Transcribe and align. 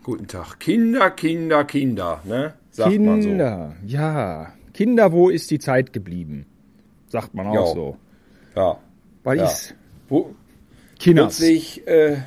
guten 0.03 0.27
Tag. 0.27 0.59
Kinder, 0.59 1.09
Kinder, 1.11 1.63
Kinder, 1.63 2.19
ne? 2.25 2.53
Sagt 2.71 2.99
man 2.99 3.21
so. 3.21 3.27
Kinder, 3.29 3.75
ja. 3.85 4.53
Kinder, 4.73 5.11
wo 5.11 5.29
ist 5.29 5.49
die 5.51 5.59
Zeit 5.59 5.93
geblieben? 5.93 6.45
Sagt 7.07 7.33
man 7.33 7.47
auch 7.47 7.53
Ja. 7.55 7.65
so. 7.73 7.97
Ja. 8.55 8.77
Weil 9.23 9.37
Ja. 9.39 9.45
ich 9.45 9.73
Wo, 10.09 10.33
Kinders. 10.99 11.37
plötzlich 11.37 11.87
äh, 11.87 12.17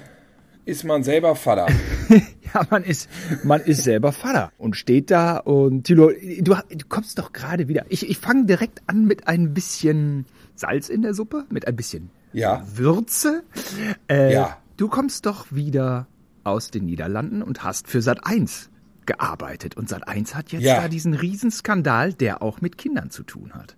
ist 0.64 0.84
man 0.84 1.02
selber 1.02 1.34
Vater. 1.36 1.66
Ja, 2.54 2.64
man 2.70 2.84
ist, 2.84 3.08
man 3.42 3.60
ist 3.62 3.82
selber 3.82 4.12
Vater 4.12 4.52
und 4.58 4.76
steht 4.76 5.10
da 5.10 5.38
und 5.38 5.82
Thilo, 5.84 6.10
du, 6.40 6.54
du 6.54 6.86
kommst 6.88 7.18
doch 7.18 7.32
gerade 7.32 7.66
wieder. 7.66 7.84
Ich, 7.88 8.08
ich 8.08 8.18
fange 8.18 8.44
direkt 8.44 8.80
an 8.86 9.06
mit 9.06 9.26
ein 9.26 9.54
bisschen 9.54 10.24
Salz 10.54 10.88
in 10.88 11.02
der 11.02 11.14
Suppe, 11.14 11.46
mit 11.50 11.66
ein 11.66 11.74
bisschen 11.74 12.10
Ja. 12.32 12.64
Würze. 12.72 13.42
Äh, 14.08 14.32
Ja. 14.34 14.58
Du 14.76 14.86
kommst 14.86 15.26
doch 15.26 15.46
wieder 15.50 16.06
aus 16.44 16.70
den 16.70 16.84
Niederlanden 16.84 17.42
und 17.42 17.64
hast 17.64 17.88
für 17.88 18.02
Sat 18.02 18.24
1 18.24 18.70
gearbeitet. 19.04 19.76
Und 19.76 19.88
Sat 19.88 20.06
1 20.06 20.36
hat 20.36 20.52
jetzt 20.52 20.62
Ja. 20.62 20.80
da 20.82 20.86
diesen 20.88 21.14
Riesenskandal, 21.14 22.12
der 22.12 22.40
auch 22.40 22.60
mit 22.60 22.78
Kindern 22.78 23.10
zu 23.10 23.24
tun 23.24 23.50
hat. 23.54 23.74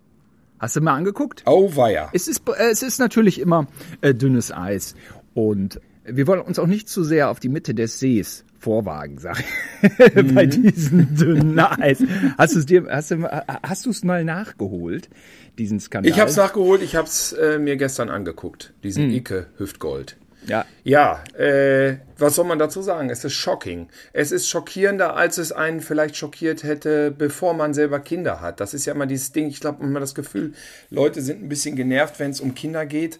Hast 0.59 0.75
du 0.75 0.81
mal 0.81 0.93
angeguckt? 0.93 1.47
Auweia. 1.47 2.09
Es 2.13 2.27
ist, 2.27 2.47
äh, 2.47 2.69
es 2.71 2.83
ist 2.83 2.99
natürlich 2.99 3.39
immer 3.39 3.65
äh, 4.01 4.13
dünnes 4.13 4.51
Eis. 4.51 4.93
Und 5.33 5.79
wir 6.07 6.27
wollen 6.27 6.41
uns 6.41 6.57
auch 6.59 6.67
nicht 6.67 6.89
zu 6.89 7.03
sehr 7.03 7.29
auf 7.29 7.39
die 7.39 7.49
Mitte 7.49 7.73
des 7.75 7.99
Sees 7.99 8.43
vorwagen, 8.59 9.19
sag 9.19 9.39
ich, 9.39 10.13
bei 10.33 10.45
Mhm. 10.45 10.49
diesem 10.49 11.15
dünnen 11.15 11.59
Eis. 11.59 11.99
Hast 12.37 12.55
du 12.55 12.59
es 12.59 12.65
dir, 12.65 12.87
hast 12.89 13.11
du, 13.11 13.23
hast 13.63 13.85
du 13.85 13.89
es 13.91 14.03
mal 14.03 14.23
nachgeholt, 14.23 15.09
diesen 15.57 15.79
Skandal? 15.79 16.11
Ich 16.11 16.19
hab's 16.19 16.35
nachgeholt, 16.35 16.81
ich 16.81 16.95
hab's 16.95 17.33
äh, 17.33 17.59
mir 17.59 17.77
gestern 17.77 18.09
angeguckt, 18.09 18.73
diesen 18.83 19.11
Icke 19.11 19.47
Hüftgold. 19.57 20.17
Ja, 20.47 20.65
Ja, 20.85 21.23
äh, 21.37 21.97
was 22.17 22.35
soll 22.35 22.45
man 22.45 22.57
dazu 22.57 22.81
sagen? 22.81 23.09
Es 23.09 23.25
ist 23.25 23.33
shocking. 23.33 23.89
Es 24.13 24.31
ist 24.31 24.47
schockierender, 24.47 25.15
als 25.17 25.37
es 25.37 25.51
einen 25.51 25.81
vielleicht 25.81 26.15
schockiert 26.15 26.63
hätte, 26.63 27.11
bevor 27.11 27.53
man 27.53 27.73
selber 27.73 27.99
Kinder 27.99 28.39
hat. 28.39 28.61
Das 28.61 28.73
ist 28.73 28.85
ja 28.85 28.93
immer 28.93 29.07
dieses 29.07 29.33
Ding. 29.33 29.47
Ich 29.49 29.59
glaube, 29.59 29.83
man 29.83 29.95
hat 29.95 30.03
das 30.03 30.15
Gefühl, 30.15 30.53
Leute 30.89 31.21
sind 31.21 31.43
ein 31.43 31.49
bisschen 31.49 31.75
genervt, 31.75 32.19
wenn 32.19 32.31
es 32.31 32.39
um 32.39 32.55
Kinder 32.55 32.85
geht, 32.85 33.19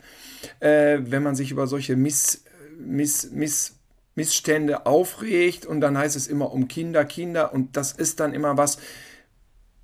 äh, 0.62 1.00
wenn 1.02 1.22
man 1.22 1.36
sich 1.36 1.52
über 1.52 1.68
solche 1.68 1.98
Miss, 1.98 2.44
Miss, 2.80 3.32
Miss, 3.32 3.78
Missstände 4.16 4.86
aufregt 4.86 5.66
und 5.66 5.80
dann 5.80 5.98
heißt 5.98 6.16
es 6.16 6.28
immer 6.28 6.52
um 6.52 6.68
Kinder, 6.68 7.06
Kinder 7.06 7.54
und 7.54 7.78
das 7.78 7.92
ist 7.92 8.20
dann 8.20 8.34
immer 8.34 8.58
was, 8.58 8.80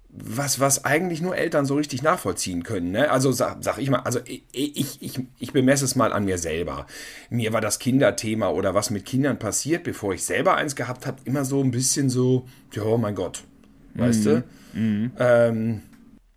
was, 0.09 0.59
was 0.59 0.85
eigentlich 0.85 1.21
nur 1.21 1.35
Eltern 1.35 1.65
so 1.65 1.75
richtig 1.75 2.03
nachvollziehen 2.03 2.63
können. 2.63 2.91
Ne? 2.91 3.09
Also 3.09 3.31
sag, 3.31 3.63
sag 3.63 3.77
ich 3.79 3.89
mal, 3.89 4.01
also 4.01 4.19
ich, 4.25 4.43
ich, 4.51 5.19
ich, 5.39 5.53
bemesse 5.53 5.85
es 5.85 5.95
mal 5.95 6.13
an 6.13 6.25
mir 6.25 6.37
selber. 6.37 6.87
Mir 7.29 7.53
war 7.53 7.61
das 7.61 7.79
Kinderthema 7.79 8.49
oder 8.49 8.75
was 8.75 8.89
mit 8.89 9.05
Kindern 9.05 9.39
passiert, 9.39 9.83
bevor 9.83 10.13
ich 10.13 10.23
selber 10.23 10.55
eins 10.55 10.75
gehabt 10.75 11.05
habe, 11.05 11.17
immer 11.25 11.45
so 11.45 11.61
ein 11.63 11.71
bisschen 11.71 12.09
so, 12.09 12.47
ja, 12.73 12.83
oh 12.83 12.97
mein 12.97 13.15
Gott, 13.15 13.43
weißt 13.95 14.25
du? 14.25 14.43
Ähm, 15.19 15.81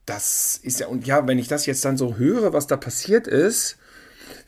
das 0.07 0.59
ist 0.63 0.81
ja, 0.81 0.87
und 0.87 1.07
ja, 1.07 1.27
wenn 1.27 1.39
ich 1.39 1.49
das 1.49 1.67
jetzt 1.67 1.85
dann 1.85 1.97
so 1.97 2.17
höre, 2.17 2.53
was 2.53 2.67
da 2.67 2.77
passiert 2.77 3.27
ist, 3.27 3.79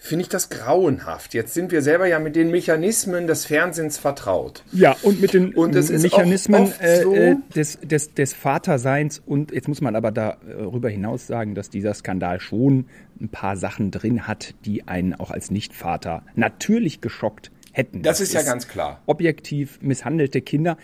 finde 0.01 0.23
ich 0.23 0.29
das 0.29 0.49
grauenhaft. 0.49 1.35
Jetzt 1.35 1.55
sind 1.55 1.73
wir 1.73 1.83
selber 1.83 2.07
ja 2.07 2.21
mit 2.21 2.37
den 2.37 2.51
Mechanismen 2.53 3.27
des 3.27 3.45
Fernsehens 3.47 3.99
vertraut. 3.99 4.63
Ja, 4.73 4.97
und 5.03 5.21
mit 5.21 5.35
den 5.35 5.53
Und 5.55 5.75
Mechanismen 5.75 6.73
äh, 6.79 7.03
so- 7.03 7.15
äh, 7.15 7.37
des, 7.55 7.81
des, 7.81 8.15
des 8.15 8.33
Vaterseins 8.33 9.21
und 9.27 9.51
jetzt 9.51 9.67
muss 9.69 9.81
man 9.81 9.97
aber 9.97 10.13
darüber 10.13 10.89
hinaus 10.89 11.27
sagen, 11.27 11.55
dass 11.57 11.69
dieser 11.69 11.93
Skandal 11.95 12.41
schon 12.41 12.87
ein 13.21 13.29
paar 13.29 13.57
Sachen 13.57 13.91
drin 13.91 14.29
hat, 14.29 14.55
die 14.65 14.87
einen 14.87 15.15
auch 15.15 15.33
als 15.33 15.51
Nichtvater 15.51 16.23
natürlich 16.37 17.01
geschockt 17.01 17.51
hätten. 17.73 18.03
Das 18.03 18.21
ist 18.21 18.33
ja 18.33 18.43
ganz 18.43 18.69
klar. 18.69 19.03
Objektiv 19.07 19.81
misshandelte 19.83 20.41
Kinder, 20.41 20.79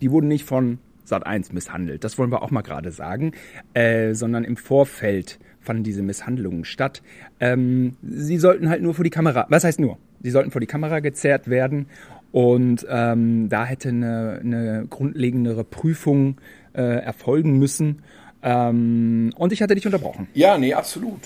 die 0.00 0.10
wurden 0.12 0.28
nicht 0.28 0.44
von 0.44 0.78
Sat 1.04 1.26
1 1.26 1.52
misshandelt, 1.52 2.04
das 2.04 2.16
wollen 2.16 2.30
wir 2.30 2.42
auch 2.42 2.52
mal 2.52 2.62
gerade 2.62 2.92
sagen, 2.92 3.32
äh, 3.74 4.14
sondern 4.14 4.44
im 4.44 4.56
Vorfeld 4.56 5.40
fanden 5.62 5.84
diese 5.84 6.02
Misshandlungen 6.02 6.64
statt. 6.64 7.02
Ähm, 7.40 7.96
sie 8.02 8.38
sollten 8.38 8.68
halt 8.68 8.82
nur 8.82 8.94
vor 8.94 9.04
die 9.04 9.10
Kamera, 9.10 9.46
was 9.48 9.64
heißt 9.64 9.80
nur? 9.80 9.98
Sie 10.22 10.30
sollten 10.30 10.50
vor 10.50 10.60
die 10.60 10.66
Kamera 10.66 11.00
gezerrt 11.00 11.48
werden 11.48 11.86
und 12.32 12.86
ähm, 12.88 13.48
da 13.48 13.64
hätte 13.64 13.90
eine, 13.90 14.40
eine 14.42 14.86
grundlegendere 14.88 15.64
Prüfung 15.64 16.40
äh, 16.74 16.82
erfolgen 16.82 17.58
müssen. 17.58 18.02
Ähm, 18.42 19.32
und 19.36 19.52
ich 19.52 19.62
hatte 19.62 19.74
dich 19.74 19.86
unterbrochen. 19.86 20.28
Ja, 20.34 20.58
nee, 20.58 20.74
absolut. 20.74 21.20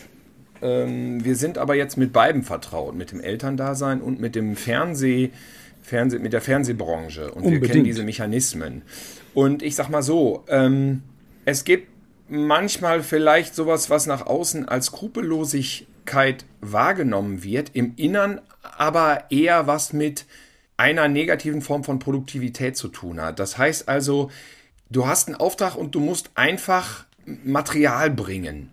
Ähm, 0.63 1.25
wir 1.25 1.37
sind 1.37 1.59
aber 1.59 1.75
jetzt 1.75 1.97
mit 1.97 2.13
beiden 2.13 2.43
vertraut, 2.43 2.95
mit 2.95 3.13
dem 3.13 3.21
Elterndasein 3.21 4.01
und 4.01 4.21
mit 4.21 4.35
dem 4.35 4.57
Fernseh, 4.57 5.31
Fernseh 5.83 6.19
mit 6.19 6.33
der 6.33 6.41
Fernsehbranche. 6.41 7.31
Und 7.31 7.43
wir 7.43 7.49
Unbedingt. 7.49 7.73
kennen 7.73 7.85
diese 7.85 8.03
Mechanismen. 8.03 8.83
Und 9.35 9.63
ich 9.63 9.77
sag 9.77 9.89
mal 9.89 10.03
so, 10.03 10.45
ähm, 10.49 11.03
es 11.45 11.65
gibt 11.65 11.89
manchmal 12.29 13.03
vielleicht 13.03 13.55
sowas, 13.55 13.91
was 13.91 14.07
nach 14.07 14.27
außen 14.27 14.69
als 14.69 14.87
Skrupellosigkeit 14.87 16.45
wahrgenommen 16.61 17.43
wird, 17.43 17.71
im 17.75 17.95
Innern 17.97 18.41
aber 18.63 19.25
eher 19.31 19.67
was 19.67 19.93
mit 19.93 20.27
einer 20.77 21.09
negativen 21.09 21.63
Form 21.63 21.85
von 21.85 21.99
Produktivität 21.99 22.77
zu 22.77 22.89
tun 22.89 23.21
hat. 23.21 23.39
Das 23.39 23.57
heißt 23.57 23.89
also, 23.89 24.31
du 24.91 25.07
hast 25.07 25.29
einen 25.29 25.37
Auftrag 25.37 25.77
und 25.77 25.95
du 25.95 26.01
musst 26.01 26.31
einfach 26.35 27.07
Material 27.45 28.11
bringen. 28.11 28.71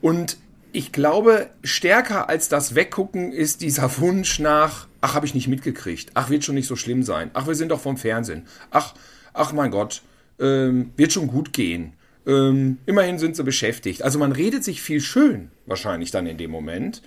Und 0.00 0.36
ich 0.72 0.92
glaube, 0.92 1.48
stärker 1.62 2.28
als 2.28 2.48
das 2.48 2.74
Weggucken 2.74 3.32
ist 3.32 3.62
dieser 3.62 3.98
Wunsch 3.98 4.38
nach, 4.38 4.86
ach, 5.00 5.14
habe 5.14 5.26
ich 5.26 5.34
nicht 5.34 5.48
mitgekriegt, 5.48 6.10
ach, 6.14 6.30
wird 6.30 6.44
schon 6.44 6.54
nicht 6.54 6.68
so 6.68 6.76
schlimm 6.76 7.02
sein, 7.02 7.30
ach, 7.34 7.46
wir 7.46 7.54
sind 7.54 7.70
doch 7.70 7.80
vom 7.80 7.96
Fernsehen, 7.96 8.46
ach, 8.70 8.94
ach 9.32 9.52
mein 9.52 9.70
Gott, 9.70 10.02
ähm, 10.38 10.92
wird 10.96 11.12
schon 11.12 11.28
gut 11.28 11.52
gehen. 11.52 11.94
Ähm, 12.28 12.78
immerhin 12.86 13.18
sind 13.18 13.34
sie 13.34 13.42
beschäftigt. 13.42 14.02
Also 14.02 14.18
man 14.18 14.32
redet 14.32 14.62
sich 14.62 14.82
viel 14.82 15.00
schön, 15.00 15.50
wahrscheinlich 15.66 16.10
dann 16.10 16.26
in 16.26 16.36
dem 16.36 16.50
Moment, 16.50 17.02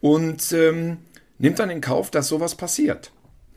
und 0.00 0.52
ähm, 0.52 0.98
nimmt 1.38 1.58
dann 1.58 1.70
in 1.70 1.80
Kauf, 1.80 2.10
dass 2.10 2.28
sowas 2.28 2.54
passiert. 2.54 3.12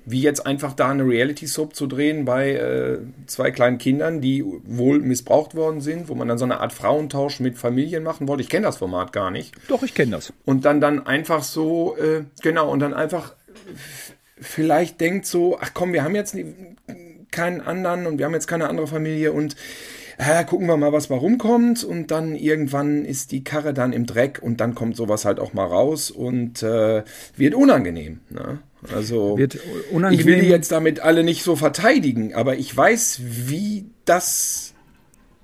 Wie 0.07 0.21
jetzt 0.21 0.45
einfach 0.45 0.73
da 0.73 0.89
eine 0.89 1.03
Reality-Soap 1.03 1.75
zu 1.75 1.87
drehen 1.87 2.25
bei 2.25 2.51
äh, 2.51 2.99
zwei 3.25 3.49
kleinen 3.49 3.79
Kindern, 3.79 4.21
die 4.21 4.43
wohl 4.43 4.99
missbraucht 4.99 5.55
worden 5.55 5.81
sind, 5.81 6.09
wo 6.09 6.15
man 6.15 6.27
dann 6.27 6.37
so 6.37 6.45
eine 6.45 6.59
Art 6.59 6.73
Frauentausch 6.73 7.39
mit 7.39 7.57
Familien 7.57 8.03
machen 8.03 8.27
wollte. 8.27 8.43
Ich 8.43 8.49
kenne 8.49 8.67
das 8.67 8.77
Format 8.77 9.13
gar 9.13 9.31
nicht. 9.31 9.55
Doch, 9.67 9.81
ich 9.81 9.95
kenne 9.95 10.11
das. 10.11 10.31
Und 10.43 10.65
dann 10.65 10.79
dann 10.79 11.07
einfach 11.07 11.43
so, 11.43 11.97
äh, 11.97 12.23
genau, 12.43 12.71
und 12.71 12.81
dann 12.81 12.93
einfach 12.93 13.33
vielleicht 14.39 15.01
denkt 15.01 15.25
so, 15.25 15.57
ach 15.59 15.71
komm, 15.73 15.93
wir 15.93 16.03
haben 16.03 16.13
jetzt 16.13 16.37
keinen 17.31 17.61
anderen 17.61 18.05
und 18.05 18.19
wir 18.19 18.25
haben 18.25 18.33
jetzt 18.33 18.47
keine 18.47 18.69
andere 18.69 18.87
Familie 18.87 19.31
und 19.31 19.55
äh, 20.17 20.43
gucken 20.45 20.67
wir 20.67 20.77
mal, 20.77 20.93
was 20.93 21.09
mal 21.09 21.17
rumkommt 21.17 21.83
und 21.83 22.11
dann 22.11 22.35
irgendwann 22.35 23.05
ist 23.05 23.31
die 23.31 23.43
Karre 23.43 23.73
dann 23.73 23.93
im 23.93 24.05
Dreck 24.05 24.39
und 24.41 24.61
dann 24.61 24.75
kommt 24.75 24.95
sowas 24.95 25.25
halt 25.25 25.39
auch 25.39 25.53
mal 25.53 25.65
raus 25.65 26.11
und 26.11 26.63
äh, 26.63 27.03
wird 27.35 27.55
unangenehm. 27.55 28.19
Ne? 28.29 28.59
Also 28.93 29.37
Wird 29.37 29.59
unangenehm. 29.91 30.19
ich 30.19 30.25
will 30.25 30.41
die 30.41 30.49
jetzt 30.49 30.71
damit 30.71 30.99
alle 30.99 31.23
nicht 31.23 31.43
so 31.43 31.55
verteidigen, 31.55 32.33
aber 32.33 32.57
ich 32.57 32.75
weiß, 32.75 33.21
wie 33.23 33.85
das 34.05 34.73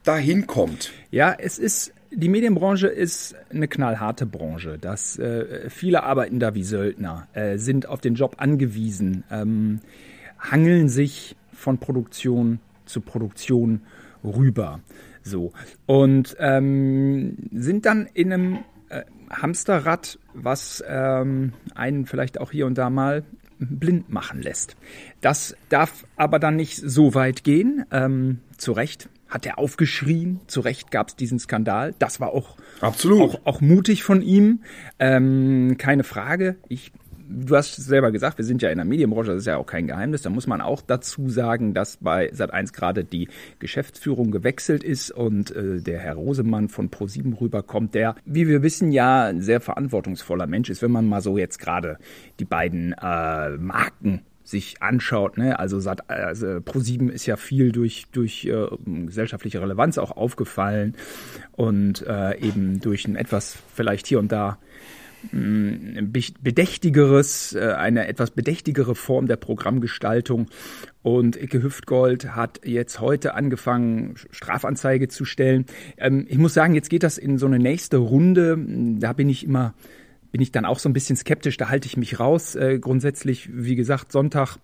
dahin 0.03 0.47
kommt. 0.47 0.91
Ja, 1.11 1.35
es 1.37 1.59
ist, 1.59 1.93
die 2.11 2.29
Medienbranche 2.29 2.87
ist 2.87 3.35
eine 3.49 3.67
knallharte 3.67 4.25
Branche. 4.25 4.77
Das, 4.79 5.17
äh, 5.19 5.69
viele 5.69 6.03
arbeiten 6.03 6.39
da 6.39 6.55
wie 6.55 6.63
Söldner, 6.63 7.27
äh, 7.33 7.57
sind 7.57 7.87
auf 7.87 8.01
den 8.01 8.15
Job 8.15 8.35
angewiesen, 8.37 9.23
ähm, 9.31 9.79
hangeln 10.39 10.89
sich 10.89 11.35
von 11.53 11.77
Produktion 11.77 12.59
zu 12.85 13.01
Produktion 13.01 13.81
rüber. 14.23 14.79
So. 15.23 15.53
Und 15.85 16.35
ähm, 16.39 17.37
sind 17.51 17.85
dann 17.85 18.07
in 18.13 18.33
einem 18.33 18.59
äh, 18.89 19.03
Hamsterrad, 19.29 20.19
was 20.33 20.83
ähm, 20.87 21.53
einen 21.75 22.05
vielleicht 22.05 22.39
auch 22.39 22.51
hier 22.51 22.65
und 22.65 22.77
da 22.77 22.89
mal 22.89 23.23
blind 23.59 24.09
machen 24.09 24.41
lässt. 24.41 24.75
Das 25.21 25.55
darf 25.69 26.05
aber 26.15 26.39
dann 26.39 26.55
nicht 26.55 26.77
so 26.77 27.13
weit 27.13 27.43
gehen. 27.43 27.85
Ähm, 27.91 28.39
zu 28.57 28.71
Recht 28.71 29.09
hat 29.29 29.45
er 29.45 29.59
aufgeschrien, 29.59 30.41
zu 30.47 30.59
Recht 30.59 30.91
gab 30.91 31.07
es 31.07 31.15
diesen 31.15 31.39
Skandal. 31.39 31.93
Das 31.99 32.19
war 32.19 32.33
auch, 32.33 32.57
Absolut. 32.81 33.21
auch, 33.21 33.45
auch 33.45 33.61
mutig 33.61 34.03
von 34.03 34.21
ihm. 34.21 34.63
Ähm, 34.99 35.75
keine 35.77 36.03
Frage. 36.03 36.57
Ich 36.67 36.91
du 37.31 37.55
hast 37.55 37.75
selber 37.75 38.11
gesagt, 38.11 38.37
wir 38.37 38.45
sind 38.45 38.61
ja 38.61 38.69
in 38.69 38.77
der 38.77 38.85
Medienbranche, 38.85 39.31
das 39.31 39.41
ist 39.41 39.47
ja 39.47 39.57
auch 39.57 39.65
kein 39.65 39.87
Geheimnis. 39.87 40.21
Da 40.21 40.29
muss 40.29 40.47
man 40.47 40.61
auch 40.61 40.81
dazu 40.81 41.29
sagen, 41.29 41.73
dass 41.73 41.97
bei 41.97 42.31
Sat1 42.31 42.73
gerade 42.73 43.03
die 43.03 43.29
Geschäftsführung 43.59 44.31
gewechselt 44.31 44.83
ist 44.83 45.11
und 45.11 45.51
äh, 45.55 45.81
der 45.81 45.99
Herr 45.99 46.15
Rosemann 46.15 46.69
von 46.69 46.89
Pro7 46.89 47.39
rüberkommt, 47.39 47.95
der, 47.95 48.15
wie 48.25 48.47
wir 48.47 48.63
wissen, 48.63 48.91
ja 48.91 49.25
ein 49.25 49.41
sehr 49.41 49.61
verantwortungsvoller 49.61 50.47
Mensch 50.47 50.69
ist, 50.69 50.81
wenn 50.81 50.91
man 50.91 51.07
mal 51.07 51.21
so 51.21 51.37
jetzt 51.37 51.59
gerade 51.59 51.97
die 52.39 52.45
beiden 52.45 52.93
äh, 52.93 53.49
Marken 53.57 54.21
sich 54.43 54.81
anschaut, 54.81 55.37
ne, 55.37 55.59
also, 55.59 55.79
Sat, 55.79 56.09
also 56.09 56.47
Pro7 56.47 57.09
ist 57.09 57.25
ja 57.25 57.37
viel 57.37 57.71
durch, 57.71 58.07
durch 58.11 58.45
äh, 58.45 58.67
gesellschaftliche 59.05 59.61
Relevanz 59.61 59.97
auch 59.97 60.11
aufgefallen 60.11 60.95
und 61.53 62.05
äh, 62.05 62.37
eben 62.39 62.79
durch 62.81 63.07
ein 63.07 63.15
etwas 63.15 63.57
vielleicht 63.73 64.07
hier 64.07 64.19
und 64.19 64.31
da 64.31 64.57
bedächtigeres, 65.31 67.53
äh, 67.53 67.73
eine 67.73 68.07
etwas 68.07 68.31
bedächtigere 68.31 68.95
Form 68.95 69.27
der 69.27 69.35
Programmgestaltung. 69.35 70.47
Und 71.03 71.41
Icke 71.41 71.63
Hüftgold 71.63 72.35
hat 72.35 72.61
jetzt 72.65 72.99
heute 72.99 73.35
angefangen, 73.35 74.15
Strafanzeige 74.31 75.07
zu 75.07 75.25
stellen. 75.25 75.65
Ähm, 75.97 76.25
ich 76.27 76.37
muss 76.37 76.53
sagen, 76.53 76.75
jetzt 76.75 76.89
geht 76.89 77.03
das 77.03 77.17
in 77.17 77.37
so 77.37 77.45
eine 77.45 77.59
nächste 77.59 77.97
Runde. 77.97 78.57
Da 78.99 79.13
bin 79.13 79.29
ich 79.29 79.43
immer, 79.43 79.73
bin 80.31 80.41
ich 80.41 80.51
dann 80.51 80.65
auch 80.65 80.79
so 80.79 80.89
ein 80.89 80.93
bisschen 80.93 81.15
skeptisch. 81.15 81.57
Da 81.57 81.69
halte 81.69 81.87
ich 81.87 81.97
mich 81.97 82.19
raus. 82.19 82.55
Äh, 82.55 82.79
grundsätzlich, 82.79 83.49
wie 83.51 83.75
gesagt, 83.75 84.11
Sonntag 84.11 84.57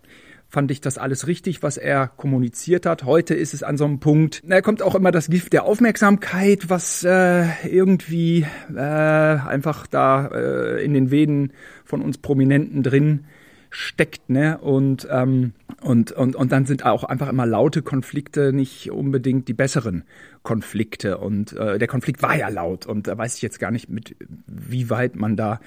fand 0.48 0.70
ich 0.70 0.80
das 0.80 0.96
alles 0.96 1.26
richtig, 1.26 1.62
was 1.62 1.76
er 1.76 2.08
kommuniziert 2.08 2.86
hat. 2.86 3.04
Heute 3.04 3.34
ist 3.34 3.52
es 3.52 3.62
an 3.62 3.76
so 3.76 3.84
einem 3.84 4.00
Punkt, 4.00 4.42
da 4.46 4.62
kommt 4.62 4.82
auch 4.82 4.94
immer 4.94 5.12
das 5.12 5.28
Gift 5.28 5.52
der 5.52 5.64
Aufmerksamkeit, 5.64 6.70
was 6.70 7.04
äh, 7.04 7.44
irgendwie 7.68 8.46
äh, 8.74 8.80
einfach 8.80 9.86
da 9.86 10.28
äh, 10.28 10.84
in 10.84 10.94
den 10.94 11.10
Venen 11.10 11.52
von 11.84 12.00
uns 12.00 12.18
Prominenten 12.18 12.82
drin 12.82 13.24
steckt, 13.70 14.30
ne? 14.30 14.56
Und, 14.58 15.06
ähm, 15.10 15.52
und, 15.82 16.12
und, 16.12 16.34
und 16.34 16.52
dann 16.52 16.64
sind 16.64 16.86
auch 16.86 17.04
einfach 17.04 17.28
immer 17.28 17.44
laute 17.44 17.82
Konflikte 17.82 18.54
nicht 18.54 18.90
unbedingt 18.90 19.46
die 19.48 19.52
besseren 19.52 20.04
Konflikte. 20.42 21.18
Und 21.18 21.52
äh, 21.52 21.78
der 21.78 21.88
Konflikt 21.88 22.22
war 22.22 22.34
ja 22.36 22.48
laut 22.48 22.86
und 22.86 23.06
da 23.06 23.18
weiß 23.18 23.36
ich 23.36 23.42
jetzt 23.42 23.60
gar 23.60 23.70
nicht, 23.70 23.90
mit 23.90 24.16
wie 24.46 24.88
weit 24.88 25.16
man 25.16 25.36
da 25.36 25.60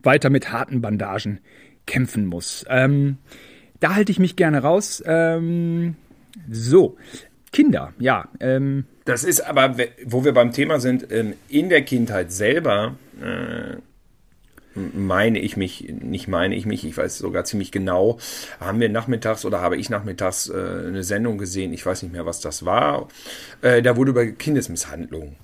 weiter 0.00 0.30
mit 0.30 0.52
harten 0.52 0.80
Bandagen 0.80 1.40
kämpfen 1.86 2.26
muss. 2.26 2.64
Ähm, 2.68 3.18
da 3.80 3.94
halte 3.94 4.12
ich 4.12 4.18
mich 4.18 4.36
gerne 4.36 4.62
raus. 4.62 5.02
Ähm, 5.06 5.96
so, 6.50 6.96
Kinder, 7.52 7.92
ja. 7.98 8.28
Ähm, 8.40 8.84
das 9.04 9.24
ist 9.24 9.40
aber, 9.40 9.76
wo 10.04 10.24
wir 10.24 10.32
beim 10.32 10.52
Thema 10.52 10.80
sind, 10.80 11.10
ähm, 11.10 11.34
in 11.48 11.68
der 11.68 11.82
Kindheit 11.82 12.30
selber 12.30 12.96
äh, 13.20 13.76
meine 14.74 15.40
ich 15.40 15.56
mich, 15.56 15.88
nicht 15.88 16.28
meine 16.28 16.54
ich 16.54 16.66
mich, 16.66 16.84
ich 16.84 16.96
weiß 16.96 17.18
sogar 17.18 17.44
ziemlich 17.44 17.72
genau, 17.72 18.18
haben 18.60 18.80
wir 18.80 18.88
nachmittags 18.88 19.44
oder 19.44 19.60
habe 19.60 19.76
ich 19.76 19.90
nachmittags 19.90 20.48
äh, 20.48 20.52
eine 20.86 21.02
Sendung 21.02 21.38
gesehen, 21.38 21.72
ich 21.72 21.84
weiß 21.84 22.02
nicht 22.02 22.12
mehr, 22.12 22.26
was 22.26 22.40
das 22.40 22.64
war. 22.64 23.08
Äh, 23.62 23.82
da 23.82 23.96
wurde 23.96 24.10
über 24.10 24.26
Kindesmisshandlung 24.26 25.36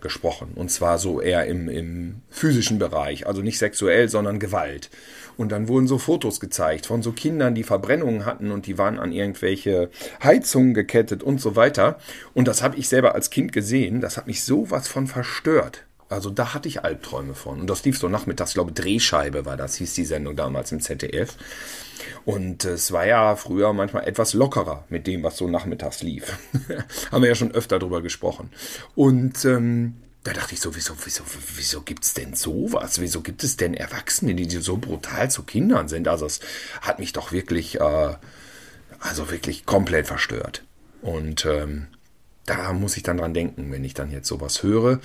gesprochen. 0.00 0.52
Und 0.54 0.70
zwar 0.70 0.96
so 0.96 1.20
eher 1.20 1.46
im, 1.46 1.68
im 1.68 2.22
physischen 2.30 2.78
Bereich, 2.78 3.26
also 3.26 3.42
nicht 3.42 3.58
sexuell, 3.58 4.08
sondern 4.08 4.38
Gewalt. 4.38 4.90
Und 5.36 5.52
dann 5.52 5.68
wurden 5.68 5.86
so 5.86 5.98
Fotos 5.98 6.40
gezeigt 6.40 6.86
von 6.86 7.02
so 7.02 7.12
Kindern, 7.12 7.54
die 7.54 7.62
Verbrennungen 7.62 8.24
hatten 8.24 8.50
und 8.50 8.66
die 8.66 8.78
waren 8.78 8.98
an 8.98 9.12
irgendwelche 9.12 9.90
Heizungen 10.22 10.74
gekettet 10.74 11.22
und 11.22 11.40
so 11.40 11.56
weiter. 11.56 11.98
Und 12.34 12.48
das 12.48 12.62
habe 12.62 12.76
ich 12.76 12.88
selber 12.88 13.14
als 13.14 13.30
Kind 13.30 13.52
gesehen. 13.52 14.00
Das 14.00 14.16
hat 14.16 14.26
mich 14.26 14.44
sowas 14.44 14.88
von 14.88 15.06
verstört. 15.06 15.84
Also 16.08 16.30
da 16.30 16.54
hatte 16.54 16.68
ich 16.68 16.84
Albträume 16.84 17.34
von. 17.34 17.60
Und 17.60 17.68
das 17.68 17.84
lief 17.84 17.98
so 17.98 18.08
nachmittags, 18.08 18.50
ich 18.50 18.54
glaube, 18.54 18.72
Drehscheibe 18.72 19.44
war 19.44 19.56
das, 19.56 19.74
hieß 19.76 19.94
die 19.94 20.04
Sendung 20.04 20.36
damals 20.36 20.70
im 20.70 20.80
ZDF. 20.80 21.34
Und 22.24 22.64
es 22.64 22.92
war 22.92 23.06
ja 23.06 23.34
früher 23.34 23.72
manchmal 23.72 24.06
etwas 24.06 24.32
lockerer 24.32 24.84
mit 24.88 25.06
dem, 25.06 25.22
was 25.22 25.36
so 25.36 25.48
nachmittags 25.48 26.02
lief. 26.02 26.38
Haben 27.10 27.22
wir 27.22 27.28
ja 27.28 27.34
schon 27.34 27.52
öfter 27.52 27.78
drüber 27.78 28.02
gesprochen. 28.02 28.50
Und 28.94 29.44
ähm, 29.44 29.94
da 30.26 30.32
dachte 30.32 30.54
ich 30.54 30.60
so, 30.60 30.74
wieso, 30.74 30.94
wieso, 31.04 31.22
wieso 31.56 31.82
gibt 31.82 32.04
es 32.04 32.14
denn 32.14 32.34
sowas? 32.34 33.00
Wieso 33.00 33.20
gibt 33.20 33.44
es 33.44 33.56
denn 33.56 33.74
Erwachsene, 33.74 34.34
die 34.34 34.48
so 34.58 34.76
brutal 34.76 35.30
zu 35.30 35.44
Kindern 35.44 35.86
sind? 35.88 36.08
Also 36.08 36.26
es 36.26 36.40
hat 36.80 36.98
mich 36.98 37.12
doch 37.12 37.30
wirklich, 37.30 37.80
äh, 37.80 38.14
also 38.98 39.30
wirklich 39.30 39.66
komplett 39.66 40.08
verstört. 40.08 40.64
Und 41.00 41.46
ähm, 41.46 41.86
da 42.44 42.72
muss 42.72 42.96
ich 42.96 43.04
dann 43.04 43.18
dran 43.18 43.34
denken, 43.34 43.70
wenn 43.70 43.84
ich 43.84 43.94
dann 43.94 44.10
jetzt 44.10 44.26
sowas 44.26 44.64
höre. 44.64 45.00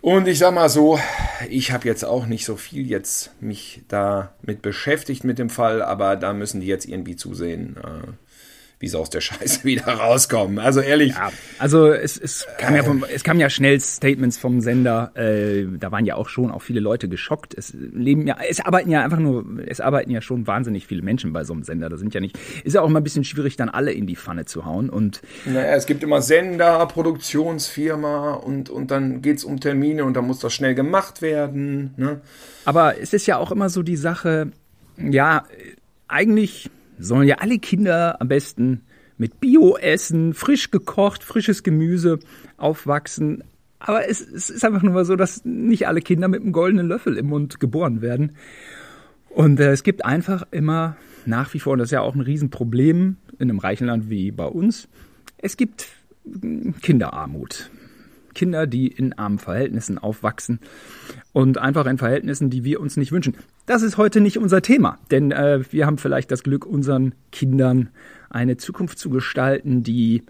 Und 0.00 0.28
ich 0.28 0.38
sag 0.38 0.54
mal 0.54 0.68
so, 0.68 1.00
ich 1.48 1.72
habe 1.72 1.88
jetzt 1.88 2.04
auch 2.04 2.26
nicht 2.26 2.44
so 2.44 2.56
viel 2.56 2.86
jetzt 2.86 3.30
mich 3.40 3.82
damit 3.88 4.62
beschäftigt 4.62 5.24
mit 5.24 5.38
dem 5.38 5.50
Fall, 5.50 5.82
aber 5.82 6.14
da 6.14 6.34
müssen 6.34 6.60
die 6.60 6.66
jetzt 6.68 6.86
irgendwie 6.86 7.16
zusehen, 7.16 7.76
äh, 7.78 8.12
wie 8.84 8.88
sie 8.88 8.98
aus 8.98 9.08
der 9.08 9.22
Scheiße 9.22 9.64
wieder 9.64 9.86
rauskommen. 9.86 10.58
Also 10.58 10.80
ehrlich. 10.80 11.14
Ja, 11.14 11.32
also 11.58 11.90
es, 11.90 12.18
es, 12.18 12.46
kam 12.58 12.76
ja 12.76 12.82
vom, 12.82 13.02
es 13.12 13.24
kam 13.24 13.40
ja 13.40 13.48
schnell 13.48 13.80
Statements 13.80 14.36
vom 14.36 14.60
Sender. 14.60 15.10
Äh, 15.14 15.64
da 15.78 15.90
waren 15.90 16.04
ja 16.04 16.16
auch 16.16 16.28
schon 16.28 16.50
auch 16.50 16.60
viele 16.60 16.80
Leute 16.80 17.08
geschockt. 17.08 17.54
Es 17.56 17.72
leben 17.72 18.26
ja, 18.26 18.36
es 18.46 18.60
arbeiten 18.60 18.90
ja 18.90 19.02
einfach 19.02 19.18
nur, 19.18 19.46
es 19.66 19.80
arbeiten 19.80 20.10
ja 20.10 20.20
schon 20.20 20.46
wahnsinnig 20.46 20.86
viele 20.86 21.00
Menschen 21.00 21.32
bei 21.32 21.44
so 21.44 21.54
einem 21.54 21.62
Sender. 21.62 21.88
Da 21.88 21.96
sind 21.96 22.12
ja 22.12 22.20
nicht, 22.20 22.38
ist 22.62 22.74
ja 22.74 22.82
auch 22.82 22.88
immer 22.88 23.00
ein 23.00 23.04
bisschen 23.04 23.24
schwierig, 23.24 23.56
dann 23.56 23.70
alle 23.70 23.92
in 23.92 24.06
die 24.06 24.16
Pfanne 24.16 24.44
zu 24.44 24.66
hauen. 24.66 24.90
Und 24.90 25.22
naja, 25.46 25.74
es 25.74 25.86
gibt 25.86 26.02
immer 26.02 26.20
Sender, 26.20 26.84
Produktionsfirma 26.84 28.34
und, 28.34 28.68
und 28.68 28.90
dann 28.90 29.22
geht's 29.22 29.44
um 29.44 29.60
Termine 29.60 30.04
und 30.04 30.14
dann 30.14 30.26
muss 30.26 30.40
das 30.40 30.52
schnell 30.52 30.74
gemacht 30.74 31.22
werden. 31.22 31.94
Ne? 31.96 32.20
Aber 32.66 33.00
es 33.00 33.14
ist 33.14 33.26
ja 33.26 33.38
auch 33.38 33.50
immer 33.50 33.70
so 33.70 33.82
die 33.82 33.96
Sache, 33.96 34.48
ja, 34.98 35.46
eigentlich 36.06 36.70
sollen 36.98 37.28
ja 37.28 37.36
alle 37.36 37.58
Kinder 37.58 38.20
am 38.20 38.28
besten 38.28 38.82
mit 39.16 39.40
Bio 39.40 39.76
essen, 39.76 40.34
frisch 40.34 40.70
gekocht, 40.70 41.22
frisches 41.22 41.62
Gemüse 41.62 42.18
aufwachsen. 42.56 43.44
Aber 43.78 44.08
es, 44.08 44.20
es 44.20 44.50
ist 44.50 44.64
einfach 44.64 44.82
nur 44.82 44.94
mal 44.94 45.04
so, 45.04 45.16
dass 45.16 45.44
nicht 45.44 45.86
alle 45.86 46.00
Kinder 46.00 46.28
mit 46.28 46.42
einem 46.42 46.52
goldenen 46.52 46.88
Löffel 46.88 47.16
im 47.16 47.26
Mund 47.26 47.60
geboren 47.60 48.00
werden. 48.00 48.32
Und 49.28 49.60
äh, 49.60 49.72
es 49.72 49.82
gibt 49.82 50.04
einfach 50.04 50.46
immer 50.50 50.96
nach 51.26 51.52
wie 51.54 51.60
vor, 51.60 51.74
und 51.74 51.78
das 51.78 51.88
ist 51.88 51.92
ja 51.92 52.00
auch 52.00 52.14
ein 52.14 52.20
Riesenproblem 52.20 53.16
in 53.38 53.50
einem 53.50 53.58
reichen 53.58 53.86
Land 53.86 54.10
wie 54.10 54.30
bei 54.30 54.46
uns, 54.46 54.88
es 55.38 55.56
gibt 55.56 55.86
Kinderarmut. 56.80 57.70
Kinder, 58.34 58.66
die 58.66 58.88
in 58.88 59.12
armen 59.14 59.38
Verhältnissen 59.38 59.98
aufwachsen 59.98 60.60
und 61.32 61.58
einfach 61.58 61.86
in 61.86 61.98
Verhältnissen, 61.98 62.50
die 62.50 62.64
wir 62.64 62.80
uns 62.80 62.96
nicht 62.96 63.12
wünschen. 63.12 63.36
Das 63.66 63.82
ist 63.82 63.96
heute 63.96 64.20
nicht 64.20 64.38
unser 64.38 64.62
Thema, 64.62 64.98
denn 65.10 65.30
äh, 65.30 65.60
wir 65.70 65.86
haben 65.86 65.98
vielleicht 65.98 66.30
das 66.30 66.42
Glück, 66.42 66.66
unseren 66.66 67.14
Kindern 67.32 67.90
eine 68.30 68.56
Zukunft 68.56 68.98
zu 68.98 69.10
gestalten, 69.10 69.82
die 69.82 70.22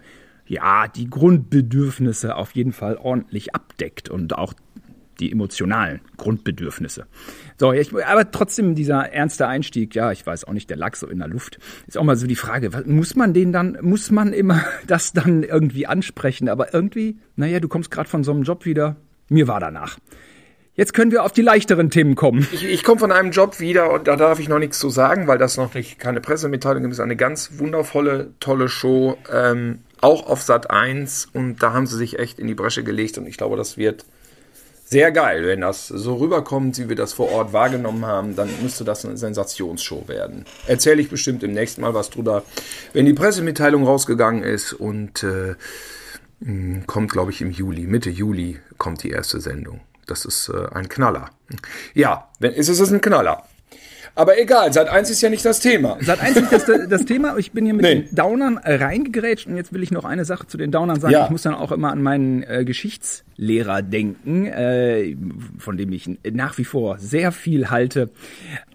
ja 0.47 0.87
die 0.87 1.09
Grundbedürfnisse 1.09 2.35
auf 2.35 2.51
jeden 2.51 2.71
Fall 2.71 2.97
ordentlich 2.97 3.55
abdeckt 3.55 4.09
und 4.09 4.37
auch 4.37 4.53
die 5.19 5.31
emotionalen 5.31 6.01
Grundbedürfnisse. 6.17 7.05
So, 7.57 7.71
ich, 7.71 7.93
aber 8.05 8.31
trotzdem 8.31 8.75
dieser 8.75 9.11
ernste 9.11 9.47
Einstieg, 9.47 9.95
ja, 9.95 10.11
ich 10.11 10.25
weiß 10.25 10.45
auch 10.45 10.53
nicht, 10.53 10.69
der 10.69 10.77
lag 10.77 10.95
so 10.95 11.07
in 11.07 11.19
der 11.19 11.27
Luft. 11.27 11.59
Ist 11.87 11.97
auch 11.97 12.03
mal 12.03 12.15
so 12.15 12.27
die 12.27 12.35
Frage, 12.35 12.69
muss 12.85 13.15
man 13.15 13.33
den 13.33 13.51
dann, 13.51 13.77
muss 13.81 14.11
man 14.11 14.33
immer 14.33 14.63
das 14.87 15.13
dann 15.13 15.43
irgendwie 15.43 15.87
ansprechen? 15.87 16.49
Aber 16.49 16.73
irgendwie, 16.73 17.17
naja, 17.35 17.59
du 17.59 17.67
kommst 17.67 17.91
gerade 17.91 18.09
von 18.09 18.23
so 18.23 18.31
einem 18.31 18.43
Job 18.43 18.65
wieder. 18.65 18.97
Mir 19.29 19.47
war 19.47 19.59
danach. 19.59 19.97
Jetzt 20.77 20.93
können 20.93 21.11
wir 21.11 21.23
auf 21.23 21.31
die 21.31 21.41
leichteren 21.41 21.89
Themen 21.89 22.15
kommen. 22.15 22.45
Ich, 22.51 22.65
ich 22.65 22.83
komme 22.83 22.99
von 22.99 23.13
einem 23.13 23.31
Job 23.31 23.61
wieder 23.61 23.93
und 23.93 24.09
da 24.09 24.17
darf 24.17 24.39
ich 24.39 24.49
noch 24.49 24.59
nichts 24.59 24.77
zu 24.77 24.89
sagen, 24.89 25.25
weil 25.25 25.37
das 25.37 25.55
noch 25.55 25.73
nicht 25.73 25.99
keine 25.99 26.19
Pressemitteilung 26.19 26.91
ist. 26.91 26.99
Eine 26.99 27.15
ganz 27.15 27.51
wundervolle, 27.59 28.33
tolle 28.41 28.67
Show, 28.67 29.17
ähm, 29.31 29.79
auch 30.01 30.27
auf 30.27 30.41
Sat 30.41 30.69
1 30.69 31.29
und 31.31 31.63
da 31.63 31.71
haben 31.71 31.87
sie 31.87 31.95
sich 31.95 32.19
echt 32.19 32.39
in 32.39 32.47
die 32.47 32.55
Bresche 32.55 32.83
gelegt 32.83 33.17
und 33.17 33.25
ich 33.25 33.37
glaube, 33.37 33.55
das 33.55 33.77
wird 33.77 34.05
sehr 34.85 35.11
geil, 35.11 35.45
wenn 35.47 35.61
das 35.61 35.87
so 35.87 36.15
rüberkommt, 36.15 36.77
wie 36.77 36.89
wir 36.89 36.95
das 36.95 37.13
vor 37.13 37.31
Ort 37.31 37.53
wahrgenommen 37.53 38.05
haben, 38.05 38.35
dann 38.35 38.49
müsste 38.61 38.83
das 38.83 39.03
eine 39.03 39.17
Sensationsshow 39.17 40.07
werden. 40.07 40.45
Erzähle 40.67 41.01
ich 41.01 41.09
bestimmt 41.09 41.43
im 41.43 41.53
nächsten 41.53 41.81
Mal 41.81 41.95
was 41.95 42.11
drüber, 42.11 42.43
wenn 42.93 43.05
die 43.05 43.13
Pressemitteilung 43.13 43.83
rausgegangen 43.83 44.43
ist 44.43 44.73
und 44.73 45.23
äh, 45.23 45.55
kommt, 46.85 47.11
glaube 47.11 47.31
ich, 47.31 47.41
im 47.41 47.49
Juli, 47.49 47.87
Mitte 47.87 48.11
Juli 48.11 48.59
kommt 48.77 49.03
die 49.03 49.09
erste 49.09 49.41
Sendung. 49.41 49.81
Das 50.05 50.23
ist 50.23 50.49
äh, 50.49 50.67
ein 50.73 50.87
Knaller. 50.87 51.31
Ja, 51.95 52.29
wenn, 52.39 52.53
ist 52.53 52.69
es 52.69 52.91
ein 52.91 53.01
Knaller. 53.01 53.43
Aber 54.17 54.39
egal, 54.39 54.71
Sat 54.71 54.87
1 54.87 55.09
ist 55.09 55.21
ja 55.21 55.29
nicht 55.29 55.43
das 55.43 55.59
Thema. 55.59 55.97
Sat 55.99 56.21
1 56.21 56.37
ist 56.37 56.51
das, 56.51 56.65
das 56.87 57.05
Thema. 57.05 57.37
Ich 57.37 57.51
bin 57.51 57.65
hier 57.65 57.73
mit 57.73 57.83
nee. 57.83 57.95
den 57.95 58.15
Downern 58.15 58.57
äh, 58.57 58.75
reingegrätscht 58.75 59.45
und 59.45 59.57
jetzt 59.57 59.73
will 59.73 59.83
ich 59.83 59.91
noch 59.91 60.05
eine 60.05 60.23
Sache 60.23 60.47
zu 60.47 60.57
den 60.57 60.71
Downern 60.71 61.01
sagen. 61.01 61.13
Ja. 61.13 61.25
Ich 61.25 61.31
muss 61.31 61.41
dann 61.41 61.53
auch 61.53 61.73
immer 61.73 61.91
an 61.91 62.01
meinen 62.01 62.43
äh, 62.43 62.63
Geschichtslehrer 62.63 63.81
denken, 63.81 64.45
äh, 64.45 65.17
von 65.57 65.75
dem 65.75 65.91
ich 65.91 66.09
nach 66.31 66.57
wie 66.57 66.63
vor 66.63 66.97
sehr 66.97 67.33
viel 67.33 67.69
halte. 67.69 68.09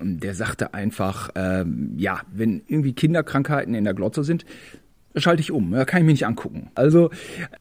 Der 0.00 0.34
sagte 0.34 0.74
einfach, 0.74 1.30
äh, 1.34 1.64
ja, 1.96 2.20
wenn 2.30 2.62
irgendwie 2.66 2.92
Kinderkrankheiten 2.92 3.74
in 3.74 3.84
der 3.84 3.94
Glotze 3.94 4.24
sind, 4.24 4.44
schalte 5.16 5.40
ich 5.40 5.50
um. 5.50 5.72
Kann 5.86 6.00
ich 6.00 6.06
mir 6.06 6.12
nicht 6.12 6.26
angucken. 6.26 6.70
Also 6.74 7.10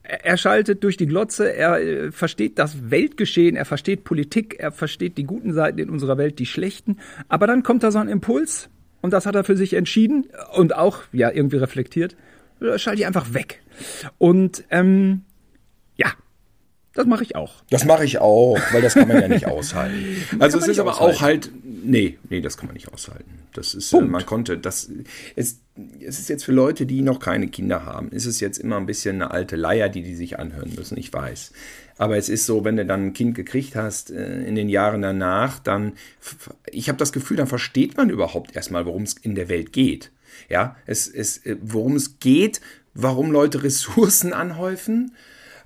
er 0.04 0.38
schaltet 0.38 0.84
durch 0.84 0.98
die 0.98 1.08
Glotze, 1.08 1.54
er 1.54 1.80
äh, 1.80 2.12
versteht 2.12 2.60
das 2.60 2.92
Weltgeschehen, 2.92 3.56
er 3.56 3.66
versteht 3.66 4.04
Politik, 4.04 4.56
er 4.60 4.72
versteht 4.72 5.18
die 5.18 5.24
guten 5.24 5.54
Seiten 5.54 5.80
in 5.80 5.90
unserer 5.90 6.18
Welt, 6.18 6.40
die 6.40 6.46
schlechten. 6.46 6.98
Aber 7.28 7.48
dann 7.48 7.64
kommt 7.64 7.84
da 7.84 7.92
so 7.92 8.00
ein 8.00 8.10
Impuls 8.10 8.70
und 9.02 9.14
das 9.14 9.26
hat 9.26 9.36
er 9.36 9.44
für 9.44 9.58
sich 9.58 9.74
entschieden 9.74 10.28
und 10.56 10.76
auch 10.76 11.04
ja 11.12 11.32
irgendwie 11.32 11.58
reflektiert. 11.58 12.16
Schalte 12.76 13.02
ich 13.02 13.08
einfach 13.08 13.34
weg. 13.34 13.62
Und 14.18 14.66
ähm, 14.70 15.22
Das 16.94 17.06
mache 17.06 17.24
ich 17.24 17.36
auch. 17.36 17.54
Das 17.70 17.86
mache 17.86 18.04
ich 18.04 18.20
auch, 18.20 18.60
weil 18.72 18.82
das 18.82 18.96
kann 18.96 19.08
man 19.08 19.22
ja 19.22 19.28
nicht 19.28 19.46
aushalten. 19.48 20.26
Also 20.40 20.58
es 20.58 20.68
ist 20.68 20.80
aber 20.80 21.00
aushalten. 21.00 21.16
auch 21.16 21.22
halt, 21.22 21.52
nee, 21.64 22.18
nee, 22.30 22.42
das 22.42 22.58
kann 22.58 22.66
man 22.66 22.74
nicht 22.74 22.92
aushalten. 22.92 23.40
Das 23.54 23.74
ist, 23.74 23.94
äh, 23.94 24.02
man 24.02 24.26
konnte, 24.26 24.58
das, 24.58 24.90
es, 25.36 25.60
es 26.02 26.20
ist 26.20 26.30
jetzt 26.30 26.44
für 26.44 26.52
Leute, 26.52 26.86
die 26.86 27.02
noch 27.02 27.20
keine 27.20 27.48
Kinder 27.48 27.86
haben, 27.86 28.10
ist 28.10 28.26
es 28.26 28.40
jetzt 28.40 28.58
immer 28.58 28.78
ein 28.78 28.86
bisschen 28.86 29.22
eine 29.22 29.32
alte 29.32 29.56
Leier, 29.56 29.90
die 29.90 30.02
die 30.02 30.16
sich 30.16 30.40
anhören 30.40 30.74
müssen, 30.76 30.98
ich 30.98 31.14
weiß. 31.14 31.52
Aber 31.98 32.18
es 32.18 32.30
ist 32.30 32.46
so, 32.46 32.64
wenn 32.64 32.78
du 32.78 32.86
dann 32.86 33.08
ein 33.08 33.14
Kind 33.14 33.36
gekriegt 33.36 33.76
hast 33.76 34.10
äh, 34.10 34.44
in 34.44 34.56
den 34.56 34.70
Jahren 34.70 35.02
danach, 35.02 35.60
dann, 35.60 35.94
ich 36.72 36.88
habe 36.90 36.98
das 36.98 37.12
Gefühl, 37.12 37.38
dann 37.38 37.48
versteht 37.48 37.98
man 37.98 38.10
überhaupt 38.10 38.56
erstmal, 38.56 38.86
worum 38.86 39.04
es 39.04 39.14
in 39.14 39.36
der 39.36 39.50
Welt 39.50 39.74
geht. 39.74 40.12
Ja, 40.48 40.76
es, 40.86 41.08
es, 41.08 41.46
äh, 41.46 41.58
worum 41.62 41.96
es 41.96 42.20
geht, 42.20 42.62
warum 42.94 43.32
Leute 43.32 43.64
Ressourcen 43.64 44.34
anhäufen, 44.34 45.14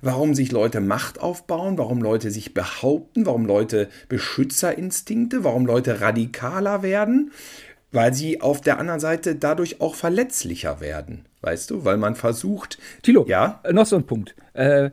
warum 0.04 0.34
sich 0.34 0.52
Leute 0.52 0.80
Macht 0.80 1.20
aufbauen, 1.20 1.78
warum 1.78 2.00
Leute 2.02 2.30
sich 2.30 2.54
behaupten, 2.54 3.26
warum 3.26 3.46
Leute 3.46 3.88
Beschützerinstinkte, 4.08 5.44
warum 5.44 5.66
Leute 5.66 6.00
radikaler 6.00 6.82
werden, 6.82 7.32
weil 7.92 8.14
sie 8.14 8.40
auf 8.40 8.60
der 8.60 8.78
anderen 8.78 9.00
Seite 9.00 9.34
dadurch 9.36 9.80
auch 9.80 9.94
verletzlicher 9.94 10.80
werden. 10.80 11.26
Weißt 11.40 11.70
du, 11.70 11.84
weil 11.84 11.96
man 11.96 12.14
versucht. 12.16 12.78
Tilo, 13.02 13.24
Ja? 13.28 13.60
äh, 13.64 13.72
noch 13.72 13.86
so 13.86 13.96
ein 13.96 14.06
Punkt. 14.06 14.34
Äh, 14.54 14.90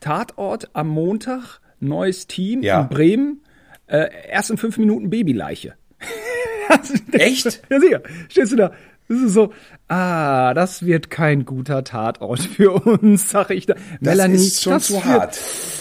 Tatort 0.00 0.70
am 0.74 0.88
Montag, 0.88 1.60
neues 1.80 2.26
Team 2.26 2.62
Ja. 2.62 2.82
in 2.82 2.88
Bremen, 2.88 3.42
äh, 3.86 4.08
erst 4.30 4.50
in 4.50 4.56
fünf 4.58 4.78
Minuten 4.78 5.10
Babyleiche. 5.10 5.74
Echt? 7.12 7.62
Ja, 7.70 7.80
sicher. 7.80 8.02
Stehst 8.28 8.52
du 8.52 8.56
da? 8.56 8.72
Das 9.08 9.18
ist 9.22 9.32
so, 9.32 9.52
ah, 9.88 10.52
das 10.54 10.84
wird 10.84 11.08
kein 11.10 11.44
guter 11.46 11.82
Tatort 11.82 12.40
für 12.56 12.72
uns, 12.72 13.30
sag 13.30 13.50
ich 13.50 13.66
da. 13.66 13.74
Melanie, 14.00 14.34
ist 14.34 14.62
schon 14.62 14.78
zu 14.80 14.94
wird, 14.94 15.04
hart. 15.06 15.38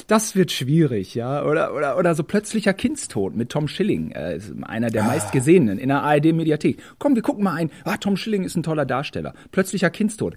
Das 0.08 0.36
wird 0.36 0.52
schwierig, 0.52 1.14
ja. 1.14 1.44
Oder, 1.44 1.74
oder, 1.76 1.98
oder 1.98 2.16
so 2.16 2.24
plötzlicher 2.24 2.74
Kindstod 2.74 3.36
mit 3.36 3.50
Tom 3.50 3.68
Schilling, 3.68 4.12
äh, 4.12 4.40
einer 4.62 4.88
Ah. 4.88 4.90
der 4.90 5.04
meistgesehenen 5.04 5.78
in 5.78 5.90
der 5.90 6.04
ARD-Mediathek. 6.04 6.82
Komm, 7.00 7.16
wir 7.16 7.22
gucken 7.22 7.44
mal 7.44 7.56
ein. 7.56 7.70
Ah, 7.84 7.98
Tom 7.98 8.16
Schilling 8.16 8.44
ist 8.46 8.56
ein 8.56 8.64
toller 8.64 8.86
Darsteller. 8.86 9.34
Plötzlicher 9.52 9.90
Kindstod. 9.90 10.36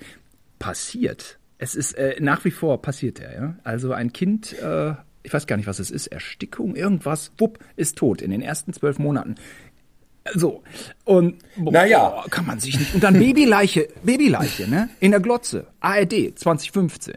Passiert. 0.59 1.39
Es 1.59 1.75
ist 1.75 1.93
äh, 1.93 2.17
nach 2.21 2.45
wie 2.45 2.51
vor 2.51 2.83
passiert 2.83 3.21
er, 3.21 3.35
ja. 3.35 3.55
Also 3.65 3.93
ein 3.93 4.13
Kind, 4.13 4.59
äh, 4.61 4.95
ich 5.23 5.33
weiß 5.33 5.47
gar 5.47 5.57
nicht, 5.57 5.67
was 5.67 5.79
es 5.79 5.91
ist, 5.91 6.07
Erstickung, 6.09 6.75
irgendwas, 6.75 7.33
wupp, 7.39 7.59
ist 7.77 7.99
tot 7.99 8.23
in 8.23 8.31
den 8.31 8.41
ersten 8.43 8.73
zwölf 8.73 8.99
Monaten. 8.99 9.35
So. 10.35 10.63
Und 11.05 11.37
boah, 11.57 11.73
Naja. 11.73 12.25
kann 12.31 12.47
man 12.47 12.61
sich 12.61 12.79
nicht. 12.79 12.95
Und 12.95 13.03
dann 13.03 13.15
Babyleiche, 13.19 13.89
Babyleiche, 14.03 14.69
ne? 14.69 14.89
In 15.01 15.11
der 15.13 15.21
Glotze. 15.21 15.67
ARD 15.81 16.33
2015. 16.39 17.15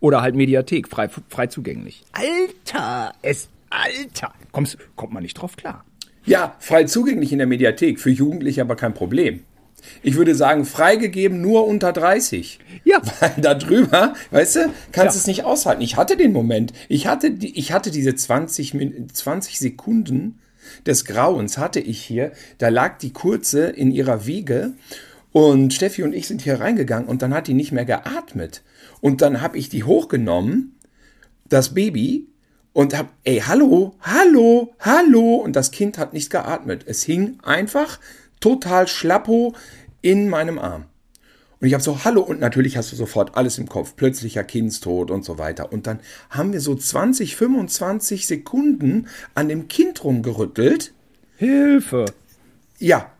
Oder 0.00 0.22
halt 0.22 0.34
Mediathek, 0.34 0.88
frei, 0.88 1.08
frei 1.28 1.46
zugänglich. 1.48 2.04
Alter, 2.12 3.12
es, 3.22 3.48
Alter. 3.68 4.32
Kommst, 4.52 4.78
kommt 4.96 5.12
man 5.12 5.22
nicht 5.22 5.34
drauf 5.34 5.56
klar. 5.56 5.84
Ja, 6.24 6.54
frei 6.58 6.84
zugänglich 6.84 7.32
in 7.32 7.38
der 7.38 7.46
Mediathek, 7.46 8.00
für 8.00 8.10
Jugendliche 8.10 8.60
aber 8.62 8.76
kein 8.76 8.94
Problem. 8.94 9.40
Ich 10.02 10.14
würde 10.16 10.34
sagen, 10.34 10.66
freigegeben 10.66 11.40
nur 11.40 11.66
unter 11.66 11.92
30. 11.92 12.58
Ja. 12.84 13.00
Weil 13.20 13.32
da 13.38 13.54
drüber, 13.54 14.14
weißt 14.30 14.56
du, 14.56 14.60
kannst 14.92 15.16
Ja. 15.16 15.20
es 15.20 15.26
nicht 15.26 15.44
aushalten. 15.44 15.80
Ich 15.82 15.96
hatte 15.96 16.16
den 16.18 16.32
Moment. 16.32 16.72
Ich 16.88 17.06
hatte, 17.06 17.30
die, 17.30 17.58
ich 17.58 17.72
hatte 17.72 17.90
diese 17.90 18.14
20, 18.14 18.74
Min- 18.74 19.08
20 19.10 19.58
Sekunden 19.58 20.38
des 20.86 21.04
Grauens 21.04 21.58
hatte 21.58 21.80
ich 21.80 22.02
hier. 22.02 22.32
Da 22.58 22.68
lag 22.68 22.98
die 22.98 23.12
Kurze 23.12 23.66
in 23.66 23.90
ihrer 23.90 24.26
Wiege 24.26 24.72
und 25.32 25.72
Steffi 25.72 26.02
und 26.02 26.12
ich 26.12 26.26
sind 26.26 26.42
hier 26.42 26.60
reingegangen 26.60 27.08
und 27.08 27.22
dann 27.22 27.34
hat 27.34 27.46
die 27.46 27.54
nicht 27.54 27.72
mehr 27.72 27.84
geatmet. 27.84 28.62
Und 29.00 29.22
dann 29.22 29.40
habe 29.40 29.58
ich 29.58 29.68
die 29.68 29.84
hochgenommen, 29.84 30.76
das 31.48 31.74
Baby, 31.74 32.26
und 32.72 32.96
hab, 32.96 33.12
ey, 33.24 33.42
hallo, 33.46 33.94
hallo, 34.00 34.74
hallo. 34.78 35.36
Und 35.36 35.56
das 35.56 35.70
Kind 35.70 35.98
hat 35.98 36.12
nicht 36.12 36.30
geatmet. 36.30 36.84
Es 36.86 37.02
hing 37.02 37.38
einfach 37.42 37.98
total 38.38 38.86
schlappo 38.86 39.54
in 40.02 40.28
meinem 40.28 40.58
Arm. 40.58 40.84
Und 41.60 41.66
ich 41.66 41.74
habe 41.74 41.82
so, 41.82 42.04
hallo, 42.04 42.22
und 42.22 42.40
natürlich 42.40 42.76
hast 42.78 42.90
du 42.90 42.96
sofort 42.96 43.36
alles 43.36 43.58
im 43.58 43.68
Kopf, 43.68 43.94
plötzlicher 43.94 44.44
Kindstod 44.44 45.10
und 45.10 45.24
so 45.24 45.36
weiter. 45.36 45.72
Und 45.72 45.86
dann 45.86 46.00
haben 46.30 46.52
wir 46.54 46.60
so 46.60 46.74
20, 46.74 47.36
25 47.36 48.26
Sekunden 48.26 49.08
an 49.34 49.48
dem 49.48 49.68
Kind 49.68 50.02
rumgerüttelt. 50.02 50.92
Hilfe. 51.36 52.06
Ja. 52.78 53.10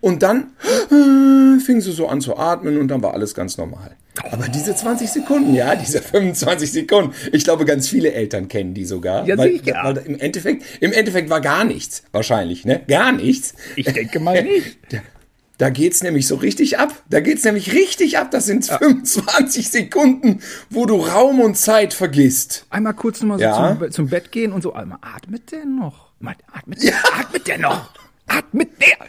Und 0.00 0.22
dann 0.22 0.52
äh, 0.90 1.60
fing 1.60 1.82
sie 1.82 1.92
so 1.92 2.08
an 2.08 2.22
zu 2.22 2.38
atmen 2.38 2.78
und 2.78 2.88
dann 2.88 3.02
war 3.02 3.12
alles 3.12 3.34
ganz 3.34 3.58
normal. 3.58 3.96
Aber 4.30 4.48
diese 4.48 4.74
20 4.74 5.10
Sekunden, 5.10 5.54
ja, 5.54 5.76
diese 5.76 6.00
25 6.00 6.72
Sekunden, 6.72 7.14
ich 7.32 7.44
glaube, 7.44 7.66
ganz 7.66 7.88
viele 7.88 8.12
Eltern 8.12 8.48
kennen 8.48 8.72
die 8.72 8.86
sogar. 8.86 9.26
Ja, 9.26 9.36
weil, 9.36 9.52
sicher. 9.52 9.78
weil 9.82 9.98
im 9.98 10.18
Endeffekt, 10.18 10.64
im 10.80 10.92
Endeffekt 10.92 11.28
war 11.28 11.42
gar 11.42 11.64
nichts, 11.64 12.02
wahrscheinlich, 12.12 12.64
ne? 12.64 12.80
Gar 12.88 13.12
nichts. 13.12 13.54
Ich 13.76 13.86
denke 13.86 14.20
mal 14.20 14.42
nicht. 14.42 14.78
Da 15.60 15.68
geht's 15.68 16.02
nämlich 16.02 16.26
so 16.26 16.36
richtig 16.36 16.78
ab. 16.78 16.90
Da 17.10 17.20
geht's 17.20 17.44
nämlich 17.44 17.74
richtig 17.74 18.16
ab. 18.16 18.30
Das 18.30 18.46
sind 18.46 18.64
25 18.64 19.68
Sekunden, 19.68 20.40
wo 20.70 20.86
du 20.86 20.96
Raum 20.96 21.38
und 21.38 21.54
Zeit 21.58 21.92
vergisst. 21.92 22.64
Einmal 22.70 22.94
kurz 22.94 23.20
nochmal 23.20 23.36
so 23.38 23.44
Ja. 23.44 23.76
zum, 23.78 23.90
zum 23.90 24.08
Bett 24.08 24.32
gehen 24.32 24.52
und 24.54 24.62
so, 24.62 24.72
einmal 24.72 24.96
atmet 25.02 25.52
der 25.52 25.66
noch? 25.66 26.12
Mal, 26.18 26.34
atmet, 26.50 26.82
der, 26.82 26.94
atmet 27.14 27.46
der 27.46 27.58
noch? 27.58 27.90
Atmet 28.26 28.70
der? 28.80 29.06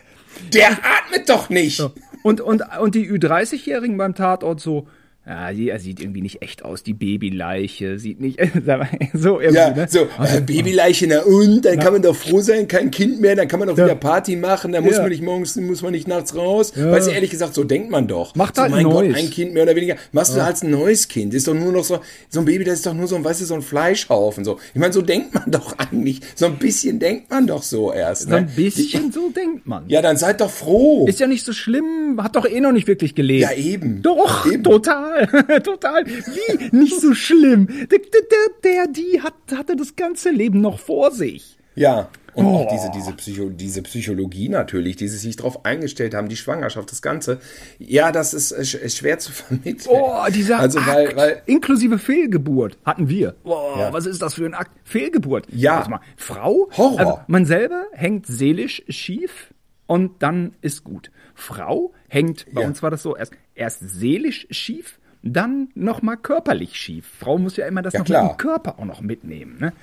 Der 0.53 0.71
atmet 0.71 1.29
doch 1.29 1.49
nicht. 1.49 1.81
Und, 2.21 2.41
und, 2.41 2.63
und 2.81 2.95
die 2.95 3.09
Ü30-Jährigen 3.09 3.95
beim 3.97 4.13
Tatort 4.13 4.59
so, 4.59 4.89
ja, 5.25 5.51
er 5.51 5.79
sieht 5.79 5.99
irgendwie 6.01 6.21
nicht 6.21 6.41
echt 6.41 6.65
aus, 6.65 6.81
die 6.83 6.93
Babyleiche, 6.93 7.99
sieht 7.99 8.19
nicht, 8.19 8.39
so 9.13 9.39
irgendwie, 9.39 9.55
Ja, 9.55 9.69
ne? 9.69 9.87
so, 9.89 9.99
äh, 10.19 10.41
Babyleiche, 10.41 11.05
na 11.07 11.21
und, 11.21 11.63
dann 11.63 11.77
kann 11.79 11.93
man 11.93 12.01
doch 12.01 12.15
froh 12.15 12.41
sein, 12.41 12.67
kein 12.67 12.89
Kind 12.91 13.21
mehr, 13.21 13.35
dann 13.35 13.47
kann 13.47 13.59
man 13.59 13.67
doch 13.69 13.77
wieder 13.77 13.93
Party 13.95 14.35
machen, 14.35 14.71
dann 14.71 14.83
muss 14.83 14.95
Ja. 14.95 15.01
man 15.01 15.11
nicht 15.11 15.21
morgens, 15.21 15.55
muss 15.57 15.81
man 15.83 15.91
nicht 15.91 16.07
nachts 16.07 16.35
raus. 16.35 16.73
Weißt 16.75 17.07
du, 17.07 17.11
ehrlich 17.11 17.29
gesagt, 17.29 17.53
so 17.53 17.63
denkt 17.63 17.91
man 17.91 18.07
doch. 18.07 18.33
Macht 18.35 18.55
so, 18.55 18.63
halt 18.63 18.71
mein 18.71 18.85
ein 18.85 18.91
Gott, 18.91 19.05
neues. 19.05 19.17
ein 19.17 19.29
Kind 19.29 19.53
mehr 19.53 19.63
oder 19.63 19.75
weniger. 19.75 19.95
Machst 20.11 20.35
du 20.35 20.43
als 20.43 20.63
ein 20.63 20.71
neues 20.71 21.07
Kind, 21.07 21.33
ist 21.35 21.47
doch 21.47 21.53
nur 21.53 21.71
noch 21.71 21.83
so, 21.83 21.99
so 22.29 22.39
ein 22.39 22.45
Baby, 22.45 22.63
das 22.63 22.75
ist 22.75 22.85
doch 22.87 22.93
nur 22.93 23.07
so 23.07 23.15
ein, 23.15 23.23
weißt 23.23 23.41
du, 23.41 23.45
so 23.45 23.53
ein 23.55 23.61
Fleischhaufen, 23.61 24.43
so. 24.43 24.57
Ich 24.73 24.79
meine, 24.79 24.91
so 24.93 25.01
denkt 25.01 25.33
man 25.35 25.43
doch 25.51 25.77
eigentlich, 25.77 26.21
so 26.35 26.47
ein 26.47 26.57
bisschen 26.57 26.97
denkt 26.99 27.29
man 27.29 27.45
doch 27.47 27.61
so 27.63 27.93
erst, 27.93 28.23
So 28.29 28.35
ein 28.35 28.45
ne? 28.45 28.51
bisschen 28.55 29.11
so 29.11 29.29
denkt 29.29 29.67
man. 29.67 29.83
Ja, 29.87 30.01
dann 30.01 30.17
seid 30.17 30.41
doch 30.41 30.49
froh. 30.51 31.05
Ist 31.07 31.19
ja 31.19 31.27
nicht 31.27 31.45
so 31.45 31.53
schlimm, 31.53 32.19
hat 32.21 32.35
doch 32.35 32.45
eh 32.45 32.59
noch 32.59 32.71
nicht 32.71 32.87
wirklich 32.87 33.13
gelebt. 33.15 33.41
Ja, 33.43 33.51
eben. 33.55 34.01
Doch, 34.01 34.45
Eben. 34.51 34.63
total, 34.63 35.10
total. 35.63 36.05
Wie? 36.05 36.75
Nicht 36.75 36.99
so 36.99 37.13
schlimm. 37.13 37.67
Der, 37.67 37.99
der, 37.99 38.63
der, 38.63 38.87
die 38.87 39.21
hat, 39.21 39.33
hatte 39.55 39.75
das 39.75 39.95
ganze 39.95 40.29
Leben 40.29 40.61
noch 40.61 40.79
vor 40.79 41.11
sich. 41.11 41.57
Ja. 41.75 42.09
Und 42.33 42.45
Oh. 42.45 42.59
auch 42.59 42.71
diese, 42.71 42.89
diese, 42.95 43.11
Psycho, 43.11 43.49
diese 43.49 43.81
Psychologie 43.81 44.47
natürlich, 44.47 44.95
die 44.95 45.09
sie 45.09 45.17
sich 45.17 45.35
darauf 45.35 45.65
eingestellt 45.65 46.13
haben, 46.13 46.29
die 46.29 46.37
Schwangerschaft, 46.37 46.89
das 46.89 47.01
Ganze. 47.01 47.41
Ja, 47.77 48.13
das 48.13 48.33
ist, 48.33 48.51
ist 48.53 48.97
schwer 48.97 49.19
zu 49.19 49.33
vermitteln. 49.33 49.89
Oh, 49.89 50.23
dieser 50.33 50.59
Also, 50.59 50.79
Akt, 50.79 50.87
weil, 50.87 51.15
weil, 51.17 51.41
inklusive 51.45 51.99
Fehlgeburt 51.99 52.77
hatten 52.85 53.09
wir. 53.09 53.35
Boah, 53.43 53.77
Ja. 53.79 53.91
was 53.93 54.05
ist 54.05 54.21
das 54.21 54.35
für 54.35 54.45
ein 54.45 54.53
Akt? 54.53 54.71
Fehlgeburt. 54.85 55.45
Ja. 55.51 55.79
Jetzt 55.79 55.89
mal, 55.89 55.99
Frau, 56.15 56.69
Horror. 56.77 56.99
Also 56.99 57.19
man 57.27 57.45
selber 57.45 57.83
hängt 57.91 58.27
seelisch 58.27 58.81
schief 58.87 59.53
und 59.85 60.23
dann 60.23 60.53
ist 60.61 60.85
gut. 60.85 61.11
Frau 61.35 61.91
hängt, 62.07 62.45
bei 62.53 62.61
Ja. 62.61 62.67
uns 62.67 62.81
war 62.81 62.91
das 62.91 63.03
so, 63.03 63.13
erst, 63.17 63.33
erst 63.55 63.79
seelisch 63.81 64.47
schief, 64.51 64.99
dann 65.23 65.69
nochmal 65.75 66.17
körperlich 66.17 66.75
schief. 66.75 67.05
Frau 67.19 67.37
muss 67.37 67.57
ja 67.57 67.67
immer 67.67 67.81
das 67.81 67.93
Ja, 67.93 67.99
noch 67.99 68.05
klar. 68.05 68.23
mit 68.23 68.31
dem 68.33 68.37
Körper 68.37 68.79
auch 68.79 68.85
noch 68.85 69.01
mitnehmen. 69.01 69.57
Ne? 69.59 69.73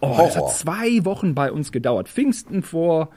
Oh, 0.00 0.14
das 0.18 0.36
hat 0.36 0.50
zwei 0.52 1.04
Wochen 1.04 1.34
bei 1.34 1.52
uns 1.52 1.72
gedauert. 1.72 2.08
Pfingsten 2.08 2.62
vor 2.62 3.10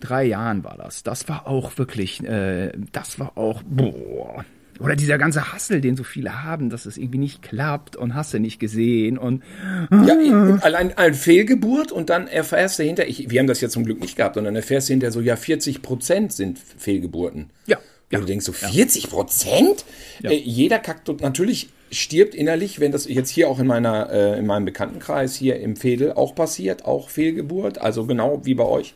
drei 0.00 0.24
Jahren 0.24 0.64
war 0.64 0.76
das. 0.76 1.02
Das 1.02 1.28
war 1.28 1.46
auch 1.46 1.76
wirklich, 1.78 2.24
äh, 2.24 2.72
das 2.92 3.18
war 3.18 3.36
auch, 3.36 3.62
boah. 3.64 4.44
Oder 4.78 4.96
dieser 4.96 5.18
ganze 5.18 5.52
Hassel, 5.52 5.82
den 5.82 5.94
so 5.94 6.04
viele 6.04 6.42
haben, 6.42 6.70
dass 6.70 6.86
es 6.86 6.96
irgendwie 6.96 7.18
nicht 7.18 7.42
klappt 7.42 7.96
und 7.96 8.14
hast 8.14 8.32
du 8.32 8.40
nicht 8.40 8.58
gesehen 8.58 9.18
und 9.18 9.42
ja, 9.90 10.14
und 10.14 10.64
allein 10.64 10.96
eine 10.96 11.12
Fehlgeburt 11.12 11.92
und 11.92 12.08
dann 12.08 12.26
erfährst 12.26 12.78
du 12.78 12.84
hinter, 12.84 13.06
ich, 13.06 13.28
wir 13.28 13.40
haben 13.40 13.46
das 13.46 13.60
ja 13.60 13.68
zum 13.68 13.84
Glück 13.84 14.00
nicht 14.00 14.16
gehabt, 14.16 14.38
und 14.38 14.44
dann 14.44 14.56
erfährst 14.56 14.88
du 14.88 14.94
hinter 14.94 15.10
so, 15.12 15.20
ja, 15.20 15.36
40 15.36 15.82
Prozent 15.82 16.32
sind 16.32 16.58
Fehlgeburten. 16.58 17.50
Ja, 17.66 17.76
Ja. 18.10 18.18
ja. 18.18 18.20
du 18.20 18.26
denkst 18.26 18.44
so, 18.44 18.52
40 18.52 19.10
Prozent? 19.10 19.84
Äh, 20.22 20.34
jeder 20.34 20.78
kackt 20.78 21.08
und 21.08 21.20
natürlich 21.20 21.70
stirbt 21.90 22.34
innerlich, 22.34 22.80
wenn 22.80 22.92
das 22.92 23.08
jetzt 23.08 23.30
hier 23.30 23.48
auch 23.48 23.58
in 23.58 23.66
meiner, 23.66 24.10
äh, 24.10 24.38
in 24.38 24.46
meinem 24.46 24.64
Bekanntenkreis 24.64 25.34
hier 25.34 25.58
im 25.60 25.76
Fädel 25.76 26.12
auch 26.12 26.34
passiert, 26.34 26.84
auch 26.84 27.08
Fehlgeburt, 27.08 27.78
also 27.78 28.06
genau 28.06 28.44
wie 28.44 28.54
bei 28.54 28.64
euch. 28.64 28.94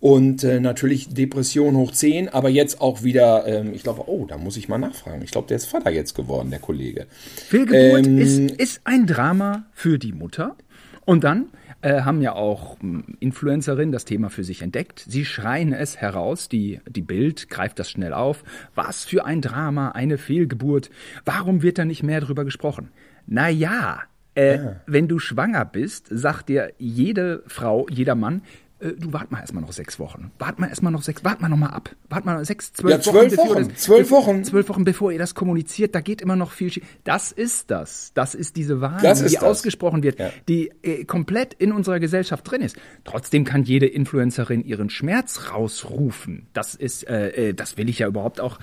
Und 0.00 0.44
äh, 0.44 0.60
natürlich 0.60 1.12
Depression 1.12 1.76
hoch 1.76 1.92
10, 1.92 2.30
aber 2.30 2.48
jetzt 2.48 2.80
auch 2.80 3.02
wieder, 3.02 3.46
ähm, 3.46 3.74
ich 3.74 3.82
glaube, 3.82 4.04
oh, 4.06 4.24
da 4.26 4.38
muss 4.38 4.56
ich 4.56 4.66
mal 4.66 4.78
nachfragen. 4.78 5.20
Ich 5.22 5.30
glaube, 5.30 5.48
der 5.48 5.58
ist 5.58 5.66
Vater 5.66 5.90
jetzt 5.90 6.14
geworden, 6.14 6.48
der 6.48 6.58
Kollege. 6.58 7.06
Fehlgeburt 7.48 8.06
Ähm, 8.06 8.18
ist, 8.18 8.38
ist 8.58 8.80
ein 8.84 9.06
Drama 9.06 9.66
für 9.74 9.98
die 9.98 10.12
Mutter. 10.12 10.56
Und 11.04 11.24
dann 11.24 11.48
äh, 11.82 12.02
haben 12.02 12.22
ja 12.22 12.32
auch 12.34 12.78
m, 12.80 13.04
Influencerinnen 13.20 13.92
das 13.92 14.04
Thema 14.04 14.30
für 14.30 14.44
sich 14.44 14.62
entdeckt. 14.62 15.04
Sie 15.06 15.24
schreien 15.24 15.72
es 15.72 15.96
heraus, 15.96 16.48
die, 16.48 16.80
die 16.88 17.02
Bild 17.02 17.48
greift 17.48 17.78
das 17.78 17.90
schnell 17.90 18.12
auf. 18.12 18.44
Was 18.74 19.04
für 19.04 19.24
ein 19.24 19.40
Drama, 19.40 19.90
eine 19.90 20.18
Fehlgeburt. 20.18 20.90
Warum 21.24 21.62
wird 21.62 21.78
da 21.78 21.84
nicht 21.84 22.02
mehr 22.02 22.20
drüber 22.20 22.44
gesprochen? 22.44 22.90
Na 23.26 23.48
ja, 23.48 24.02
Äh, 24.34 24.58
ah. 24.58 24.80
Wenn 24.86 25.08
du 25.08 25.18
schwanger 25.18 25.64
bist, 25.64 26.06
sagt 26.08 26.48
dir 26.48 26.72
jede 26.78 27.42
Frau, 27.48 27.86
jeder 27.90 28.14
Mann, 28.14 28.42
äh, 28.80 28.92
du 28.92 29.12
wart 29.12 29.30
mal 29.30 29.40
erstmal 29.40 29.62
noch 29.62 29.72
sechs 29.72 29.98
Wochen. 29.98 30.30
Wart 30.38 30.58
mal 30.58 30.68
erstmal 30.68 30.92
noch 30.92 31.02
sechs, 31.02 31.24
wart 31.24 31.40
mal 31.40 31.48
noch 31.48 31.56
mal 31.56 31.68
ab. 31.68 31.94
Wart 32.08 32.24
mal 32.24 32.44
sechs, 32.44 32.72
zwölf 32.72 32.92
ja, 32.92 33.00
zwölf 33.00 33.36
Wochen. 33.36 33.48
Wochen. 33.50 33.68
Das, 33.68 33.82
zwölf 33.82 34.10
Wochen. 34.10 34.44
Zwölf 34.44 34.68
Wochen, 34.68 34.84
bevor 34.84 35.12
ihr 35.12 35.18
das 35.18 35.34
kommuniziert, 35.34 35.94
da 35.94 36.00
geht 36.00 36.22
immer 36.22 36.36
noch 36.36 36.52
viel 36.52 36.70
schief. 36.70 36.84
Das 37.04 37.32
ist 37.32 37.70
das. 37.70 38.12
Das 38.14 38.34
ist 38.34 38.56
diese 38.56 38.80
Wahrheit, 38.80 39.18
die 39.18 39.34
das. 39.34 39.42
ausgesprochen 39.42 40.02
wird, 40.02 40.18
ja. 40.18 40.30
die 40.48 40.70
äh, 40.82 41.04
komplett 41.04 41.54
in 41.54 41.72
unserer 41.72 42.00
Gesellschaft 42.00 42.50
drin 42.50 42.62
ist. 42.62 42.76
Trotzdem 43.04 43.44
kann 43.44 43.64
jede 43.64 43.86
Influencerin 43.86 44.64
ihren 44.64 44.90
Schmerz 44.90 45.50
rausrufen. 45.52 46.46
Das 46.52 46.74
ist, 46.74 47.08
äh, 47.08 47.50
äh 47.50 47.54
das 47.54 47.76
will 47.76 47.88
ich 47.88 47.98
ja 47.98 48.08
überhaupt 48.08 48.40
auch, 48.40 48.58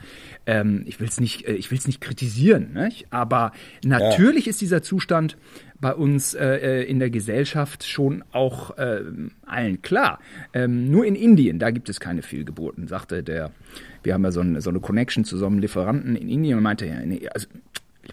ähm, 0.45 0.83
ich 0.85 0.99
will 0.99 1.07
es 1.07 1.19
nicht, 1.19 1.47
äh, 1.47 1.53
ich 1.53 1.71
will 1.71 1.77
es 1.77 1.87
nicht 1.87 2.01
kritisieren, 2.01 2.73
nicht? 2.73 3.07
aber 3.11 3.51
natürlich 3.83 4.45
ja. 4.45 4.49
ist 4.51 4.61
dieser 4.61 4.81
Zustand 4.81 5.37
bei 5.79 5.93
uns 5.93 6.33
äh, 6.33 6.81
äh, 6.81 6.83
in 6.83 6.99
der 6.99 7.09
Gesellschaft 7.09 7.83
schon 7.83 8.23
auch 8.31 8.77
äh, 8.77 9.01
allen 9.45 9.81
klar. 9.81 10.19
Ähm, 10.53 10.89
nur 10.89 11.05
in 11.05 11.15
Indien, 11.15 11.59
da 11.59 11.71
gibt 11.71 11.89
es 11.89 11.99
keine 11.99 12.21
Fehlgeburten, 12.21 12.87
sagte 12.87 13.23
der. 13.23 13.51
Wir 14.03 14.13
haben 14.13 14.23
ja 14.23 14.31
so 14.31 14.39
eine, 14.41 14.61
so 14.61 14.69
eine 14.69 14.79
Connection 14.79 15.23
zu 15.23 15.37
so 15.37 15.45
einem 15.45 15.59
Lieferanten 15.59 16.15
in 16.15 16.29
Indien 16.29 16.57
und 16.57 16.63
meinte, 16.63 16.85
ja, 16.85 16.99
nee, 17.05 17.27
also 17.33 17.47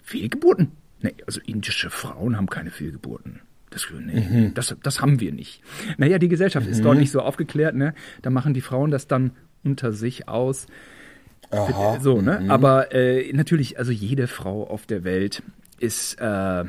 Fehlgeburten? 0.03 0.71
Nee, 1.01 1.13
also 1.25 1.39
indische 1.45 1.89
Frauen 1.89 2.37
haben 2.37 2.49
keine 2.49 2.71
Fehlgeburten. 2.71 3.39
Das, 3.69 3.87
nee, 3.99 4.21
mhm. 4.21 4.53
das, 4.53 4.75
das 4.83 5.01
haben 5.01 5.19
wir 5.19 5.31
nicht. 5.31 5.61
Naja, 5.97 6.17
die 6.17 6.29
Gesellschaft 6.29 6.65
mhm. 6.65 6.71
ist 6.71 6.83
dort 6.83 6.97
nicht 6.97 7.11
so 7.11 7.21
aufgeklärt, 7.21 7.75
ne? 7.75 7.93
Da 8.21 8.29
machen 8.29 8.53
die 8.53 8.61
Frauen 8.61 8.91
das 8.91 9.07
dann 9.07 9.31
unter 9.63 9.91
sich 9.91 10.29
aus. 10.29 10.67
Aha. 11.51 11.99
So, 11.99 12.21
ne? 12.21 12.41
Mhm. 12.43 12.51
Aber 12.51 12.93
äh, 12.93 13.31
natürlich, 13.33 13.77
also 13.77 13.91
jede 13.91 14.27
Frau 14.27 14.65
auf 14.67 14.85
der 14.85 15.03
Welt 15.03 15.43
ist 15.79 16.15
äh, 16.19 16.63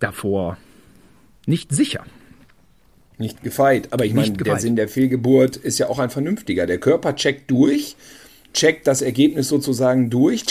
davor 0.00 0.56
nicht 1.46 1.72
sicher. 1.72 2.04
Nicht 3.18 3.42
gefeit. 3.42 3.88
Aber 3.90 4.04
ich 4.04 4.14
meine, 4.14 4.32
der 4.32 4.58
Sinn 4.58 4.76
der 4.76 4.88
Fehlgeburt 4.88 5.56
ist 5.56 5.78
ja 5.78 5.88
auch 5.88 5.98
ein 5.98 6.10
vernünftiger. 6.10 6.66
Der 6.66 6.78
Körper 6.78 7.14
checkt 7.14 7.50
durch, 7.50 7.96
checkt 8.54 8.86
das 8.86 9.02
Ergebnis 9.02 9.48
sozusagen 9.48 10.08
durch 10.08 10.44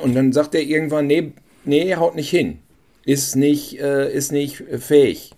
und 0.00 0.14
dann 0.14 0.32
sagt 0.32 0.54
er 0.54 0.62
irgendwann, 0.62 1.06
nee, 1.06 1.32
nee, 1.64 1.94
haut 1.94 2.16
nicht 2.16 2.30
hin. 2.30 2.58
Ist 3.04 3.36
nicht, 3.36 3.78
äh, 3.80 4.10
ist 4.12 4.32
nicht 4.32 4.62
fähig. 4.78 5.32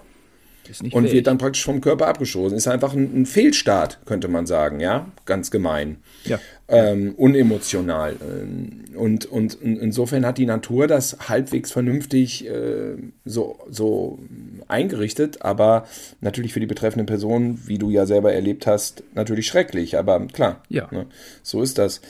Ist 0.68 0.82
nicht 0.82 0.94
und 0.94 1.04
fähig. 1.04 1.14
wird 1.14 1.26
dann 1.26 1.38
praktisch 1.38 1.64
vom 1.64 1.80
Körper 1.80 2.06
abgeschossen. 2.06 2.56
Ist 2.56 2.68
einfach 2.68 2.92
ein, 2.92 3.22
ein 3.22 3.26
Fehlstart, 3.26 4.00
könnte 4.06 4.28
man 4.28 4.46
sagen, 4.46 4.80
ja, 4.80 5.10
ganz 5.24 5.50
gemein. 5.50 5.96
Ja. 6.24 6.38
Ähm, 6.66 7.14
unemotional. 7.16 8.16
Ähm, 8.22 8.84
und, 8.96 9.26
und, 9.26 9.60
und, 9.60 9.78
insofern 9.78 10.24
hat 10.24 10.38
die 10.38 10.46
Natur 10.46 10.86
das 10.86 11.28
halbwegs 11.28 11.70
vernünftig 11.72 12.48
äh, 12.48 12.96
so, 13.26 13.58
so 13.68 14.18
eingerichtet, 14.66 15.42
aber 15.42 15.86
natürlich 16.22 16.54
für 16.54 16.60
die 16.60 16.66
betreffende 16.66 17.04
Person, 17.04 17.60
wie 17.66 17.76
du 17.76 17.90
ja 17.90 18.06
selber 18.06 18.32
erlebt 18.32 18.66
hast, 18.66 19.02
natürlich 19.14 19.46
schrecklich. 19.46 19.98
Aber 19.98 20.26
klar, 20.28 20.62
ja. 20.70 20.88
Ne, 20.90 21.06
so 21.42 21.60
ist 21.60 21.76
das. 21.76 22.00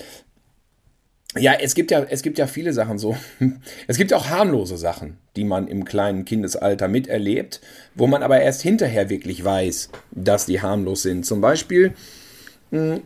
Ja, 1.36 1.54
es 1.54 1.74
gibt 1.74 1.90
ja, 1.90 2.04
es 2.08 2.22
gibt 2.22 2.38
ja 2.38 2.46
viele 2.46 2.72
Sachen 2.72 2.98
so. 2.98 3.16
Es 3.88 3.96
gibt 3.96 4.12
auch 4.14 4.28
harmlose 4.28 4.76
Sachen, 4.76 5.16
die 5.34 5.42
man 5.42 5.66
im 5.66 5.84
kleinen 5.84 6.24
Kindesalter 6.24 6.86
miterlebt, 6.86 7.60
wo 7.96 8.06
man 8.06 8.22
aber 8.22 8.40
erst 8.40 8.62
hinterher 8.62 9.10
wirklich 9.10 9.44
weiß, 9.44 9.90
dass 10.12 10.46
die 10.46 10.62
harmlos 10.62 11.02
sind. 11.02 11.26
Zum 11.26 11.40
Beispiel, 11.40 11.94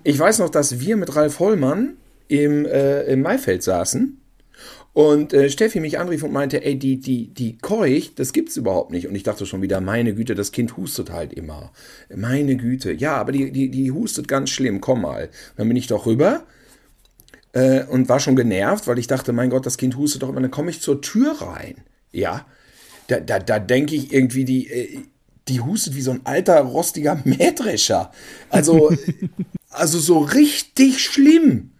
ich 0.05 0.19
weiß 0.19 0.39
noch, 0.39 0.51
dass 0.51 0.81
wir 0.81 0.97
mit 0.97 1.15
Ralf 1.15 1.41
Hollmann 1.41 1.97
im, 2.29 2.65
äh, 2.67 3.03
im 3.05 3.23
Maifeld 3.23 3.63
saßen 3.63 4.19
und 4.99 5.33
äh, 5.33 5.49
Steffi 5.49 5.81
mich 5.81 5.99
anrief 5.99 6.23
und 6.23 6.33
meinte, 6.33 6.65
ey, 6.65 6.77
die, 6.77 6.99
die, 6.99 7.29
die 7.29 7.59
Keuch, 7.59 8.15
das 8.17 8.33
gibt's 8.33 8.57
überhaupt 8.57 8.91
nicht. 8.91 9.07
Und 9.07 9.15
ich 9.15 9.23
dachte 9.23 9.47
schon 9.47 9.63
wieder, 9.63 9.81
meine 9.81 10.15
Güte, 10.15 10.35
das 10.35 10.51
Kind 10.51 10.77
hustet 10.77 11.11
halt 11.11 11.33
immer. 11.33 11.71
Meine 12.15 12.57
Güte. 12.57 12.93
Ja, 12.93 13.17
aber 13.17 13.33
die, 13.33 13.53
die, 13.53 13.71
die 13.71 13.93
hustet 13.93 14.27
ganz 14.27 14.51
schlimm, 14.51 14.81
komm 14.81 15.03
mal. 15.03 15.29
Dann 15.57 15.69
bin 15.69 15.77
ich 15.77 15.87
doch 15.87 16.07
rüber 16.07 16.45
äh, 17.53 17.85
und 17.85 18.09
war 18.09 18.19
schon 18.21 18.37
genervt, 18.37 18.87
weil 18.87 18.99
ich 18.99 19.07
dachte, 19.07 19.33
mein 19.33 19.51
Gott, 19.51 19.67
das 19.67 19.77
Kind 19.77 19.97
hustet 19.97 20.23
doch 20.23 20.31
immer, 20.31 20.41
dann 20.41 20.51
komme 20.51 20.71
ich 20.71 20.81
zur 20.81 21.01
Tür 21.01 21.41
rein. 21.41 21.77
Ja, 22.11 22.47
da, 23.07 23.21
da, 23.21 23.39
da 23.39 23.59
denke 23.59 23.95
ich 23.95 24.13
irgendwie, 24.13 24.45
die, 24.45 24.69
äh, 24.69 24.99
die 25.47 25.61
hustet 25.61 25.95
wie 25.95 26.03
so 26.03 26.11
ein 26.11 26.23
alter, 26.25 26.61
rostiger 26.61 27.21
Mähdrescher. 27.25 28.11
Also, 28.51 28.93
also 29.79 29.99
so 29.99 30.19
richtig 30.19 31.01
schlimm. 31.01 31.73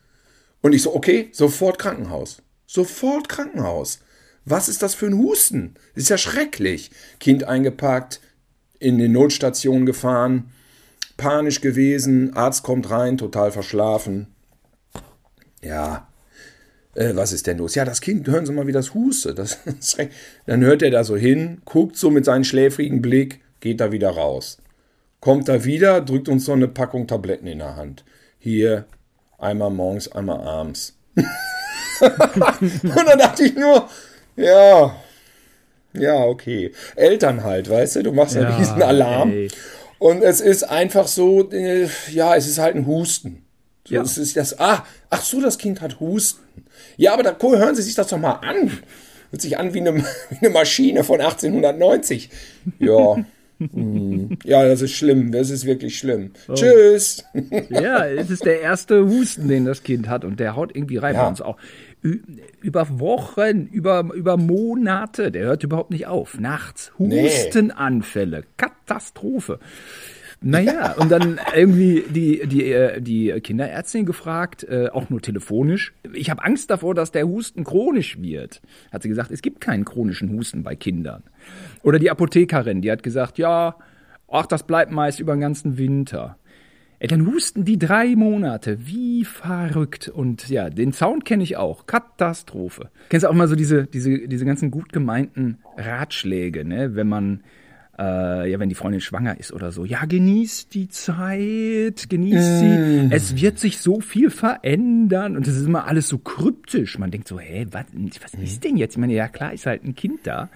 Und 0.61 0.73
ich 0.73 0.83
so, 0.83 0.95
okay, 0.95 1.29
sofort 1.33 1.79
Krankenhaus. 1.79 2.43
Sofort 2.67 3.29
Krankenhaus. 3.29 4.01
Was 4.45 4.69
ist 4.69 4.83
das 4.83 4.95
für 4.95 5.07
ein 5.07 5.19
Husten? 5.19 5.75
Das 5.95 6.05
ist 6.05 6.09
ja 6.09 6.19
schrecklich. 6.19 6.91
Kind 7.21 7.45
eingepackt, 7.45 8.21
in 8.79 8.99
die 8.99 9.09
Notstation 9.09 9.87
gefahren, 9.87 10.51
panisch 11.17 11.61
gewesen, 11.61 12.35
Arzt 12.35 12.63
kommt 12.63 12.91
rein, 12.91 13.19
total 13.19 13.53
verschlafen. 13.53 14.29
Ja, 15.63 16.09
äh, 16.95 17.15
was 17.15 17.33
ist 17.33 17.47
denn 17.47 17.59
los? 17.59 17.75
Ja, 17.75 17.85
das 17.85 18.01
Kind, 18.01 18.29
hören 18.29 18.47
Sie 18.47 18.53
mal, 18.53 18.67
wie 18.67 18.73
das 18.73 18.95
hustet. 18.95 19.39
Das, 19.39 19.59
dann 20.47 20.61
hört 20.63 20.83
er 20.83 20.91
da 20.91 21.05
so 21.05 21.17
hin, 21.17 21.61
guckt 21.65 21.97
so 21.97 22.11
mit 22.11 22.25
seinem 22.25 22.45
schläfrigen 22.45 23.03
Blick, 23.03 23.41
geht 23.61 23.81
da 23.81 23.93
wieder 23.93 24.11
raus. 24.11 24.59
Kommt 25.21 25.49
da 25.49 25.65
wieder, 25.65 26.01
drückt 26.01 26.29
uns 26.29 26.45
so 26.45 26.53
eine 26.53 26.69
Packung 26.69 27.07
Tabletten 27.07 27.47
in 27.47 27.59
der 27.59 27.77
Hand. 27.77 28.05
Hier, 28.39 28.87
einmal 29.39 29.71
morgens, 29.71 30.11
einmal 30.13 30.41
abends. 30.41 30.97
Und 32.01 33.07
dann 33.07 33.19
dachte 33.19 33.45
ich 33.45 33.57
nur, 33.57 33.89
ja, 34.37 34.95
ja, 35.95 36.15
okay. 36.15 36.73
Eltern 36.97 37.43
halt, 37.43 37.69
weißt 37.69 37.97
du, 37.97 38.03
du 38.05 38.13
machst 38.13 38.35
ja, 38.35 38.43
einen 38.43 38.57
riesen 38.57 38.83
Alarm. 38.83 39.31
Ey. 39.31 39.49
Und 39.99 40.23
es 40.23 40.41
ist 40.41 40.65
einfach 40.65 41.09
so, 41.09 41.51
äh, 41.51 41.89
ja, 42.11 42.37
es 42.37 42.47
ist 42.47 42.59
halt 42.59 42.77
ein 42.77 42.87
Husten. 42.87 43.45
So, 43.85 43.95
ja. 43.95 44.03
Es 44.03 44.19
ist 44.19 44.37
das, 44.37 44.59
ah, 44.61 44.85
ach 45.11 45.23
so, 45.23 45.41
das 45.41 45.59
Kind 45.59 45.81
hat 45.81 45.99
Husten. 45.99 46.43
Ja, 46.97 47.15
aber 47.15 47.23
da 47.23 47.37
hören 47.41 47.75
Sie 47.75 47.83
sich 47.83 47.95
das 47.95 48.09
doch 48.09 48.19
mal 48.19 48.35
an. 48.35 48.79
Hört 49.31 49.43
sich 49.43 49.59
an 49.59 49.75
wie 49.75 49.81
eine, 49.81 49.97
wie 50.31 50.39
eine 50.41 50.51
Maschine 50.51 51.05
von 51.05 51.21
1890. 51.21 52.31
Ja. 52.79 53.17
Hm. 53.59 54.39
Ja, 54.45 54.67
das 54.67 54.83
ist 54.83 54.93
schlimm. 54.93 55.33
Das 55.33 55.51
ist 55.51 55.67
wirklich 55.67 55.99
schlimm. 55.99 56.31
Oh. 56.49 56.55
Tschüss. 56.55 57.25
Ja, 57.71 58.07
es 58.07 58.31
ist 58.31 58.45
der 58.45 58.61
erste 58.61 59.05
Husten, 59.05 59.49
den 59.49 59.65
das 59.65 59.83
Kind 59.83 60.09
hat 60.09 60.25
und 60.25 60.41
der 60.41 60.57
haut 60.57 60.75
irgendwie 60.75 60.97
rein 60.97 61.15
ja. 61.15 61.23
bei 61.23 61.29
uns 61.29 61.41
auch. 61.41 61.57
Über 62.61 63.01
Wochen, 63.01 63.67
über, 63.67 64.09
über 64.15 64.37
Monate, 64.37 65.33
der 65.33 65.47
hört 65.47 65.65
überhaupt 65.65 65.91
nicht 65.91 66.07
auf. 66.07 66.39
Nachts 66.39 66.93
Hustenanfälle, 66.99 68.45
Katastrophe. 68.57 69.59
Naja, 70.41 70.93
und 70.93 71.11
dann 71.11 71.41
irgendwie 71.55 72.05
die, 72.09 72.47
die, 72.47 72.73
äh, 72.73 73.01
die 73.01 73.33
Kinderärztin 73.41 74.07
gefragt, 74.07 74.65
äh, 74.65 74.89
auch 74.89 75.11
nur 75.11 75.21
telefonisch. 75.21 75.93
Ich 76.13 76.31
habe 76.31 76.45
Angst 76.45 76.71
davor, 76.71 76.95
dass 76.95 77.11
der 77.11 77.27
Husten 77.27 77.65
chronisch 77.65 78.21
wird. 78.21 78.63
Hat 78.93 79.03
sie 79.03 79.09
gesagt, 79.09 79.33
es 79.33 79.43
gibt 79.43 79.61
keinen 79.61 79.85
chronischen 79.85 80.31
Husten 80.31 80.63
bei 80.63 80.77
Kindern. 80.77 81.25
Oder 81.83 81.99
die 81.99 82.11
Apothekerin, 82.11 82.83
die 82.83 82.93
hat 82.93 83.03
gesagt, 83.03 83.39
ja, 83.39 83.77
ach, 84.31 84.47
das 84.47 84.63
bleibt 84.63 84.93
meist 84.93 85.19
über 85.19 85.35
den 85.35 85.41
ganzen 85.41 85.77
Winter. 85.77 86.37
Ey, 87.01 87.07
dann 87.07 87.27
husten 87.27 87.65
die 87.65 87.79
drei 87.79 88.17
Monate. 88.17 88.87
Wie 88.87 89.25
verrückt. 89.25 90.09
Und 90.09 90.49
ja, 90.49 90.69
den 90.69 90.93
Sound 90.93 91.25
kenne 91.25 91.45
ich 91.45 91.57
auch. 91.57 91.87
Katastrophe. 91.87 92.91
Kennst 93.09 93.25
du 93.25 93.29
auch 93.31 93.35
mal 93.35 93.47
so 93.47 93.55
diese, 93.55 93.87
diese, 93.87 94.27
diese 94.27 94.45
ganzen 94.45 94.71
gut 94.73 94.93
gemeinten 94.93 95.59
Ratschläge, 95.77 96.65
ne? 96.65 96.97
Wenn 96.97 97.09
man 97.09 97.43
äh, 97.99 98.51
ja, 98.51 98.61
wenn 98.61 98.69
die 98.69 98.75
Freundin 98.75 99.01
schwanger 99.01 99.39
ist 99.39 99.53
oder 99.53 99.73
so, 99.73 99.85
ja, 99.85 100.05
genießt 100.05 100.73
die 100.73 100.89
Zeit, 100.89 102.09
genießt 102.09 102.59
sie. 102.59 102.67
Mm. 102.67 103.09
Es 103.11 103.37
wird 103.37 103.59
sich 103.59 103.79
so 103.79 104.01
viel 104.01 104.31
verändern 104.31 105.37
und 105.37 105.47
es 105.49 105.57
ist 105.57 105.67
immer 105.67 105.87
alles 105.87 106.09
so 106.09 106.19
kryptisch. 106.19 106.99
Man 106.99 107.11
denkt 107.11 107.27
so, 107.27 107.41
hä, 107.41 107.67
was, 107.73 107.87
was 108.23 108.35
ist 108.35 108.63
denn 108.65 108.77
jetzt? 108.77 108.95
Ich 108.95 108.99
meine, 108.99 109.15
ja 109.15 109.29
klar, 109.29 109.53
ist 109.53 109.67
halt 109.67 109.85
ein 109.85 109.97
Kind 109.97 110.21
da. 110.25 110.49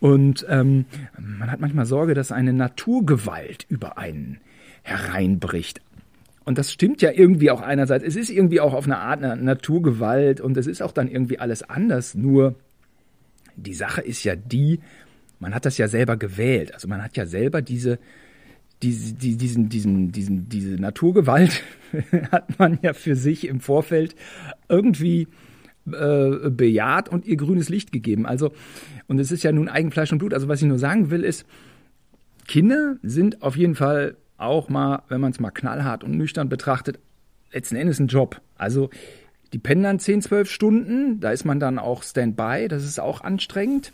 Und 0.00 0.44
ähm, 0.48 0.84
man 1.18 1.50
hat 1.50 1.60
manchmal 1.60 1.86
Sorge, 1.86 2.14
dass 2.14 2.30
eine 2.30 2.52
Naturgewalt 2.52 3.64
über 3.68 3.96
einen 3.96 4.38
hereinbricht. 4.82 5.80
Und 6.44 6.58
das 6.58 6.72
stimmt 6.72 7.02
ja 7.02 7.10
irgendwie 7.10 7.50
auch 7.50 7.62
einerseits. 7.62 8.04
Es 8.04 8.16
ist 8.16 8.30
irgendwie 8.30 8.60
auch 8.60 8.74
auf 8.74 8.84
eine 8.84 8.98
Art 8.98 9.22
eine 9.22 9.36
Naturgewalt 9.42 10.40
und 10.40 10.56
es 10.56 10.66
ist 10.66 10.82
auch 10.82 10.92
dann 10.92 11.08
irgendwie 11.08 11.40
alles 11.40 11.62
anders. 11.68 12.14
Nur 12.14 12.54
die 13.56 13.74
Sache 13.74 14.02
ist 14.02 14.22
ja 14.22 14.36
die, 14.36 14.80
man 15.38 15.54
hat 15.54 15.66
das 15.66 15.78
ja 15.78 15.88
selber 15.88 16.16
gewählt. 16.16 16.74
Also 16.74 16.88
man 16.88 17.02
hat 17.02 17.16
ja 17.16 17.26
selber 17.26 17.62
diese, 17.62 17.98
diese, 18.82 19.14
die, 19.14 19.36
diesen, 19.36 19.68
diesen, 19.68 20.12
diesen, 20.12 20.48
diese 20.48 20.76
Naturgewalt 20.76 21.62
hat 22.32 22.58
man 22.58 22.78
ja 22.82 22.92
für 22.92 23.16
sich 23.16 23.46
im 23.46 23.60
Vorfeld 23.60 24.14
irgendwie 24.68 25.28
äh, 25.86 26.50
bejaht 26.50 27.08
und 27.08 27.26
ihr 27.26 27.36
grünes 27.36 27.68
Licht 27.68 27.92
gegeben. 27.92 28.26
Also, 28.26 28.52
und 29.06 29.18
es 29.18 29.30
ist 29.30 29.42
ja 29.42 29.52
nun 29.52 29.68
Eigenfleisch 29.68 30.12
und 30.12 30.18
Blut. 30.18 30.34
Also 30.34 30.48
was 30.48 30.60
ich 30.60 30.68
nur 30.68 30.78
sagen 30.78 31.10
will, 31.10 31.24
ist, 31.24 31.46
Kinder 32.46 32.96
sind 33.02 33.42
auf 33.42 33.56
jeden 33.56 33.74
Fall 33.74 34.16
auch 34.36 34.68
mal, 34.68 35.02
wenn 35.08 35.20
man 35.20 35.32
es 35.32 35.40
mal 35.40 35.50
knallhart 35.50 36.04
und 36.04 36.16
nüchtern 36.16 36.48
betrachtet, 36.48 36.98
letzten 37.52 37.76
Endes 37.76 37.98
ein 37.98 38.08
Job. 38.08 38.40
Also 38.56 38.90
die 39.52 39.58
pennen 39.58 39.82
dann 39.82 39.98
10, 39.98 40.22
12 40.22 40.50
Stunden, 40.50 41.20
da 41.20 41.30
ist 41.30 41.44
man 41.44 41.60
dann 41.60 41.78
auch 41.78 42.02
Standby, 42.02 42.68
das 42.68 42.84
ist 42.84 43.00
auch 43.00 43.22
anstrengend. 43.22 43.92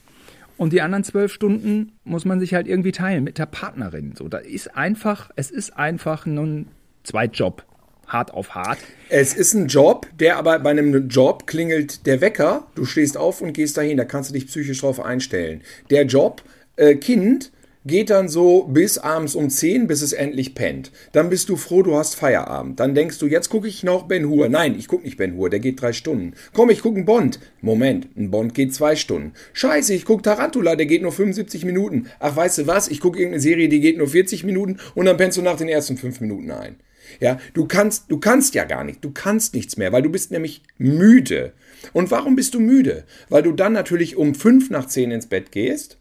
Und 0.57 0.73
die 0.73 0.81
anderen 0.81 1.05
zwölf 1.05 1.33
Stunden 1.33 1.93
muss 2.05 2.25
man 2.25 2.41
sich 2.41 2.55
halt 2.55 2.69
irgendwie 2.69 2.93
teilen 2.93 3.25
mit 3.25 3.39
der 3.39 3.47
Partnerin. 3.47 4.15
So, 4.17 4.29
da 4.29 4.39
ist 4.39 4.77
einfach, 4.77 5.31
es 5.37 5.51
ist 5.51 5.77
einfach 5.77 6.27
ein 6.27 6.67
Zweitjob. 7.05 7.65
Hart 8.07 8.35
auf 8.35 8.55
hart. 8.55 8.79
Es 9.09 9.33
ist 9.33 9.55
ein 9.55 9.69
Job, 9.69 10.07
der 10.19 10.37
aber 10.37 10.59
bei 10.59 10.71
einem 10.71 11.09
Job 11.09 11.47
klingelt 11.47 12.05
der 12.05 12.21
Wecker, 12.21 12.67
du 12.75 12.85
stehst 12.85 13.17
auf 13.17 13.41
und 13.41 13.55
gehst 13.55 13.79
dahin, 13.79 13.97
da 13.97 14.05
kannst 14.05 14.29
du 14.29 14.35
dich 14.35 14.49
psychisch 14.49 14.81
drauf 14.81 15.01
einstellen. 15.01 15.63
Der 15.89 16.05
Job, 16.05 16.43
äh, 16.77 16.97
Kind, 16.97 17.53
geht 17.85 18.11
dann 18.11 18.29
so 18.29 18.65
bis 18.65 18.99
abends 18.99 19.35
um 19.35 19.51
10, 19.51 19.87
bis 19.87 20.03
es 20.03 20.13
endlich 20.13 20.55
pennt. 20.55 20.93
Dann 21.13 21.31
bist 21.31 21.49
du 21.49 21.57
froh, 21.57 21.83
du 21.83 21.97
hast 21.97 22.15
Feierabend. 22.15 22.79
Dann 22.81 22.95
denkst 22.95 23.19
du, 23.19 23.27
jetzt 23.27 23.49
gucke 23.49 23.69
ich 23.69 23.83
noch 23.83 24.05
Ben 24.05 24.29
Hur. 24.29 24.49
Nein, 24.49 24.77
ich 24.79 24.89
gucke 24.89 25.05
nicht 25.05 25.17
Ben 25.17 25.37
Hur, 25.37 25.51
der 25.51 25.61
geht 25.61 25.81
drei 25.81 25.93
Stunden. 25.93 26.35
Komm, 26.53 26.71
ich 26.71 26.83
gucke 26.83 26.97
einen 26.97 27.07
Bond. 27.07 27.41
Moment, 27.61 28.09
ein 28.17 28.31
Bond 28.31 28.55
geht 28.55 28.75
zwei 28.75 28.97
Stunden. 28.97 29.33
Scheiße, 29.53 29.95
ich 29.95 30.05
gucke 30.05 30.23
Tarantula, 30.23 30.77
der 30.77 30.87
geht 30.87 31.03
nur 31.03 31.13
75 31.13 31.65
Minuten. 31.65 32.07
Ach, 32.21 32.37
weißt 32.37 32.59
du 32.59 32.67
was? 32.67 32.89
Ich 32.89 33.01
gucke 33.01 33.19
irgendeine 33.19 33.43
Serie, 33.43 33.69
die 33.69 33.81
geht 33.81 33.99
nur 33.99 34.09
40 34.09 34.45
Minuten 34.45 34.79
und 34.95 35.07
dann 35.07 35.17
pennst 35.17 35.39
du 35.39 35.43
nach 35.43 35.57
den 35.57 35.69
ersten 35.69 35.97
fünf 35.97 36.21
Minuten 36.21 36.51
ein. 36.51 36.77
Ja, 37.21 37.39
du 37.53 37.67
kannst, 37.67 38.11
du 38.11 38.19
kannst 38.19 38.55
ja 38.55 38.65
gar 38.65 38.85
nicht, 38.85 39.05
du 39.05 39.11
kannst 39.11 39.55
nichts 39.55 39.77
mehr, 39.77 39.93
weil 39.93 40.03
du 40.03 40.09
bist 40.09 40.31
nämlich 40.31 40.63
müde. 40.79 41.53
Und 41.93 42.11
warum 42.11 42.37
bist 42.37 42.55
du 42.55 42.61
müde? 42.61 43.05
Weil 43.29 43.43
du 43.43 43.53
dann 43.53 43.73
natürlich 43.73 44.17
um 44.17 44.35
fünf 44.35 44.71
nach 44.71 44.87
zehn 44.87 45.11
ins 45.11 45.27
Bett 45.27 45.53
gehst 45.53 45.99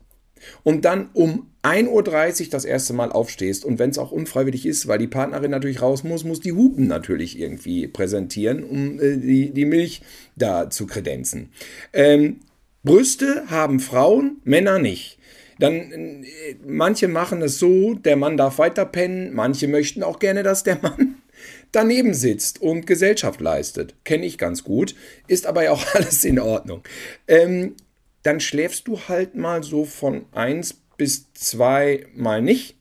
und 0.64 0.86
dann 0.86 1.10
um 1.14 1.51
1.30 1.64 2.46
Uhr 2.46 2.50
das 2.50 2.66
erste 2.66 2.94
Mal 2.94 3.12
aufstehst 3.12 3.66
und 3.66 3.78
wenn 3.78 3.92
es 3.92 4.00
auch 4.00 4.12
unfreiwillig 4.12 4.66
ist, 4.66 4.88
weil 4.88 4.98
die 4.98 5.08
Partnerin 5.08 5.52
natürlich 5.52 5.82
raus 5.82 6.04
muss, 6.04 6.24
muss 6.24 6.40
die 6.40 6.54
Hupen 6.54 6.88
natürlich 6.88 7.40
irgendwie 7.40 7.88
präsentieren, 7.88 8.64
um 8.64 9.00
äh, 9.00 9.18
die, 9.18 9.52
die 9.52 9.66
Milch 9.66 10.02
da 10.36 10.70
zu 10.70 10.88
kredenzen. 10.88 11.52
Ähm, 11.94 12.40
Brüste 12.84 13.44
haben 13.50 13.80
Frauen, 13.80 14.42
Männer 14.44 14.80
nicht. 14.80 15.20
Dann 15.60 15.92
äh, 16.24 16.56
manche 16.66 17.08
machen 17.08 17.44
es 17.44 17.60
so, 17.60 17.94
der 17.94 18.16
Mann 18.16 18.38
darf 18.38 18.58
weiter 18.58 18.86
pennen, 18.86 19.32
manche 19.34 19.68
möchten 19.68 20.02
auch 20.02 20.18
gerne, 20.18 20.42
dass 20.42 20.64
der 20.64 20.80
Mann 20.82 21.18
daneben 21.72 22.16
sitzt 22.16 22.60
und 22.60 22.88
Gesellschaft 22.88 23.40
leistet. 23.40 23.94
Kenne 24.04 24.26
ich 24.26 24.40
ganz 24.40 24.64
gut, 24.64 24.96
ist 25.28 25.46
aber 25.46 25.64
ja 25.64 25.72
auch 25.74 25.86
alles 25.94 26.24
in 26.26 26.40
Ordnung. 26.40 26.82
Ähm, 27.28 27.76
dann 28.24 28.40
schläfst 28.40 28.88
du 28.88 29.00
halt 29.08 29.36
mal 29.36 29.64
so 29.64 29.86
von 29.86 30.26
1 30.32 30.81
bis 31.02 31.34
2 31.34 32.06
mal 32.14 32.44
nicht. 32.44 32.76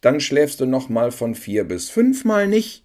Dann 0.00 0.20
schläfst 0.20 0.60
du 0.60 0.66
noch 0.66 0.88
mal 0.88 1.10
von 1.10 1.34
4 1.34 1.64
bis 1.64 1.90
5 1.90 2.24
mal 2.24 2.46
nicht. 2.46 2.84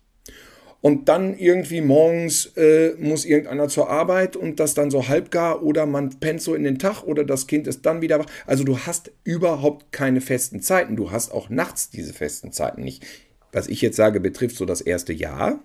Und 0.82 1.10
dann 1.10 1.38
irgendwie 1.38 1.82
morgens 1.82 2.48
äh, 2.58 2.96
muss 2.98 3.24
irgendeiner 3.24 3.68
zur 3.68 3.92
Arbeit 3.92 4.36
und 4.36 4.60
das 4.60 4.74
dann 4.74 4.90
so 4.90 5.08
halbgar 5.08 5.62
oder 5.62 5.86
man 5.86 6.20
pennt 6.20 6.42
so 6.42 6.56
in 6.56 6.64
den 6.64 6.80
Tag 6.80 7.04
oder 7.04 7.24
das 7.24 7.46
Kind 7.46 7.68
ist 7.68 7.86
dann 7.86 8.02
wieder 8.02 8.18
wach. 8.18 8.26
Also 8.48 8.64
du 8.64 8.80
hast 8.80 9.12
überhaupt 9.24 9.92
keine 9.92 10.22
festen 10.22 10.60
Zeiten. 10.60 10.96
Du 10.96 11.12
hast 11.12 11.32
auch 11.32 11.50
nachts 11.50 11.92
diese 11.92 12.12
festen 12.12 12.52
Zeiten 12.52 12.82
nicht. 12.82 13.06
Was 13.52 13.68
ich 13.68 13.80
jetzt 13.80 13.98
sage, 13.98 14.20
betrifft 14.20 14.56
so 14.56 14.66
das 14.66 14.82
erste 14.82 15.14
Jahr. 15.14 15.60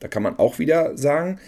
Da 0.00 0.08
kann 0.08 0.22
man 0.22 0.38
auch 0.38 0.58
wieder 0.58 0.96
sagen, 0.96 1.38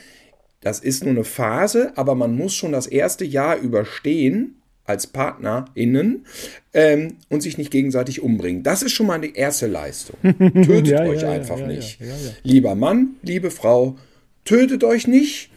das 0.61 0.81
ist 0.81 1.03
nur 1.03 1.15
eine 1.15 1.25
Phase, 1.25 1.95
aber 1.97 2.15
man 2.15 2.37
muss 2.37 2.53
schon 2.55 2.73
das 2.73 2.87
erste 2.87 3.25
Jahr 3.25 3.57
überstehen 3.57 4.60
als 4.91 5.07
PartnerInnen 5.07 6.27
ähm, 6.75 7.17
und 7.29 7.43
sich 7.43 7.59
nicht 7.59 7.71
gegenseitig 7.71 8.23
umbringen. 8.23 8.63
Das 8.63 8.83
ist 8.83 8.93
schon 8.93 9.07
mal 9.07 9.21
die 9.21 9.35
erste 9.35 9.67
Leistung. 9.67 10.17
Tötet 10.23 10.89
ja, 10.89 11.03
euch 11.03 11.23
ja, 11.23 11.31
einfach 11.31 11.59
ja, 11.59 11.67
nicht. 11.67 11.99
Lieber 12.43 12.75
Mann, 12.75 13.17
liebe 13.23 13.51
Frau, 13.51 13.97
tötet 14.45 14.85
euch 14.85 15.07
nicht, 15.07 15.51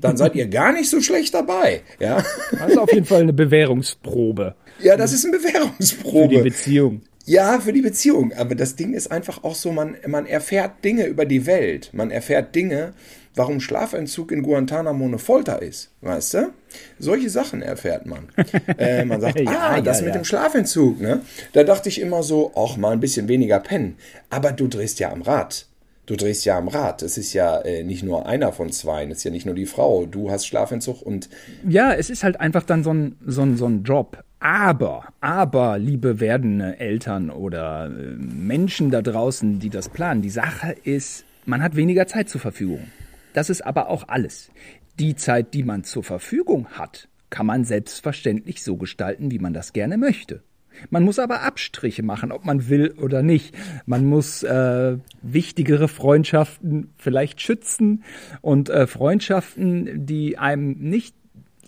dann 0.00 0.16
seid 0.16 0.34
ihr 0.34 0.46
gar 0.48 0.72
nicht 0.72 0.90
so 0.90 1.00
schlecht 1.00 1.34
dabei. 1.34 1.82
Ja? 1.98 2.24
Das 2.52 2.72
ist 2.72 2.78
auf 2.78 2.92
jeden 2.92 3.06
Fall 3.06 3.22
eine 3.22 3.32
Bewährungsprobe. 3.32 4.54
Ja, 4.82 4.96
das 4.96 5.12
ist 5.12 5.24
eine 5.24 5.38
Bewährungsprobe. 5.38 6.28
Für 6.28 6.28
die 6.28 6.50
Beziehung. 6.50 7.02
Ja, 7.26 7.60
für 7.60 7.72
die 7.72 7.82
Beziehung. 7.82 8.32
Aber 8.32 8.54
das 8.54 8.76
Ding 8.76 8.94
ist 8.94 9.12
einfach 9.12 9.44
auch 9.44 9.54
so, 9.54 9.72
man, 9.72 9.96
man 10.06 10.26
erfährt 10.26 10.84
Dinge 10.84 11.06
über 11.06 11.26
die 11.26 11.46
Welt. 11.46 11.90
Man 11.92 12.10
erfährt 12.10 12.54
Dinge, 12.54 12.94
warum 13.34 13.60
Schlafentzug 13.60 14.32
in 14.32 14.42
Guantanamo 14.42 15.04
eine 15.04 15.18
Folter 15.18 15.62
ist. 15.62 15.90
Weißt 16.00 16.34
du? 16.34 16.52
Solche 16.98 17.30
Sachen 17.30 17.62
erfährt 17.62 18.06
man. 18.06 18.28
äh, 18.78 19.04
man 19.04 19.20
sagt, 19.20 19.40
ja, 19.40 19.74
ah, 19.74 19.80
das 19.80 20.00
ja, 20.00 20.06
mit 20.06 20.14
dem 20.14 20.24
Schlafentzug, 20.24 21.00
ne? 21.00 21.20
Da 21.52 21.64
dachte 21.64 21.88
ich 21.88 22.00
immer 22.00 22.22
so, 22.22 22.52
auch 22.54 22.76
mal 22.76 22.92
ein 22.92 23.00
bisschen 23.00 23.28
weniger 23.28 23.60
pennen. 23.60 23.96
Aber 24.28 24.52
du 24.52 24.68
drehst 24.68 24.98
ja 24.98 25.10
am 25.10 25.22
Rad. 25.22 25.66
Du 26.06 26.16
drehst 26.16 26.44
ja 26.44 26.58
am 26.58 26.68
Rad. 26.68 27.02
Es 27.02 27.18
ist 27.18 27.32
ja 27.34 27.60
äh, 27.60 27.84
nicht 27.84 28.02
nur 28.02 28.26
einer 28.26 28.52
von 28.52 28.72
zwei, 28.72 29.04
es 29.04 29.18
ist 29.18 29.24
ja 29.24 29.30
nicht 29.30 29.46
nur 29.46 29.54
die 29.54 29.66
Frau. 29.66 30.06
Du 30.06 30.30
hast 30.30 30.46
Schlafentzug 30.46 31.02
und. 31.02 31.28
Ja, 31.68 31.92
es 31.92 32.10
ist 32.10 32.24
halt 32.24 32.40
einfach 32.40 32.64
dann 32.64 32.82
so 32.82 32.92
ein, 32.92 33.16
so 33.24 33.42
ein, 33.42 33.56
so 33.56 33.66
ein 33.66 33.84
Job. 33.84 34.24
Aber, 34.40 35.04
aber, 35.20 35.78
liebe 35.78 36.18
werdende 36.18 36.80
Eltern 36.80 37.30
oder 37.30 37.86
äh, 37.86 37.90
Menschen 37.90 38.90
da 38.90 39.02
draußen, 39.02 39.60
die 39.60 39.68
das 39.68 39.90
planen, 39.90 40.22
die 40.22 40.30
Sache 40.30 40.74
ist, 40.82 41.24
man 41.44 41.62
hat 41.62 41.76
weniger 41.76 42.06
Zeit 42.06 42.28
zur 42.28 42.40
Verfügung. 42.40 42.88
Das 43.32 43.50
ist 43.50 43.62
aber 43.62 43.88
auch 43.88 44.08
alles. 44.08 44.50
Die 44.98 45.16
Zeit, 45.16 45.54
die 45.54 45.62
man 45.62 45.84
zur 45.84 46.04
Verfügung 46.04 46.66
hat, 46.70 47.08
kann 47.30 47.46
man 47.46 47.64
selbstverständlich 47.64 48.62
so 48.62 48.76
gestalten, 48.76 49.30
wie 49.30 49.38
man 49.38 49.52
das 49.52 49.72
gerne 49.72 49.96
möchte. 49.96 50.42
Man 50.88 51.04
muss 51.04 51.18
aber 51.18 51.42
Abstriche 51.42 52.02
machen, 52.02 52.32
ob 52.32 52.44
man 52.44 52.68
will 52.68 52.92
oder 52.92 53.22
nicht. 53.22 53.54
Man 53.86 54.06
muss 54.06 54.42
äh, 54.42 54.96
wichtigere 55.20 55.88
Freundschaften 55.88 56.92
vielleicht 56.96 57.40
schützen 57.40 58.04
und 58.40 58.70
äh, 58.70 58.86
Freundschaften, 58.86 60.06
die 60.06 60.38
einem 60.38 60.78
nicht 60.78 61.14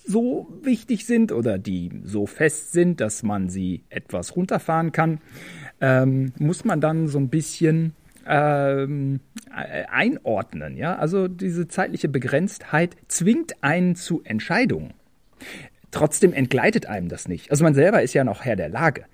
so 0.04 0.48
wichtig 0.62 1.06
sind 1.06 1.30
oder 1.30 1.58
die 1.58 1.90
so 2.04 2.26
fest 2.26 2.72
sind, 2.72 3.00
dass 3.00 3.22
man 3.22 3.48
sie 3.48 3.84
etwas 3.88 4.34
runterfahren 4.34 4.92
kann, 4.92 5.20
ähm, 5.80 6.32
muss 6.38 6.64
man 6.64 6.80
dann 6.80 7.08
so 7.08 7.18
ein 7.18 7.28
bisschen 7.28 7.94
ähm, 8.26 9.20
äh, 9.50 9.84
einordnen. 9.90 10.76
Ja? 10.76 10.96
Also 10.96 11.28
diese 11.28 11.68
zeitliche 11.68 12.08
Begrenztheit 12.08 12.96
zwingt 13.08 13.62
einen 13.62 13.96
zu 13.96 14.22
Entscheidungen. 14.24 14.94
Trotzdem 15.90 16.32
entgleitet 16.32 16.86
einem 16.86 17.08
das 17.08 17.28
nicht. 17.28 17.50
Also 17.50 17.64
man 17.64 17.74
selber 17.74 18.02
ist 18.02 18.14
ja 18.14 18.24
noch 18.24 18.44
Herr 18.44 18.56
der 18.56 18.68
Lage. 18.68 19.04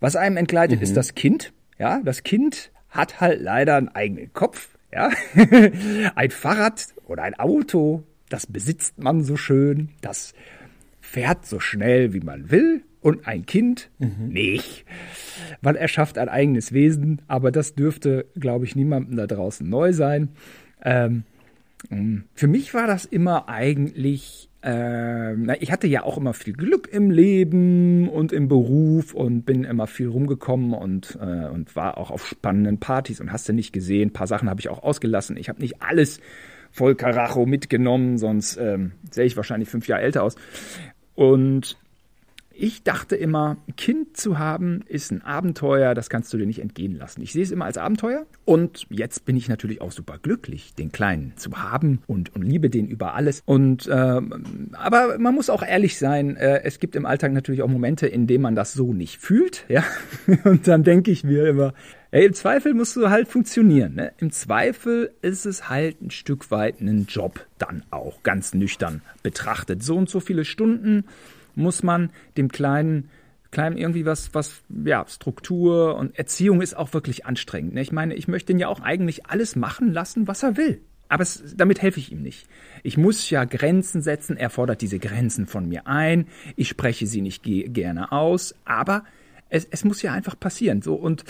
Was 0.00 0.16
einem 0.16 0.36
entgleitet, 0.36 0.78
mhm. 0.78 0.84
ist 0.84 0.96
das 0.96 1.14
Kind. 1.14 1.52
Ja, 1.78 2.00
das 2.04 2.22
Kind 2.22 2.70
hat 2.90 3.20
halt 3.20 3.40
leider 3.40 3.76
einen 3.76 3.88
eigenen 3.88 4.32
Kopf. 4.32 4.76
Ja, 4.92 5.10
ein 6.14 6.30
Fahrrad 6.30 6.86
oder 7.06 7.22
ein 7.22 7.38
Auto, 7.38 8.04
das 8.30 8.46
besitzt 8.46 8.98
man 8.98 9.22
so 9.22 9.36
schön, 9.36 9.90
das 10.00 10.32
fährt 11.00 11.44
so 11.44 11.60
schnell, 11.60 12.14
wie 12.14 12.20
man 12.20 12.50
will 12.50 12.84
und 13.00 13.26
ein 13.26 13.46
Kind 13.46 13.90
mhm. 13.98 14.28
nicht. 14.28 14.84
Weil 15.62 15.76
er 15.76 15.88
schafft 15.88 16.18
ein 16.18 16.28
eigenes 16.28 16.72
Wesen, 16.72 17.22
aber 17.28 17.50
das 17.50 17.74
dürfte, 17.74 18.26
glaube 18.38 18.64
ich, 18.64 18.76
niemandem 18.76 19.16
da 19.16 19.26
draußen 19.26 19.68
neu 19.68 19.92
sein. 19.92 20.30
Ähm, 20.82 21.24
mm, 21.90 22.18
für 22.34 22.48
mich 22.48 22.74
war 22.74 22.86
das 22.86 23.04
immer 23.04 23.48
eigentlich, 23.48 24.48
äh, 24.64 25.56
ich 25.58 25.72
hatte 25.72 25.86
ja 25.86 26.02
auch 26.02 26.18
immer 26.18 26.34
viel 26.34 26.54
Glück 26.54 26.88
im 26.92 27.10
Leben 27.10 28.08
und 28.08 28.32
im 28.32 28.48
Beruf 28.48 29.14
und 29.14 29.42
bin 29.42 29.64
immer 29.64 29.86
viel 29.86 30.08
rumgekommen 30.08 30.74
und, 30.74 31.18
äh, 31.20 31.48
und 31.48 31.74
war 31.76 31.98
auch 31.98 32.10
auf 32.10 32.26
spannenden 32.26 32.78
Partys 32.78 33.20
und 33.20 33.32
hast 33.32 33.48
du 33.48 33.52
nicht 33.52 33.72
gesehen. 33.72 34.08
Ein 34.08 34.12
paar 34.12 34.26
Sachen 34.26 34.50
habe 34.50 34.60
ich 34.60 34.68
auch 34.68 34.82
ausgelassen. 34.82 35.36
Ich 35.36 35.48
habe 35.48 35.60
nicht 35.60 35.82
alles 35.82 36.20
voll 36.70 36.94
Karacho 36.94 37.46
mitgenommen, 37.46 38.18
sonst 38.18 38.56
ähm, 38.56 38.92
sähe 39.10 39.24
ich 39.24 39.36
wahrscheinlich 39.36 39.68
fünf 39.68 39.88
Jahre 39.88 40.02
älter 40.02 40.22
aus. 40.22 40.36
Und 41.14 41.76
ich 42.60 42.82
dachte 42.82 43.14
immer, 43.14 43.56
Kind 43.76 44.16
zu 44.16 44.38
haben 44.38 44.80
ist 44.88 45.12
ein 45.12 45.22
Abenteuer, 45.22 45.94
das 45.94 46.10
kannst 46.10 46.32
du 46.32 46.38
dir 46.38 46.46
nicht 46.46 46.58
entgehen 46.58 46.96
lassen. 46.96 47.22
Ich 47.22 47.32
sehe 47.32 47.44
es 47.44 47.52
immer 47.52 47.66
als 47.66 47.78
Abenteuer 47.78 48.26
und 48.44 48.84
jetzt 48.90 49.24
bin 49.24 49.36
ich 49.36 49.48
natürlich 49.48 49.80
auch 49.80 49.92
super 49.92 50.18
glücklich, 50.20 50.74
den 50.74 50.90
Kleinen 50.90 51.34
zu 51.36 51.52
haben 51.52 52.00
und, 52.08 52.34
und 52.34 52.42
liebe 52.42 52.68
den 52.68 52.88
über 52.88 53.14
alles. 53.14 53.42
Und 53.46 53.86
äh, 53.86 54.20
aber 54.72 55.18
man 55.18 55.34
muss 55.36 55.50
auch 55.50 55.62
ehrlich 55.62 55.98
sein, 55.98 56.36
äh, 56.36 56.62
es 56.64 56.80
gibt 56.80 56.96
im 56.96 57.06
Alltag 57.06 57.32
natürlich 57.32 57.62
auch 57.62 57.68
Momente, 57.68 58.08
in 58.08 58.26
denen 58.26 58.42
man 58.42 58.56
das 58.56 58.72
so 58.72 58.92
nicht 58.92 59.20
fühlt, 59.20 59.64
ja. 59.68 59.84
Und 60.44 60.66
dann 60.66 60.82
denke 60.82 61.12
ich 61.12 61.22
mir 61.22 61.46
immer, 61.46 61.74
Ey, 62.10 62.24
im 62.24 62.32
Zweifel 62.32 62.72
musst 62.72 62.96
du 62.96 63.10
halt 63.10 63.28
funktionieren. 63.28 63.94
Ne? 63.94 64.12
Im 64.16 64.30
Zweifel 64.30 65.12
ist 65.20 65.44
es 65.44 65.68
halt 65.68 66.00
ein 66.00 66.10
Stück 66.10 66.50
weit 66.50 66.80
ein 66.80 67.04
Job 67.06 67.46
dann 67.58 67.84
auch, 67.90 68.22
ganz 68.22 68.54
nüchtern 68.54 69.02
betrachtet. 69.22 69.82
So 69.82 69.96
und 69.96 70.08
so 70.08 70.18
viele 70.18 70.46
Stunden 70.46 71.04
muss 71.58 71.82
man 71.82 72.10
dem 72.36 72.48
Kleinen 72.48 73.10
Kleinen 73.50 73.78
irgendwie 73.78 74.04
was, 74.04 74.34
was, 74.34 74.60
ja, 74.84 75.06
Struktur 75.08 75.96
und 75.96 76.18
Erziehung 76.18 76.60
ist 76.60 76.76
auch 76.76 76.92
wirklich 76.92 77.24
anstrengend. 77.24 77.74
Ne? 77.74 77.80
Ich 77.80 77.92
meine, 77.92 78.14
ich 78.14 78.28
möchte 78.28 78.52
ihn 78.52 78.58
ja 78.58 78.68
auch 78.68 78.80
eigentlich 78.80 79.24
alles 79.26 79.56
machen 79.56 79.90
lassen, 79.92 80.28
was 80.28 80.42
er 80.42 80.58
will. 80.58 80.82
Aber 81.08 81.22
es, 81.22 81.42
damit 81.56 81.80
helfe 81.80 81.98
ich 81.98 82.12
ihm 82.12 82.20
nicht. 82.20 82.46
Ich 82.82 82.98
muss 82.98 83.30
ja 83.30 83.44
Grenzen 83.44 84.02
setzen. 84.02 84.36
Er 84.36 84.50
fordert 84.50 84.82
diese 84.82 84.98
Grenzen 84.98 85.46
von 85.46 85.66
mir 85.66 85.86
ein. 85.86 86.26
Ich 86.56 86.68
spreche 86.68 87.06
sie 87.06 87.22
nicht 87.22 87.42
ge 87.42 87.68
gerne 87.68 88.12
aus. 88.12 88.54
Aber 88.66 89.04
es, 89.48 89.66
es 89.70 89.84
muss 89.84 90.02
ja 90.02 90.12
einfach 90.12 90.38
passieren. 90.38 90.82
So 90.82 90.94
und 90.94 91.24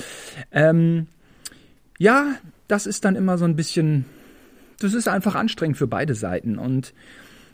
ähm, 0.50 1.06
ja, 1.98 2.34
das 2.66 2.86
ist 2.86 3.04
dann 3.04 3.14
immer 3.14 3.38
so 3.38 3.44
ein 3.44 3.54
bisschen. 3.54 4.04
Das 4.80 4.94
ist 4.94 5.08
einfach 5.08 5.36
anstrengend 5.36 5.76
für 5.76 5.86
beide 5.86 6.14
Seiten 6.14 6.58
und 6.58 6.92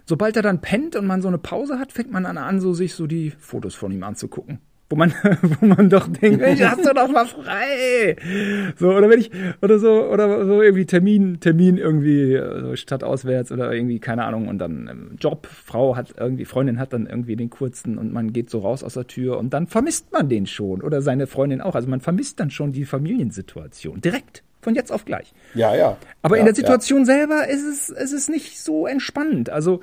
sobald 0.05 0.37
er 0.37 0.43
dann 0.43 0.61
pennt 0.61 0.97
und 0.97 1.07
man 1.07 1.23
so 1.23 1.29
eine 1.29 1.39
Pause 1.39 1.79
hat, 1.79 1.93
fängt 1.93 2.11
man 2.11 2.27
an, 2.27 2.61
so 2.61 2.73
sich 2.75 2.95
so 2.95 3.07
die 3.07 3.33
Fotos 3.39 3.75
von 3.75 3.93
ihm 3.93 4.03
anzugucken 4.03 4.61
wo 4.95 4.97
man, 4.97 5.13
wo 5.61 5.67
man 5.67 5.89
doch 5.89 6.07
denkt, 6.09 6.41
Mensch, 6.41 6.61
hast 6.61 6.85
du 6.85 6.95
doch 6.95 7.09
mal 7.09 7.27
frei. 7.27 8.17
So, 8.77 8.91
oder 8.91 9.09
wenn 9.09 9.21
ich, 9.21 9.31
oder 9.63 9.79
so, 9.79 10.05
oder 10.05 10.47
so 10.47 10.63
irgendwie 10.63 10.87
Termin, 10.87 11.41
Termin 11.41 11.79
irgendwie, 11.79 12.41
so 12.61 12.77
Stadt 12.77 13.03
auswärts 13.03 13.51
oder 13.51 13.73
irgendwie, 13.73 13.99
keine 13.99 14.25
Ahnung, 14.25 14.49
und 14.49 14.59
dann 14.59 14.89
ähm, 14.91 15.17
Job, 15.19 15.47
Frau 15.47 15.97
hat 15.97 16.15
irgendwie, 16.19 16.45
Freundin 16.45 16.79
hat 16.79 16.93
dann 16.93 17.07
irgendwie 17.07 17.37
den 17.37 17.51
kurzen 17.51 17.99
und 17.99 18.13
man 18.13 18.33
geht 18.33 18.51
so 18.51 18.61
raus 18.61 18.85
aus 18.85 18.95
der 18.95 19.07
Tür 19.07 19.39
und 19.39 19.53
dann 19.55 19.67
vermisst 19.67 20.13
man 20.13 20.29
den 20.29 20.47
schon 20.47 20.83
oder 20.83 21.03
seine 21.03 21.27
Freundin 21.27 21.61
auch. 21.61 21.75
Also 21.75 21.89
man 21.89 22.01
vermisst 22.01 22.41
dann 22.41 22.51
schon 22.51 22.73
die 22.73 22.85
Familiensituation 22.85 24.01
direkt 24.01 24.43
von 24.65 24.75
jetzt 24.75 24.91
auf 24.91 25.05
gleich. 25.05 25.33
Ja, 25.55 25.75
ja. 25.75 25.97
Aber 26.23 26.37
ja, 26.37 26.41
in 26.41 26.47
der 26.47 26.55
Situation 26.55 27.01
ja. 27.01 27.07
selber 27.07 27.49
ist 27.49 27.63
es, 27.63 27.91
ist 27.91 28.13
es 28.13 28.29
nicht 28.29 28.61
so 28.61 28.87
entspannend. 28.87 29.51
Also 29.51 29.81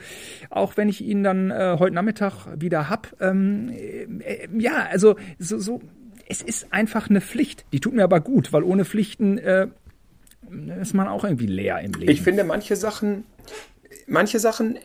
auch 0.50 0.76
wenn 0.78 0.90
ich 0.90 1.02
ihn 1.02 1.24
dann 1.24 1.52
äh, 1.52 1.78
heute 1.80 1.96
Nachmittag 1.96 2.48
wieder 2.58 2.90
hab, 2.90 3.16
ähm, 3.22 3.72
äh, 3.72 4.48
ja, 4.58 4.88
also 4.92 5.16
so, 5.40 5.60
so, 5.60 5.82
es 6.28 6.42
ist 6.42 6.68
einfach 6.72 7.10
eine 7.10 7.22
Pflicht. 7.22 7.66
Die 7.72 7.80
tut 7.80 7.94
mir 7.94 8.04
aber 8.04 8.20
gut, 8.20 8.52
weil 8.52 8.64
ohne 8.64 8.84
Pflichten 8.84 9.38
äh, 9.38 9.68
ist 10.82 10.94
man 10.94 11.08
auch 11.08 11.24
irgendwie 11.24 11.48
leer 11.48 11.80
im 11.80 11.94
Leben. 11.94 12.12
Ich 12.12 12.22
finde 12.22 12.44
manche 12.44 12.76
Sachen, 12.76 13.24
manche 14.08 14.40
Sachen 14.40 14.78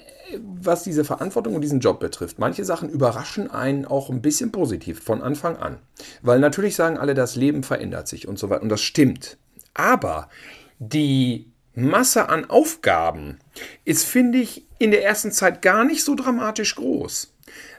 was 0.42 0.82
diese 0.82 1.04
Verantwortung 1.04 1.54
und 1.54 1.60
diesen 1.60 1.80
Job 1.80 2.00
betrifft, 2.00 2.38
manche 2.38 2.64
Sachen 2.64 2.88
überraschen 2.88 3.50
einen 3.50 3.84
auch 3.84 4.10
ein 4.10 4.22
bisschen 4.22 4.52
positiv 4.52 5.00
von 5.02 5.22
Anfang 5.22 5.56
an. 5.56 5.78
Weil 6.22 6.40
natürlich 6.40 6.76
sagen 6.76 6.98
alle, 6.98 7.14
das 7.14 7.36
Leben 7.36 7.62
verändert 7.62 8.08
sich 8.08 8.28
und 8.28 8.38
so 8.38 8.50
weiter. 8.50 8.62
Und 8.62 8.68
das 8.68 8.82
stimmt. 8.82 9.38
Aber 9.76 10.30
die 10.78 11.52
Masse 11.74 12.30
an 12.30 12.48
Aufgaben 12.48 13.38
ist, 13.84 14.04
finde 14.04 14.38
ich, 14.38 14.64
in 14.78 14.90
der 14.90 15.04
ersten 15.04 15.30
Zeit 15.30 15.60
gar 15.60 15.84
nicht 15.84 16.02
so 16.02 16.14
dramatisch 16.14 16.74
groß. 16.76 17.34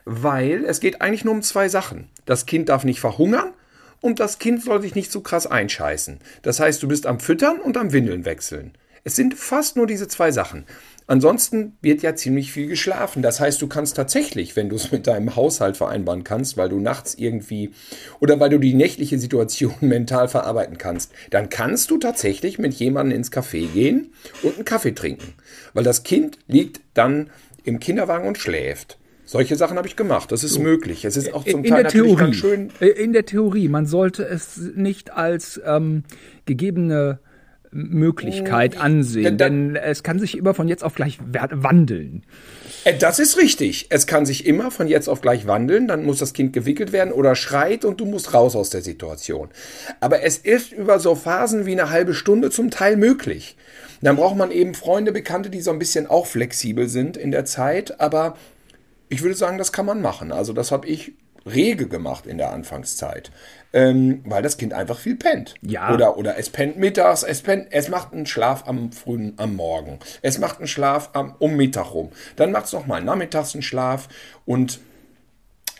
Weil 0.05 0.63
es 0.65 0.79
geht 0.79 1.01
eigentlich 1.01 1.25
nur 1.25 1.33
um 1.33 1.41
zwei 1.41 1.67
Sachen. 1.69 2.10
Das 2.25 2.45
Kind 2.45 2.69
darf 2.69 2.83
nicht 2.83 2.99
verhungern 2.99 3.53
und 3.99 4.19
das 4.19 4.38
Kind 4.38 4.63
soll 4.63 4.81
sich 4.81 4.93
nicht 4.93 5.12
zu 5.12 5.21
krass 5.21 5.47
einscheißen. 5.47 6.19
Das 6.43 6.60
heißt, 6.60 6.81
du 6.83 6.88
bist 6.88 7.07
am 7.07 7.19
Füttern 7.19 7.60
und 7.60 7.77
am 7.77 7.91
Windeln 7.91 8.25
wechseln. 8.25 8.73
Es 9.03 9.15
sind 9.15 9.33
fast 9.33 9.75
nur 9.75 9.88
diese 9.88 10.07
zwei 10.07 10.31
Sachen. 10.31 10.65
Ansonsten 11.07 11.77
wird 11.81 12.01
ja 12.01 12.15
ziemlich 12.15 12.51
viel 12.51 12.67
geschlafen. 12.67 13.21
Das 13.21 13.39
heißt, 13.39 13.61
du 13.61 13.67
kannst 13.67 13.95
tatsächlich, 13.95 14.57
wenn 14.57 14.67
du 14.67 14.75
es 14.75 14.91
mit 14.91 15.07
deinem 15.07 15.35
Haushalt 15.35 15.77
vereinbaren 15.77 16.23
kannst, 16.23 16.57
weil 16.57 16.69
du 16.69 16.79
nachts 16.79 17.15
irgendwie 17.15 17.71
oder 18.19 18.39
weil 18.39 18.49
du 18.49 18.59
die 18.59 18.73
nächtliche 18.73 19.17
Situation 19.17 19.75
mental 19.81 20.27
verarbeiten 20.27 20.77
kannst, 20.77 21.11
dann 21.29 21.49
kannst 21.49 21.89
du 21.91 21.97
tatsächlich 21.97 22.59
mit 22.59 22.73
jemandem 22.73 23.17
ins 23.17 23.31
Café 23.31 23.67
gehen 23.67 24.11
und 24.43 24.55
einen 24.55 24.65
Kaffee 24.65 24.93
trinken. 24.93 25.33
Weil 25.73 25.85
das 25.85 26.03
Kind 26.03 26.39
liegt 26.47 26.81
dann 26.93 27.29
im 27.63 27.79
Kinderwagen 27.79 28.27
und 28.27 28.37
schläft. 28.37 28.97
Solche 29.25 29.57
Sachen 29.57 29.77
habe 29.77 29.87
ich 29.87 29.97
gemacht. 29.97 30.31
Das 30.31 30.43
ist 30.45 30.53
so. 30.53 30.61
möglich. 30.61 31.03
Es 31.03 31.17
ist 31.17 31.33
auch 31.33 31.43
zum 31.43 31.65
in 31.65 31.71
Teil 31.71 31.83
der 31.83 31.91
Theorie, 31.91 32.15
ganz 32.15 32.35
schön. 32.37 32.71
In 32.79 33.11
der 33.11 33.25
Theorie, 33.25 33.67
man 33.67 33.85
sollte 33.85 34.25
es 34.25 34.57
nicht 34.57 35.11
als 35.11 35.59
ähm, 35.65 36.03
gegebene 36.45 37.19
Möglichkeit 37.77 38.75
hm, 38.75 38.81
ansehen, 38.81 39.37
denn 39.37 39.75
es 39.75 40.01
kann 40.01 40.19
sich 40.19 40.35
immer 40.35 40.53
von 40.53 40.67
jetzt 40.67 40.83
auf 40.83 40.95
gleich 40.95 41.19
wandeln. 41.21 42.23
Äh, 42.83 42.97
das 42.97 43.19
ist 43.19 43.37
richtig. 43.37 43.87
Es 43.89 44.07
kann 44.07 44.25
sich 44.25 44.45
immer 44.45 44.71
von 44.71 44.87
jetzt 44.87 45.07
auf 45.07 45.21
gleich 45.21 45.45
wandeln, 45.45 45.87
dann 45.87 46.03
muss 46.03 46.17
das 46.17 46.33
Kind 46.33 46.53
gewickelt 46.53 46.91
werden 46.91 47.13
oder 47.13 47.35
schreit 47.35 47.85
und 47.85 47.99
du 48.01 48.05
musst 48.05 48.33
raus 48.33 48.55
aus 48.55 48.71
der 48.71 48.81
Situation. 48.81 49.49
Aber 49.99 50.23
es 50.23 50.37
ist 50.37 50.71
über 50.71 50.99
so 50.99 51.13
Phasen 51.13 51.65
wie 51.65 51.73
eine 51.73 51.91
halbe 51.91 52.13
Stunde 52.13 52.49
zum 52.49 52.71
Teil 52.71 52.97
möglich. 52.97 53.55
Dann 54.01 54.15
braucht 54.15 54.37
man 54.37 54.51
eben 54.51 54.73
Freunde, 54.73 55.11
Bekannte, 55.11 55.49
die 55.49 55.61
so 55.61 55.71
ein 55.71 55.79
bisschen 55.79 56.07
auch 56.07 56.25
flexibel 56.25 56.87
sind 56.87 57.17
in 57.17 57.31
der 57.31 57.45
Zeit, 57.45 57.99
aber 57.99 58.37
ich 59.09 59.21
würde 59.21 59.35
sagen, 59.35 59.57
das 59.57 59.71
kann 59.71 59.85
man 59.85 60.01
machen. 60.01 60.31
Also 60.31 60.53
das 60.53 60.71
habe 60.71 60.87
ich 60.87 61.13
rege 61.53 61.88
gemacht 61.88 62.25
in 62.27 62.38
der 62.38 62.51
Anfangszeit 62.51 63.31
ähm, 63.73 64.21
weil 64.25 64.41
das 64.41 64.57
Kind 64.57 64.73
einfach 64.73 64.97
viel 64.97 65.15
pennt. 65.15 65.55
Ja. 65.62 65.93
Oder, 65.93 66.17
oder 66.17 66.38
es 66.38 66.49
pennt 66.49 66.77
mittags, 66.77 67.23
es 67.23 67.41
pennt, 67.41 67.67
es 67.71 67.89
macht 67.89 68.13
einen 68.13 68.25
Schlaf 68.25 68.63
am 68.67 68.91
frühen, 68.91 69.33
am 69.38 69.55
Morgen. 69.55 69.99
Es 70.21 70.39
macht 70.39 70.60
einen 70.60 70.67
Schlaf 70.67 71.12
am, 71.13 71.36
um 71.39 71.55
Mittag 71.55 71.93
rum. 71.93 72.10
Dann 72.36 72.51
macht 72.51 72.65
es 72.65 72.73
nochmal 72.73 73.03
nachmittags 73.03 73.53
einen 73.53 73.62
Schlaf 73.62 74.07
und 74.45 74.79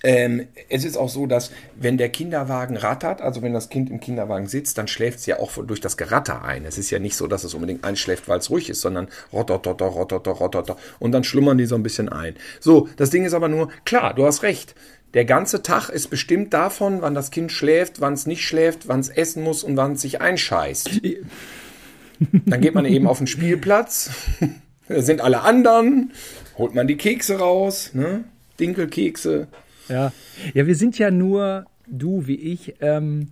ähm, 0.04 0.48
es 0.70 0.86
ist 0.86 0.96
auch 0.96 1.10
so, 1.10 1.26
dass 1.26 1.52
wenn 1.76 1.98
der 1.98 2.10
Kinderwagen 2.10 2.78
rattert, 2.78 3.20
also 3.20 3.42
wenn 3.42 3.54
das 3.54 3.70
Kind 3.70 3.90
im 3.90 4.00
Kinderwagen 4.00 4.46
sitzt, 4.46 4.78
dann 4.78 4.88
schläft 4.88 5.20
es 5.20 5.26
ja 5.26 5.40
auch 5.40 5.52
durch 5.66 5.82
das 5.82 5.98
Geratter 5.98 6.44
ein. 6.44 6.66
Es 6.66 6.78
ist 6.78 6.92
ja 6.92 7.00
nicht 7.00 7.16
so, 7.16 7.26
dass 7.26 7.44
es 7.44 7.56
unbedingt 7.56 7.84
einschläft, 7.84 8.28
weil 8.28 8.38
es 8.38 8.52
ruhig 8.52 8.70
ist, 8.70 8.82
sondern 8.82 9.08
rottototter, 9.34 9.86
rottototter, 9.86 10.32
rottototter 10.32 10.78
und 11.00 11.14
dann 11.14 11.24
schlummern 11.24 11.58
die 11.58 11.66
so 11.66 11.74
ein 11.74 11.82
bisschen 11.82 12.10
ein. 12.10 12.36
So, 12.60 12.88
das 12.98 13.10
Ding 13.10 13.26
ist 13.26 13.34
aber 13.34 13.48
nur, 13.48 13.70
klar, 13.86 14.14
du 14.14 14.26
hast 14.26 14.44
recht. 14.44 14.76
Der 15.14 15.26
ganze 15.26 15.64
Tag 15.64 15.90
ist 15.90 16.10
bestimmt 16.10 16.54
davon, 16.54 17.02
wann 17.02 17.14
das 17.14 17.32
Kind 17.32 17.52
schläft, 17.52 18.02
wann 18.02 18.14
es 18.14 18.28
nicht 18.28 18.46
schläft, 18.46 18.88
wann 18.88 19.00
es 19.00 19.10
essen 19.10 19.44
muss 19.44 19.64
und 19.64 19.78
wann 19.78 19.94
es 19.94 20.02
sich 20.02 20.22
einscheißt. 20.22 21.02
Dann 22.46 22.62
geht 22.62 22.76
man 22.76 22.86
eben 22.86 23.08
auf 23.08 23.20
den 23.20 23.28
Spielplatz, 23.28 24.10
da 24.88 25.02
sind 25.02 25.22
alle 25.22 25.42
anderen, 25.42 26.12
holt 26.58 26.74
man 26.74 26.88
die 26.88 26.98
Kekse 26.98 27.38
raus, 27.38 27.92
ne? 27.94 28.24
Dinkelkekse. 28.60 29.48
Ja. 29.88 30.12
ja, 30.54 30.66
wir 30.66 30.76
sind 30.76 30.98
ja 30.98 31.12
nur, 31.12 31.66
du 31.86 32.26
wie 32.26 32.36
ich, 32.36 32.76
ähm, 32.82 33.30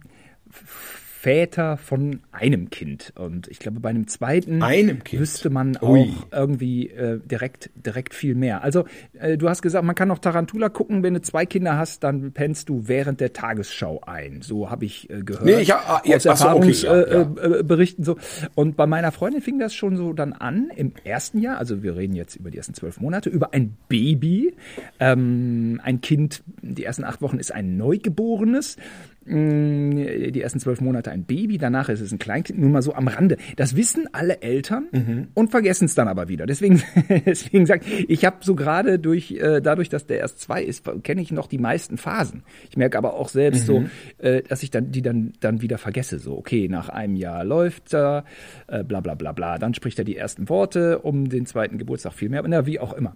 Väter 1.25 1.77
von 1.77 2.19
einem 2.31 2.69
Kind. 2.69 3.11
Und 3.15 3.47
ich 3.47 3.57
glaube, 3.57 3.79
bei 3.79 3.89
einem 3.89 4.07
zweiten 4.07 4.61
einem 4.61 5.03
kind. 5.03 5.23
wüsste 5.23 5.49
man 5.49 5.75
auch 5.77 5.89
Ui. 5.89 6.13
irgendwie 6.31 6.91
äh, 6.91 7.19
direkt, 7.19 7.71
direkt 7.73 8.13
viel 8.13 8.35
mehr. 8.35 8.63
Also, 8.63 8.85
äh, 9.13 9.35
du 9.35 9.49
hast 9.49 9.63
gesagt, 9.63 9.83
man 9.83 9.95
kann 9.95 10.07
noch 10.07 10.19
Tarantula 10.19 10.69
gucken. 10.69 11.01
Wenn 11.01 11.15
du 11.15 11.21
zwei 11.23 11.47
Kinder 11.47 11.79
hast, 11.79 12.03
dann 12.03 12.31
pennst 12.31 12.69
du 12.69 12.83
während 12.87 13.21
der 13.21 13.33
Tagesschau 13.33 14.01
ein. 14.05 14.43
So 14.43 14.69
habe 14.69 14.85
ich 14.85 15.09
äh, 15.09 15.23
gehört. 15.23 15.45
Nee, 15.45 15.61
ich, 15.61 15.73
ah, 15.73 15.99
ja, 16.05 16.17
aus 16.17 16.25
Erfahrungsberichten. 16.25 16.89
Okay, 16.91 17.41
ja, 17.41 17.59
ja. 17.59 17.83
Äh, 17.83 18.03
so. 18.03 18.17
Und 18.53 18.77
bei 18.77 18.85
meiner 18.85 19.11
Freundin 19.11 19.41
fing 19.41 19.57
das 19.57 19.73
schon 19.73 19.97
so 19.97 20.13
dann 20.13 20.31
an 20.31 20.69
im 20.75 20.93
ersten 21.05 21.39
Jahr. 21.39 21.57
Also, 21.57 21.81
wir 21.81 21.95
reden 21.95 22.13
jetzt 22.13 22.35
über 22.35 22.51
die 22.51 22.57
ersten 22.59 22.75
zwölf 22.75 23.01
Monate, 23.01 23.31
über 23.31 23.51
ein 23.51 23.75
Baby. 23.89 24.53
Ähm, 24.99 25.81
ein 25.83 26.01
Kind, 26.01 26.43
die 26.61 26.83
ersten 26.83 27.03
acht 27.03 27.23
Wochen 27.23 27.39
ist 27.39 27.51
ein 27.51 27.77
Neugeborenes. 27.77 28.77
Mm, 29.25 30.31
die 30.31 30.41
ersten 30.41 30.59
zwölf 30.59 30.81
Monate 30.81 31.09
ein 31.09 31.23
Baby, 31.23 31.57
danach 31.57 31.89
ist 31.89 31.99
es 31.99 32.11
ein 32.11 32.19
Kleinkind, 32.19 32.59
nur 32.59 32.69
mal 32.69 32.83
so 32.83 32.93
am 32.93 33.07
Rande. 33.07 33.37
Das 33.55 33.75
wissen 33.75 34.07
alle 34.11 34.41
Eltern 34.43 34.87
mhm. 34.91 35.27
und 35.33 35.49
vergessen 35.49 35.85
es 35.85 35.95
dann 35.95 36.07
aber 36.07 36.27
wieder. 36.27 36.45
Deswegen, 36.45 36.83
deswegen 37.25 37.65
sagt, 37.65 37.85
ich 38.07 38.23
habe 38.23 38.37
so 38.41 38.53
gerade 38.53 38.99
durch, 38.99 39.31
äh, 39.31 39.61
dadurch, 39.61 39.89
dass 39.89 40.05
der 40.05 40.19
erst 40.19 40.41
zwei 40.41 40.63
ist, 40.63 40.83
kenne 41.03 41.21
ich 41.21 41.31
noch 41.31 41.47
die 41.47 41.57
meisten 41.57 41.97
Phasen. 41.97 42.43
Ich 42.69 42.77
merke 42.77 42.99
aber 42.99 43.15
auch 43.15 43.29
selbst 43.29 43.67
mhm. 43.67 43.89
so, 44.19 44.23
äh, 44.23 44.43
dass 44.43 44.61
ich 44.61 44.69
dann 44.69 44.91
die 44.91 45.01
dann 45.01 45.33
dann 45.39 45.61
wieder 45.61 45.79
vergesse. 45.79 46.19
So, 46.19 46.37
okay, 46.37 46.67
nach 46.67 46.89
einem 46.89 47.15
Jahr 47.15 47.43
läuft 47.43 47.95
er, 47.95 48.25
äh, 48.67 48.83
bla 48.83 48.99
bla 48.99 49.15
bla 49.15 49.31
bla. 49.31 49.57
Dann 49.57 49.73
spricht 49.73 49.97
er 49.97 50.05
die 50.05 50.17
ersten 50.17 50.49
Worte 50.49 50.99
um 50.99 51.29
den 51.29 51.47
zweiten 51.47 51.79
Geburtstag 51.79 52.13
viel 52.13 52.29
mehr, 52.29 52.43
na, 52.47 52.67
wie 52.67 52.79
auch 52.79 52.93
immer. 52.93 53.15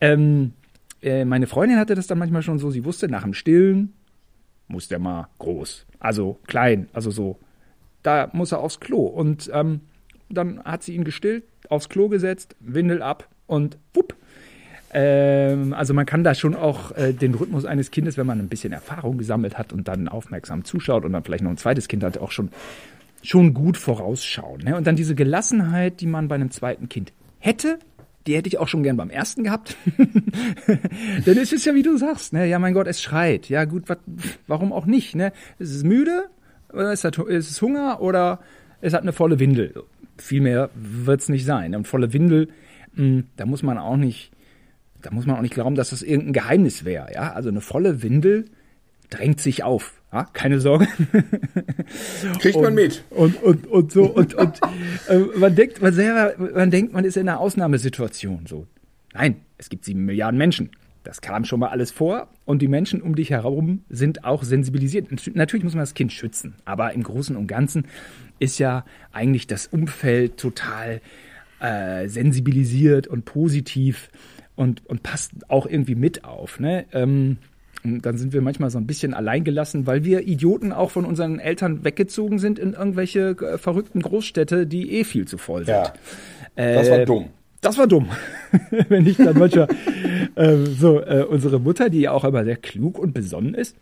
Ähm, 0.00 0.52
äh, 1.02 1.24
meine 1.24 1.46
Freundin 1.46 1.78
hatte 1.78 1.94
das 1.94 2.06
dann 2.06 2.18
manchmal 2.18 2.42
schon 2.42 2.58
so, 2.58 2.70
sie 2.70 2.84
wusste 2.84 3.08
nach 3.08 3.22
dem 3.22 3.34
Stillen, 3.34 3.94
muss 4.68 4.88
der 4.88 4.98
mal 4.98 5.28
groß. 5.38 5.86
Also 5.98 6.38
klein, 6.46 6.88
also 6.92 7.10
so. 7.10 7.38
Da 8.02 8.30
muss 8.32 8.52
er 8.52 8.60
aufs 8.60 8.80
Klo. 8.80 9.06
Und 9.06 9.50
ähm, 9.52 9.80
dann 10.30 10.62
hat 10.64 10.82
sie 10.82 10.94
ihn 10.94 11.04
gestillt, 11.04 11.44
aufs 11.68 11.88
Klo 11.88 12.08
gesetzt, 12.08 12.54
Windel 12.60 13.02
ab 13.02 13.28
und 13.46 13.76
wupp. 13.94 14.14
Ähm, 14.92 15.74
also 15.74 15.92
man 15.92 16.06
kann 16.06 16.24
da 16.24 16.34
schon 16.34 16.54
auch 16.54 16.92
äh, 16.92 17.12
den 17.12 17.34
Rhythmus 17.34 17.64
eines 17.64 17.90
Kindes, 17.90 18.16
wenn 18.16 18.26
man 18.26 18.38
ein 18.38 18.48
bisschen 18.48 18.72
Erfahrung 18.72 19.18
gesammelt 19.18 19.58
hat 19.58 19.72
und 19.72 19.88
dann 19.88 20.08
aufmerksam 20.08 20.64
zuschaut 20.64 21.04
und 21.04 21.12
dann 21.12 21.24
vielleicht 21.24 21.44
noch 21.44 21.50
ein 21.50 21.58
zweites 21.58 21.88
Kind 21.88 22.04
hat, 22.04 22.18
auch 22.18 22.30
schon, 22.30 22.50
schon 23.22 23.52
gut 23.52 23.76
vorausschauen. 23.76 24.62
Ne? 24.62 24.76
Und 24.76 24.86
dann 24.86 24.96
diese 24.96 25.14
Gelassenheit, 25.14 26.00
die 26.00 26.06
man 26.06 26.28
bei 26.28 26.36
einem 26.36 26.50
zweiten 26.50 26.88
Kind 26.88 27.12
hätte, 27.38 27.78
die 28.28 28.36
hätte 28.36 28.48
ich 28.48 28.58
auch 28.58 28.68
schon 28.68 28.82
gern 28.82 28.96
beim 28.96 29.08
ersten 29.08 29.42
gehabt. 29.42 29.74
Denn 31.26 31.38
es 31.38 31.52
ist 31.52 31.64
ja, 31.64 31.74
wie 31.74 31.82
du 31.82 31.96
sagst, 31.96 32.34
ne? 32.34 32.46
ja, 32.46 32.58
mein 32.58 32.74
Gott, 32.74 32.86
es 32.86 33.02
schreit. 33.02 33.48
Ja, 33.48 33.64
gut, 33.64 33.88
wat, 33.88 34.00
warum 34.46 34.72
auch 34.72 34.84
nicht? 34.84 35.16
Ne? 35.16 35.32
Es 35.58 35.70
ist 35.70 35.84
müde, 35.84 36.28
oder 36.72 36.92
es, 36.92 37.04
hat, 37.04 37.18
es 37.18 37.50
ist 37.50 37.62
Hunger 37.62 38.02
oder 38.02 38.40
es 38.82 38.92
hat 38.92 39.02
eine 39.02 39.14
volle 39.14 39.38
Windel. 39.38 39.82
Viel 40.18 40.42
mehr 40.42 40.68
wird 40.74 41.22
es 41.22 41.30
nicht 41.30 41.46
sein. 41.46 41.74
Und 41.74 41.88
volle 41.88 42.12
Windel, 42.12 42.48
mh, 42.94 43.02
hm, 43.02 43.24
da 43.36 43.46
muss 43.46 43.62
man 43.62 43.78
auch 43.78 43.96
nicht, 43.96 44.30
da 45.00 45.10
muss 45.10 45.24
man 45.24 45.36
auch 45.36 45.42
nicht 45.42 45.54
glauben, 45.54 45.74
dass 45.74 45.90
das 45.90 46.02
irgendein 46.02 46.34
Geheimnis 46.34 46.84
wäre. 46.84 47.12
Ja, 47.14 47.32
also 47.32 47.48
eine 47.48 47.62
volle 47.62 48.02
Windel 48.02 48.44
drängt 49.10 49.40
sich 49.40 49.62
auf. 49.62 49.94
Ja, 50.12 50.24
keine 50.32 50.58
Sorge. 50.60 50.88
Kriegt 52.40 52.60
man 52.60 52.74
mit. 52.74 53.04
Und, 53.10 53.42
und, 53.42 53.66
und 53.66 53.92
so, 53.92 54.04
und, 54.04 54.34
und 54.34 54.60
äh, 55.08 55.18
man 55.36 55.54
denkt, 55.54 55.82
man 55.82 55.92
selber, 55.92 56.32
man 56.54 56.70
denkt, 56.70 56.94
man 56.94 57.04
ist 57.04 57.16
in 57.16 57.28
einer 57.28 57.40
Ausnahmesituation. 57.40 58.46
So. 58.46 58.66
Nein, 59.12 59.36
es 59.58 59.68
gibt 59.68 59.84
sieben 59.84 60.06
Milliarden 60.06 60.38
Menschen. 60.38 60.70
Das 61.04 61.20
kam 61.20 61.44
schon 61.44 61.60
mal 61.60 61.68
alles 61.68 61.90
vor 61.90 62.28
und 62.44 62.60
die 62.60 62.68
Menschen 62.68 63.02
um 63.02 63.14
dich 63.14 63.30
herum 63.30 63.82
sind 63.88 64.24
auch 64.24 64.42
sensibilisiert. 64.42 65.08
Natürlich 65.34 65.64
muss 65.64 65.74
man 65.74 65.82
das 65.82 65.94
Kind 65.94 66.12
schützen, 66.12 66.54
aber 66.64 66.92
im 66.92 67.02
Großen 67.02 67.36
und 67.36 67.46
Ganzen 67.46 67.86
ist 68.38 68.58
ja 68.58 68.84
eigentlich 69.12 69.46
das 69.46 69.66
Umfeld 69.66 70.36
total 70.36 71.00
äh, 71.60 72.08
sensibilisiert 72.08 73.06
und 73.06 73.24
positiv 73.24 74.10
und, 74.54 74.84
und 74.86 75.02
passt 75.02 75.32
auch 75.48 75.66
irgendwie 75.66 75.94
mit 75.94 76.24
auf. 76.24 76.60
Ne? 76.60 76.86
Ähm, 76.92 77.38
und 77.84 78.04
dann 78.04 78.18
sind 78.18 78.32
wir 78.32 78.42
manchmal 78.42 78.70
so 78.70 78.78
ein 78.78 78.86
bisschen 78.86 79.14
alleingelassen, 79.14 79.86
weil 79.86 80.04
wir 80.04 80.26
Idioten 80.26 80.72
auch 80.72 80.90
von 80.90 81.04
unseren 81.04 81.38
Eltern 81.38 81.84
weggezogen 81.84 82.38
sind 82.38 82.58
in 82.58 82.72
irgendwelche 82.72 83.36
äh, 83.40 83.58
verrückten 83.58 84.00
Großstädte, 84.00 84.66
die 84.66 84.92
eh 84.92 85.04
viel 85.04 85.26
zu 85.26 85.38
voll 85.38 85.64
sind. 85.64 85.74
Ja. 85.74 85.92
Das 86.56 86.90
war 86.90 86.98
Äh, 86.98 87.04
dumm. 87.04 87.30
Das 87.60 87.78
war 87.78 87.86
dumm. 87.86 88.08
Wenn 88.88 89.06
ich 89.06 89.16
dann 89.16 89.38
manchmal 89.38 89.68
äh, 90.34 90.56
so 90.56 91.00
äh, 91.00 91.24
unsere 91.28 91.60
Mutter, 91.60 91.90
die 91.90 92.00
ja 92.00 92.12
auch 92.12 92.24
immer 92.24 92.44
sehr 92.44 92.56
klug 92.56 92.98
und 92.98 93.14
besonnen 93.14 93.54
ist, 93.54 93.76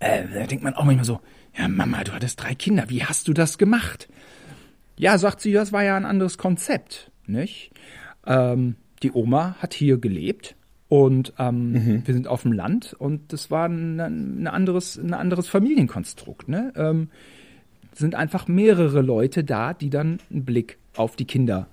äh, 0.00 0.24
da 0.32 0.46
denkt 0.46 0.64
man 0.64 0.74
auch 0.74 0.84
manchmal 0.84 1.04
so, 1.04 1.20
ja 1.56 1.68
Mama, 1.68 2.04
du 2.04 2.12
hattest 2.12 2.42
drei 2.42 2.54
Kinder, 2.54 2.84
wie 2.88 3.04
hast 3.04 3.28
du 3.28 3.32
das 3.32 3.58
gemacht? 3.58 4.08
Ja, 4.96 5.18
sagt 5.18 5.40
sie, 5.40 5.52
das 5.52 5.72
war 5.72 5.84
ja 5.84 5.96
ein 5.96 6.04
anderes 6.04 6.38
Konzept, 6.38 7.10
nicht? 7.26 7.70
Ähm, 8.26 8.76
die 9.02 9.12
Oma 9.12 9.56
hat 9.60 9.74
hier 9.74 9.98
gelebt 9.98 10.55
und 10.88 11.32
ähm, 11.38 12.02
wir 12.04 12.14
sind 12.14 12.28
auf 12.28 12.42
dem 12.42 12.52
Land 12.52 12.94
und 12.98 13.32
das 13.32 13.50
war 13.50 13.68
ein, 13.68 13.98
ein 13.98 14.46
anderes, 14.46 14.96
ein 14.96 15.14
anderes 15.14 15.48
Familienkonstrukt. 15.48 16.48
Ne? 16.48 16.72
Ähm, 16.76 17.08
sind 17.92 18.14
einfach 18.14 18.46
mehrere 18.46 19.00
Leute 19.00 19.42
da, 19.42 19.72
die 19.72 19.90
dann 19.90 20.18
einen 20.30 20.44
Blick 20.44 20.78
auf 20.94 21.16
die 21.16 21.24
Kinder 21.24 21.66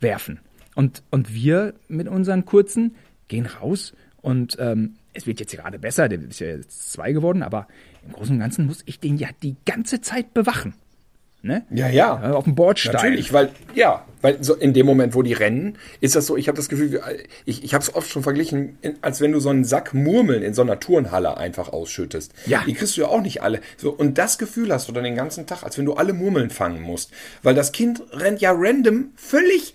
werfen. 0.00 0.40
Und, 0.74 1.02
und 1.10 1.34
wir 1.34 1.74
mit 1.88 2.08
unseren 2.08 2.44
Kurzen 2.44 2.94
gehen 3.28 3.46
raus 3.46 3.94
und 4.20 4.56
ähm, 4.58 4.94
es 5.12 5.26
wird 5.26 5.40
jetzt 5.40 5.52
gerade 5.52 5.78
besser, 5.78 6.08
der 6.08 6.20
ist 6.20 6.40
ja 6.40 6.48
jetzt 6.48 6.92
zwei 6.92 7.12
geworden, 7.12 7.42
aber 7.42 7.68
im 8.04 8.12
Großen 8.12 8.34
und 8.34 8.40
Ganzen 8.40 8.66
muss 8.66 8.82
ich 8.86 8.98
den 8.98 9.16
ja 9.16 9.28
die 9.42 9.56
ganze 9.64 10.00
Zeit 10.00 10.34
bewachen. 10.34 10.74
Ne? 11.44 11.62
Ja, 11.68 11.88
ja. 11.90 12.30
Äh, 12.30 12.32
Auf 12.32 12.44
dem 12.44 12.54
Bordstein. 12.54 12.94
Natürlich, 12.94 13.34
weil, 13.34 13.50
ja, 13.74 14.06
weil 14.22 14.42
so 14.42 14.54
in 14.54 14.72
dem 14.72 14.86
Moment, 14.86 15.14
wo 15.14 15.20
die 15.20 15.34
rennen, 15.34 15.76
ist 16.00 16.16
das 16.16 16.26
so, 16.26 16.38
ich 16.38 16.48
habe 16.48 16.56
das 16.56 16.70
Gefühl, 16.70 17.02
ich, 17.44 17.62
ich 17.62 17.74
habe 17.74 17.82
es 17.82 17.94
oft 17.94 18.08
schon 18.08 18.22
verglichen, 18.22 18.78
als 19.02 19.20
wenn 19.20 19.30
du 19.30 19.40
so 19.40 19.50
einen 19.50 19.66
Sack 19.66 19.92
Murmeln 19.92 20.42
in 20.42 20.54
so 20.54 20.62
einer 20.62 20.80
Turnhalle 20.80 21.36
einfach 21.36 21.68
ausschüttest. 21.68 22.32
Ja. 22.46 22.62
Die 22.66 22.72
kriegst 22.72 22.96
du 22.96 23.02
ja 23.02 23.08
auch 23.08 23.20
nicht 23.20 23.42
alle. 23.42 23.60
So, 23.76 23.90
und 23.90 24.16
das 24.16 24.38
Gefühl 24.38 24.72
hast 24.72 24.88
du 24.88 24.92
dann 24.92 25.04
den 25.04 25.16
ganzen 25.16 25.46
Tag, 25.46 25.64
als 25.64 25.76
wenn 25.76 25.84
du 25.84 25.92
alle 25.92 26.14
Murmeln 26.14 26.48
fangen 26.48 26.80
musst. 26.80 27.10
Weil 27.42 27.54
das 27.54 27.72
Kind 27.72 28.02
rennt 28.12 28.40
ja 28.40 28.54
random 28.56 29.10
völlig 29.14 29.74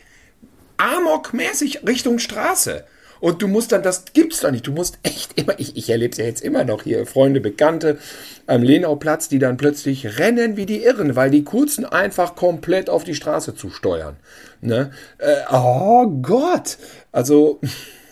amokmäßig 0.78 1.86
Richtung 1.86 2.18
Straße. 2.18 2.84
Und 3.20 3.42
du 3.42 3.48
musst 3.48 3.72
dann, 3.72 3.84
das 3.84 4.06
gibt's 4.14 4.40
doch 4.42 4.52
nicht. 4.52 4.66
Du 4.68 4.72
musst 4.72 4.98
echt 5.04 5.40
immer, 5.40 5.60
ich, 5.60 5.76
ich 5.76 5.90
erlebe 5.90 6.12
es 6.12 6.18
ja 6.18 6.26
jetzt 6.26 6.42
immer 6.42 6.64
noch 6.64 6.84
hier, 6.84 7.06
Freunde, 7.06 7.42
Bekannte 7.42 7.98
am 8.48 8.64
Lenauplatz, 8.64 9.28
die 9.30 9.40
dann 9.40 9.58
plötzlich 9.58 10.18
rennen 10.20 10.56
wie 10.58 10.66
die 10.66 10.84
Irren, 10.84 11.16
weil 11.16 11.30
die 11.30 11.44
Kurzen 11.44 11.86
einfach 11.86 12.36
komplett 12.36 12.90
auf 12.90 13.04
die 13.04 13.16
Straße 13.16 13.56
zusteuern. 13.56 14.16
Ne? 14.62 14.92
Äh, 15.18 15.36
oh 15.54 16.08
Gott! 16.22 16.78
Also, 17.12 17.60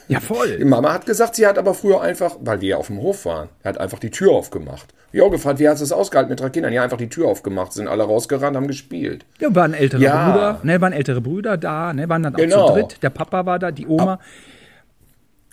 Ja, 0.07 0.19
voll. 0.19 0.57
die 0.57 0.65
Mama 0.65 0.93
hat 0.93 1.05
gesagt, 1.05 1.35
sie 1.35 1.47
hat 1.47 1.57
aber 1.57 1.73
früher 1.73 2.01
einfach, 2.01 2.35
weil 2.41 2.61
wir 2.61 2.69
ja 2.69 2.77
auf 2.77 2.87
dem 2.87 3.01
Hof 3.01 3.25
waren, 3.25 3.49
hat 3.63 3.77
einfach 3.77 3.99
die 3.99 4.11
Tür 4.11 4.31
aufgemacht. 4.31 4.93
Auch 5.19 5.31
gefragt, 5.31 5.57
wie 5.57 5.67
hast 5.67 5.79
du 5.79 5.83
es 5.83 5.91
ausgehalten 5.91 6.29
mit 6.29 6.39
drei 6.39 6.49
Kindern? 6.49 6.71
Ja, 6.73 6.83
einfach 6.83 6.97
die 6.97 7.09
Tür 7.09 7.27
aufgemacht, 7.27 7.73
sind 7.73 7.87
alle 7.87 8.03
rausgerannt, 8.03 8.55
haben 8.55 8.67
gespielt. 8.67 9.25
Ja, 9.39 9.55
waren 9.55 9.73
ältere 9.73 9.99
Ja. 10.03 10.29
Brüder, 10.29 10.59
ne, 10.61 10.79
waren 10.79 10.93
ältere 10.93 11.21
Brüder 11.21 11.57
da, 11.57 11.91
ne, 11.91 12.07
waren 12.07 12.21
dann 12.21 12.35
auch 12.35 12.39
Genau. 12.39 12.67
zu 12.67 12.73
dritt. 12.73 13.01
Der 13.01 13.09
Papa 13.09 13.43
war 13.47 13.57
da, 13.57 13.71
die 13.71 13.87
Oma. 13.87 14.19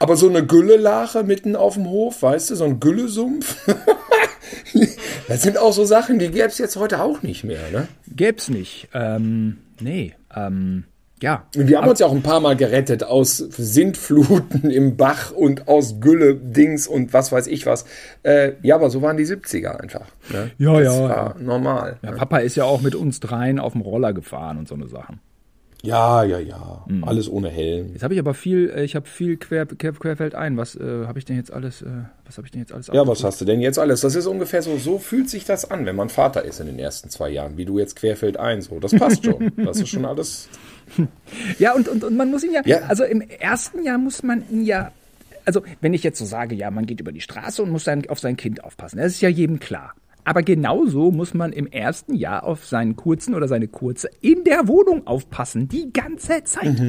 Aber 0.05 0.19
so 0.19 0.29
eine 0.29 0.45
Güllelache 0.45 1.25
mitten 1.25 1.57
auf 1.57 1.77
dem 1.77 1.88
Hof, 1.88 2.21
weißt 2.21 2.51
du, 2.51 2.57
so 2.57 2.64
ein 2.64 2.79
Güllesumpf. 2.79 3.57
das 5.29 5.40
sind 5.40 5.57
auch 5.57 5.73
so 5.73 5.87
Sachen, 5.87 6.19
die 6.19 6.31
gäbe 6.31 6.49
es 6.49 6.59
jetzt 6.59 6.77
heute 6.77 7.03
auch 7.03 7.23
nicht 7.23 7.43
mehr, 7.43 7.71
ne? 7.73 7.88
Gäb's 8.14 8.51
nicht. 8.51 8.90
Ähm, 8.93 9.61
nee, 9.81 10.14
ähm, 10.37 10.85
ja. 11.23 11.47
Und 11.57 11.69
wir 11.69 11.79
haben 11.79 11.88
uns 11.88 12.01
ja 12.01 12.07
auch 12.07 12.12
ein 12.12 12.23
paar 12.23 12.40
Mal 12.40 12.55
gerettet 12.55 13.03
aus 13.03 13.38
Sintfluten 13.38 14.71
im 14.71 14.99
Bach 14.99 15.31
und 15.31 15.69
aus 15.69 16.01
Gülle-Dings 16.01 16.87
und 16.87 17.14
was 17.14 17.33
weiß 17.33 17.47
ich 17.47 17.64
was. 17.64 17.87
Äh, 18.25 18.53
ja, 18.61 18.75
aber 18.75 18.90
so 18.90 19.01
waren 19.01 19.17
die 19.17 19.25
70er 19.25 19.81
einfach. 19.81 20.09
Ne? 20.29 20.51
Ja, 20.59 20.81
das 20.81 20.95
ja, 20.95 21.09
war 21.09 21.38
normal. 21.38 21.97
Ja, 22.03 22.11
ne? 22.11 22.17
Papa 22.19 22.40
ist 22.40 22.57
ja 22.57 22.64
auch 22.64 22.83
mit 22.83 22.95
uns 22.95 23.21
dreien 23.21 23.59
auf 23.59 23.73
dem 23.73 23.81
Roller 23.81 24.12
gefahren 24.12 24.59
und 24.59 24.69
so 24.69 24.75
eine 24.75 24.87
Sachen. 24.87 25.21
Ja, 25.85 26.25
ja, 26.25 26.38
ja. 26.38 26.85
Mhm. 26.88 27.05
Alles 27.05 27.29
ohne 27.31 27.49
Helm. 27.51 27.92
Jetzt 27.92 28.03
habe 28.03 28.14
ich 28.14 28.20
aber 28.20 28.35
viel, 28.35 28.70
äh, 28.70 28.85
ich 28.85 28.97
habe 28.97 29.07
viel 29.07 29.37
quer, 29.37 29.66
quer, 29.66 29.92
querfeld 29.92 30.35
ein. 30.35 30.57
Was 30.57 30.75
äh, 30.77 31.05
habe 31.07 31.18
ich 31.18 31.25
denn 31.25 31.37
jetzt 31.37 31.53
alles, 31.53 31.83
äh, 31.83 31.87
was 32.25 32.37
habe 32.38 32.47
ich 32.47 32.53
denn 32.53 32.61
jetzt 32.61 32.73
alles 32.73 32.87
Ja, 32.87 32.92
abgeguckt? 32.94 33.18
was 33.18 33.25
hast 33.25 33.40
du 33.40 33.44
denn 33.44 33.61
jetzt 33.61 33.79
alles? 33.79 34.01
Das 34.01 34.14
ist 34.14 34.27
ungefähr 34.27 34.62
so, 34.62 34.79
so 34.79 34.99
fühlt 34.99 35.29
sich 35.29 35.44
das 35.44 35.70
an, 35.70 35.85
wenn 35.87 35.97
man 35.97 36.09
Vater 36.09 36.44
ist 36.44 36.61
in 36.61 36.66
den 36.66 36.79
ersten 36.79 37.11
zwei 37.11 37.29
Jahren, 37.31 37.57
wie 37.57 37.64
du 37.66 37.79
jetzt 37.79 37.97
querfeld 37.97 38.37
ein. 38.38 38.62
So, 38.62 38.81
das 38.81 38.92
passt 38.94 39.25
schon. 39.25 39.53
Das 39.57 39.79
ist 39.81 39.88
schon 39.90 40.05
alles. 40.05 40.49
Ja, 41.59 41.75
und, 41.75 41.88
und, 41.88 42.05
und 42.05 42.16
man 42.16 42.31
muss 42.31 42.44
ihn 42.44 42.53
ja, 42.53 42.61
Ja. 42.64 42.79
also 42.88 43.05
im 43.05 43.20
ersten 43.23 43.83
Jahr 43.85 43.97
muss 43.99 44.23
man 44.23 44.44
ihn 44.51 44.64
ja, 44.64 44.92
also 45.47 45.62
wenn 45.81 45.94
ich 45.94 46.03
jetzt 46.03 46.18
so 46.18 46.25
sage, 46.25 46.55
ja, 46.55 46.70
man 46.70 46.85
geht 46.87 47.01
über 47.01 47.11
die 47.12 47.20
Straße 47.23 47.62
und 47.62 47.70
muss 47.70 47.85
dann 47.85 48.07
auf 48.09 48.18
sein 48.20 48.37
Kind 48.37 48.62
aufpassen, 48.62 48.99
das 48.99 49.12
ist 49.12 49.20
ja 49.23 49.29
jedem 49.31 49.61
klar. 49.61 49.94
Aber 50.24 50.42
genauso 50.42 51.10
muss 51.10 51.34
man 51.34 51.52
im 51.52 51.66
ersten 51.66 52.14
Jahr 52.14 52.44
auf 52.44 52.64
seinen 52.66 52.96
Kurzen 52.96 53.34
oder 53.34 53.48
seine 53.48 53.68
Kurze 53.68 54.08
in 54.20 54.44
der 54.44 54.68
Wohnung 54.68 55.06
aufpassen, 55.06 55.68
die 55.68 55.92
ganze 55.92 56.44
Zeit. 56.44 56.80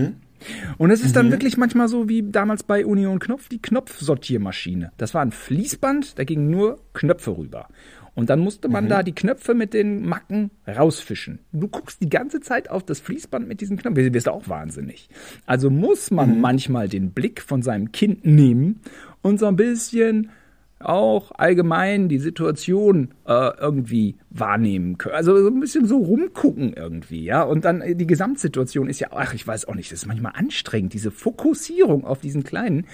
Und 0.77 0.91
es 0.91 1.03
ist 1.03 1.15
dann 1.15 1.31
wirklich 1.31 1.57
manchmal 1.57 1.87
so 1.87 2.07
wie 2.07 2.23
damals 2.23 2.63
bei 2.63 2.85
Union 2.85 3.19
Knopf, 3.19 3.49
die 3.49 3.61
Knopfsortiermaschine. 3.61 4.91
Das 4.97 5.13
war 5.13 5.21
ein 5.21 5.31
Fließband, 5.31 6.19
da 6.19 6.23
gingen 6.23 6.49
nur 6.49 6.79
Knöpfe 6.93 7.37
rüber. 7.37 7.67
Und 8.15 8.29
dann 8.29 8.39
musste 8.39 8.69
man 8.69 8.87
da 8.87 9.03
die 9.03 9.13
Knöpfe 9.13 9.53
mit 9.53 9.73
den 9.73 10.07
Macken 10.07 10.49
rausfischen. 10.65 11.39
Du 11.51 11.67
guckst 11.67 12.01
die 12.01 12.09
ganze 12.09 12.39
Zeit 12.39 12.69
auf 12.69 12.83
das 12.83 13.01
Fließband 13.01 13.45
mit 13.45 13.59
diesen 13.59 13.75
Knöpfen. 13.77 14.05
Du 14.05 14.13
wirst 14.13 14.29
auch 14.29 14.47
wahnsinnig. 14.47 15.09
Also 15.45 15.69
muss 15.69 16.11
man 16.11 16.39
manchmal 16.39 16.87
den 16.87 17.11
Blick 17.11 17.41
von 17.41 17.61
seinem 17.61 17.91
Kind 17.91 18.25
nehmen 18.25 18.79
und 19.21 19.39
so 19.39 19.47
ein 19.47 19.57
bisschen 19.57 20.29
auch 20.85 21.31
allgemein 21.35 22.09
die 22.09 22.19
Situation 22.19 23.13
äh, 23.25 23.51
irgendwie 23.59 24.15
wahrnehmen 24.39 24.97
können. 24.97 25.15
Also 25.15 25.37
so 25.41 25.47
ein 25.47 25.59
bisschen 25.59 25.85
so 25.85 25.97
rumgucken 25.97 26.73
irgendwie, 26.73 27.23
ja. 27.23 27.43
Und 27.43 27.65
dann 27.65 27.81
äh, 27.81 27.95
die 27.95 28.07
Gesamtsituation 28.07 28.89
ist 28.89 28.99
ja, 28.99 29.09
ach, 29.11 29.33
ich 29.33 29.45
weiß 29.45 29.67
auch 29.67 29.75
nicht, 29.75 29.91
das 29.91 29.99
ist 29.99 30.07
manchmal 30.07 30.33
anstrengend, 30.35 30.93
diese 30.93 31.11
Fokussierung 31.11 32.05
auf 32.05 32.19
diesen 32.19 32.43
Kleinen. 32.43 32.85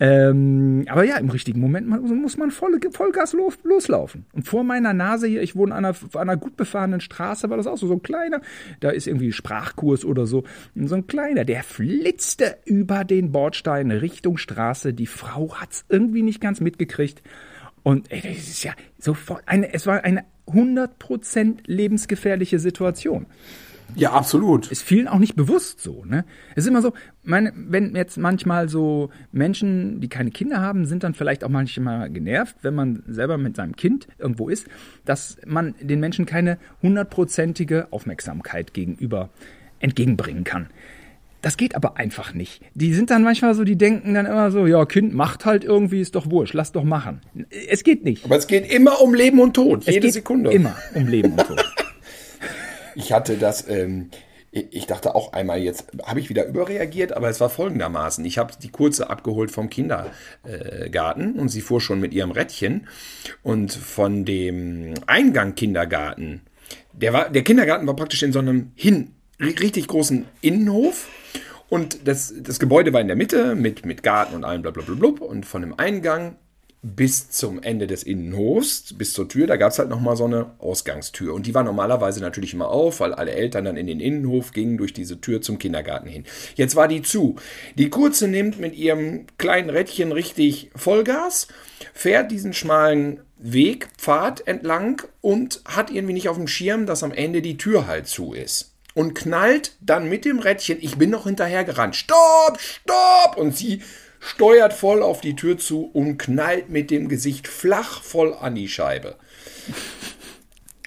Ähm, 0.00 0.84
aber 0.88 1.04
ja, 1.04 1.16
im 1.18 1.30
richtigen 1.30 1.60
Moment 1.60 1.86
muss 1.88 2.36
man 2.36 2.50
voll, 2.50 2.78
Vollgas 2.90 3.32
los, 3.32 3.58
loslaufen. 3.62 4.26
Und 4.32 4.46
vor 4.46 4.64
meiner 4.64 4.92
Nase 4.92 5.26
hier, 5.26 5.42
ich 5.42 5.54
wohne 5.54 5.74
an 5.74 5.84
einer, 5.84 5.96
an 6.14 6.20
einer 6.28 6.36
gut 6.36 6.56
befahrenen 6.56 7.00
Straße, 7.00 7.48
war 7.48 7.56
das 7.56 7.66
auch 7.66 7.78
so, 7.78 7.86
so 7.86 7.94
ein 7.94 8.02
kleiner, 8.02 8.40
da 8.80 8.90
ist 8.90 9.06
irgendwie 9.06 9.32
Sprachkurs 9.32 10.04
oder 10.04 10.26
so, 10.26 10.44
und 10.74 10.88
so 10.88 10.96
ein 10.96 11.06
kleiner, 11.06 11.44
der 11.44 11.62
flitzte 11.62 12.58
über 12.64 13.04
den 13.04 13.32
Bordstein 13.32 13.90
Richtung 13.90 14.36
Straße. 14.36 14.94
Die 14.94 15.06
Frau 15.06 15.54
hat's 15.54 15.84
irgendwie 15.88 16.22
nicht 16.22 16.40
ganz 16.40 16.60
mitgekriegt. 16.60 17.22
Und 17.82 18.12
ey, 18.12 18.20
das 18.22 18.48
ist 18.48 18.62
ja 18.62 18.72
sofort 18.98 19.42
eine, 19.46 19.72
es 19.74 19.86
war 19.86 20.04
eine 20.04 20.24
100% 20.46 21.58
lebensgefährliche 21.66 22.58
Situation. 22.58 23.26
Ja, 23.94 24.12
absolut. 24.12 24.70
Ist 24.70 24.82
vielen 24.82 25.06
auch 25.06 25.18
nicht 25.18 25.36
bewusst 25.36 25.80
so, 25.80 26.04
ne? 26.06 26.24
Es 26.54 26.64
ist 26.64 26.68
immer 26.68 26.80
so, 26.80 26.94
meine, 27.24 27.52
wenn 27.54 27.94
jetzt 27.94 28.16
manchmal 28.16 28.68
so 28.68 29.10
Menschen, 29.32 30.00
die 30.00 30.08
keine 30.08 30.30
Kinder 30.30 30.60
haben, 30.60 30.86
sind 30.86 31.04
dann 31.04 31.14
vielleicht 31.14 31.44
auch 31.44 31.50
manchmal 31.50 32.10
genervt, 32.10 32.56
wenn 32.62 32.74
man 32.74 33.02
selber 33.06 33.36
mit 33.36 33.56
seinem 33.56 33.76
Kind 33.76 34.08
irgendwo 34.18 34.48
ist, 34.48 34.66
dass 35.04 35.36
man 35.46 35.74
den 35.80 36.00
Menschen 36.00 36.24
keine 36.24 36.58
hundertprozentige 36.80 37.88
Aufmerksamkeit 37.92 38.72
gegenüber 38.72 39.28
entgegenbringen 39.78 40.44
kann. 40.44 40.68
Das 41.42 41.56
geht 41.56 41.74
aber 41.74 41.96
einfach 41.96 42.32
nicht. 42.34 42.62
Die 42.74 42.94
sind 42.94 43.10
dann 43.10 43.22
manchmal 43.24 43.54
so, 43.54 43.64
die 43.64 43.76
denken 43.76 44.14
dann 44.14 44.26
immer 44.26 44.50
so, 44.52 44.66
ja, 44.66 44.86
Kind 44.86 45.12
macht 45.12 45.44
halt 45.44 45.64
irgendwie, 45.64 46.00
ist 46.00 46.14
doch 46.14 46.30
wurscht, 46.30 46.54
lass 46.54 46.72
doch 46.72 46.84
machen. 46.84 47.20
Es 47.68 47.82
geht 47.82 48.04
nicht. 48.04 48.24
Aber 48.24 48.36
es 48.36 48.46
geht 48.46 48.70
immer 48.72 49.00
um 49.00 49.12
Leben 49.12 49.40
und 49.40 49.54
Tod, 49.54 49.82
Es 49.86 49.94
jede 49.94 50.10
Sekunde. 50.10 50.52
immer 50.52 50.76
um 50.94 51.06
Leben 51.08 51.32
und 51.32 51.46
Tod. 51.46 51.64
Ich 52.94 53.10
hatte 53.10 53.38
das, 53.38 53.66
ähm, 53.70 54.10
ich 54.50 54.86
dachte 54.86 55.14
auch 55.14 55.32
einmal, 55.32 55.58
jetzt 55.60 55.86
habe 56.04 56.20
ich 56.20 56.28
wieder 56.28 56.44
überreagiert, 56.44 57.14
aber 57.14 57.30
es 57.30 57.40
war 57.40 57.48
folgendermaßen. 57.48 58.22
Ich 58.26 58.36
habe 58.36 58.52
die 58.62 58.68
Kurze 58.68 59.08
abgeholt 59.08 59.50
vom 59.50 59.70
Kindergarten 59.70 61.38
und 61.38 61.48
sie 61.48 61.62
fuhr 61.62 61.80
schon 61.80 62.00
mit 62.00 62.12
ihrem 62.12 62.32
Rädchen. 62.32 62.86
Und 63.42 63.72
von 63.72 64.26
dem 64.26 64.92
Eingang 65.06 65.54
Kindergarten, 65.54 66.42
der, 66.92 67.14
war, 67.14 67.30
der 67.30 67.42
Kindergarten 67.44 67.86
war 67.86 67.96
praktisch 67.96 68.22
in 68.22 68.32
so 68.34 68.40
einem 68.40 68.72
hin, 68.74 69.12
richtig 69.42 69.88
großen 69.88 70.26
Innenhof. 70.40 71.08
Und 71.68 72.06
das, 72.06 72.34
das 72.38 72.58
Gebäude 72.58 72.92
war 72.92 73.00
in 73.00 73.06
der 73.06 73.16
Mitte 73.16 73.54
mit, 73.54 73.86
mit 73.86 74.02
Garten 74.02 74.34
und 74.34 74.44
allem 74.44 74.62
blablabla. 74.62 75.24
Und 75.24 75.46
von 75.46 75.62
dem 75.62 75.78
Eingang 75.78 76.36
bis 76.82 77.30
zum 77.30 77.62
Ende 77.62 77.86
des 77.86 78.02
Innenhofs, 78.02 78.92
bis 78.98 79.12
zur 79.12 79.28
Tür, 79.28 79.46
da 79.46 79.56
gab 79.56 79.70
es 79.70 79.78
halt 79.78 79.88
nochmal 79.88 80.16
so 80.16 80.24
eine 80.24 80.50
Ausgangstür. 80.58 81.32
Und 81.32 81.46
die 81.46 81.54
war 81.54 81.62
normalerweise 81.62 82.20
natürlich 82.20 82.54
immer 82.54 82.68
auf, 82.68 82.98
weil 82.98 83.14
alle 83.14 83.30
Eltern 83.30 83.64
dann 83.64 83.76
in 83.76 83.86
den 83.86 84.00
Innenhof 84.00 84.52
gingen 84.52 84.78
durch 84.78 84.92
diese 84.92 85.20
Tür 85.20 85.40
zum 85.40 85.60
Kindergarten 85.60 86.08
hin. 86.08 86.24
Jetzt 86.56 86.74
war 86.74 86.88
die 86.88 87.02
zu. 87.02 87.36
Die 87.76 87.88
Kurze 87.88 88.26
nimmt 88.26 88.58
mit 88.58 88.74
ihrem 88.74 89.26
kleinen 89.38 89.70
Rädchen 89.70 90.10
richtig 90.10 90.72
Vollgas, 90.74 91.46
fährt 91.94 92.32
diesen 92.32 92.52
schmalen 92.52 93.20
Weg, 93.38 93.88
Pfad 93.96 94.46
entlang 94.48 95.02
und 95.20 95.62
hat 95.64 95.90
irgendwie 95.90 96.14
nicht 96.14 96.28
auf 96.28 96.36
dem 96.36 96.48
Schirm, 96.48 96.86
dass 96.86 97.04
am 97.04 97.12
Ende 97.12 97.42
die 97.42 97.56
Tür 97.56 97.86
halt 97.86 98.08
zu 98.08 98.32
ist. 98.32 98.71
Und 98.94 99.14
knallt 99.14 99.76
dann 99.80 100.08
mit 100.08 100.24
dem 100.24 100.38
Rädchen, 100.38 100.78
ich 100.80 100.96
bin 100.96 101.10
noch 101.10 101.24
hinterher 101.24 101.64
gerannt, 101.64 101.96
stopp, 101.96 102.58
stopp! 102.60 103.36
Und 103.36 103.56
sie 103.56 103.82
steuert 104.20 104.72
voll 104.72 105.02
auf 105.02 105.20
die 105.20 105.36
Tür 105.36 105.58
zu 105.58 105.90
und 105.92 106.18
knallt 106.18 106.68
mit 106.68 106.90
dem 106.90 107.08
Gesicht 107.08 107.48
flach 107.48 108.02
voll 108.02 108.34
an 108.34 108.54
die 108.54 108.68
Scheibe. 108.68 109.16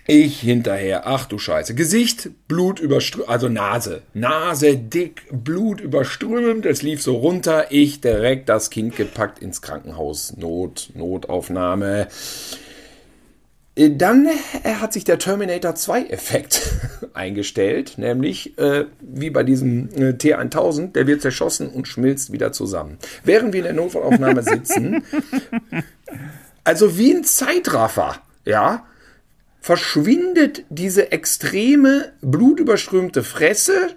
Ich 0.07 0.41
hinterher, 0.41 1.07
ach 1.07 1.25
du 1.25 1.39
Scheiße. 1.39 1.73
Gesicht, 1.73 2.29
Blut 2.47 2.79
überströmt, 2.79 3.27
also 3.27 3.49
Nase. 3.49 4.03
Nase 4.13 4.77
dick, 4.77 5.23
Blut 5.31 5.81
überströmt, 5.81 6.67
es 6.67 6.83
lief 6.83 7.01
so 7.01 7.15
runter. 7.15 7.71
Ich 7.71 8.01
direkt 8.01 8.47
das 8.47 8.69
Kind 8.69 8.95
gepackt 8.95 9.39
ins 9.39 9.63
Krankenhaus. 9.63 10.37
Not, 10.37 10.91
Notaufnahme. 10.93 12.07
Äh, 13.75 13.91
dann 13.95 14.27
hat 14.63 14.93
sich 14.93 15.03
der 15.03 15.19
Terminator 15.19 15.75
2 15.75 16.05
Effekt 16.07 16.61
eingestellt, 17.13 17.97
nämlich 17.97 18.57
äh, 18.57 18.85
wie 19.01 19.29
bei 19.29 19.43
diesem 19.43 19.89
äh, 19.93 20.11
T1000, 20.11 20.93
der 20.93 21.07
wird 21.07 21.21
zerschossen 21.21 21.69
und 21.69 21.87
schmilzt 21.87 22.31
wieder 22.31 22.51
zusammen. 22.51 22.97
Während 23.23 23.53
wir 23.53 23.59
in 23.59 23.65
der 23.65 23.73
Notfallaufnahme 23.73 24.43
sitzen, 24.43 25.03
also 26.63 26.97
wie 26.97 27.13
ein 27.13 27.23
Zeitraffer, 27.23 28.15
ja, 28.45 28.85
verschwindet 29.59 30.63
diese 30.69 31.11
extreme 31.11 32.13
blutüberströmte 32.21 33.23
Fresse, 33.23 33.95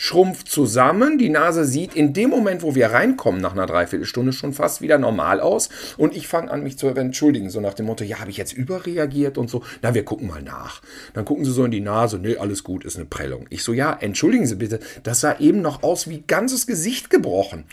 schrumpft 0.00 0.48
zusammen, 0.48 1.18
die 1.18 1.28
Nase 1.28 1.66
sieht 1.66 1.94
in 1.94 2.14
dem 2.14 2.30
Moment, 2.30 2.62
wo 2.62 2.74
wir 2.74 2.86
reinkommen, 2.86 3.38
nach 3.38 3.52
einer 3.52 3.66
Dreiviertelstunde 3.66 4.32
schon 4.32 4.54
fast 4.54 4.80
wieder 4.80 4.96
normal 4.96 5.40
aus 5.40 5.68
und 5.98 6.16
ich 6.16 6.26
fange 6.26 6.50
an, 6.50 6.62
mich 6.62 6.78
zu 6.78 6.88
entschuldigen, 6.88 7.50
so 7.50 7.60
nach 7.60 7.74
dem 7.74 7.84
Motto, 7.84 8.02
ja, 8.04 8.18
habe 8.18 8.30
ich 8.30 8.38
jetzt 8.38 8.54
überreagiert 8.54 9.36
und 9.36 9.50
so, 9.50 9.62
na, 9.82 9.92
wir 9.92 10.02
gucken 10.02 10.28
mal 10.28 10.40
nach. 10.40 10.80
Dann 11.12 11.26
gucken 11.26 11.44
sie 11.44 11.52
so 11.52 11.66
in 11.66 11.70
die 11.70 11.82
Nase, 11.82 12.18
nee, 12.18 12.38
alles 12.38 12.64
gut, 12.64 12.86
ist 12.86 12.96
eine 12.96 13.04
Prellung. 13.04 13.44
Ich 13.50 13.62
so, 13.62 13.74
ja, 13.74 13.92
entschuldigen 13.92 14.46
Sie 14.46 14.54
bitte, 14.54 14.80
das 15.02 15.20
sah 15.20 15.38
eben 15.38 15.60
noch 15.60 15.82
aus 15.82 16.08
wie 16.08 16.24
ganzes 16.26 16.66
Gesicht 16.66 17.10
gebrochen. 17.10 17.64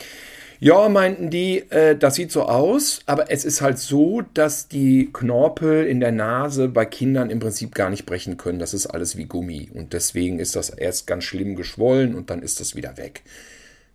Ja, 0.59 0.89
meinten 0.89 1.29
die, 1.29 1.59
äh, 1.69 1.95
das 1.95 2.15
sieht 2.15 2.31
so 2.31 2.43
aus, 2.43 3.01
aber 3.05 3.29
es 3.31 3.45
ist 3.45 3.61
halt 3.61 3.77
so, 3.77 4.23
dass 4.33 4.67
die 4.67 5.09
Knorpel 5.13 5.85
in 5.85 5.99
der 5.99 6.11
Nase 6.11 6.67
bei 6.67 6.85
Kindern 6.85 7.29
im 7.29 7.39
Prinzip 7.39 7.75
gar 7.75 7.91
nicht 7.91 8.07
brechen 8.07 8.37
können. 8.37 8.57
Das 8.57 8.73
ist 8.73 8.87
alles 8.87 9.17
wie 9.17 9.25
Gummi. 9.25 9.69
Und 9.71 9.93
deswegen 9.93 10.39
ist 10.39 10.55
das 10.55 10.71
erst 10.71 11.05
ganz 11.05 11.25
schlimm 11.25 11.55
geschwollen 11.55 12.15
und 12.15 12.31
dann 12.31 12.41
ist 12.41 12.59
das 12.59 12.75
wieder 12.75 12.97
weg. 12.97 13.21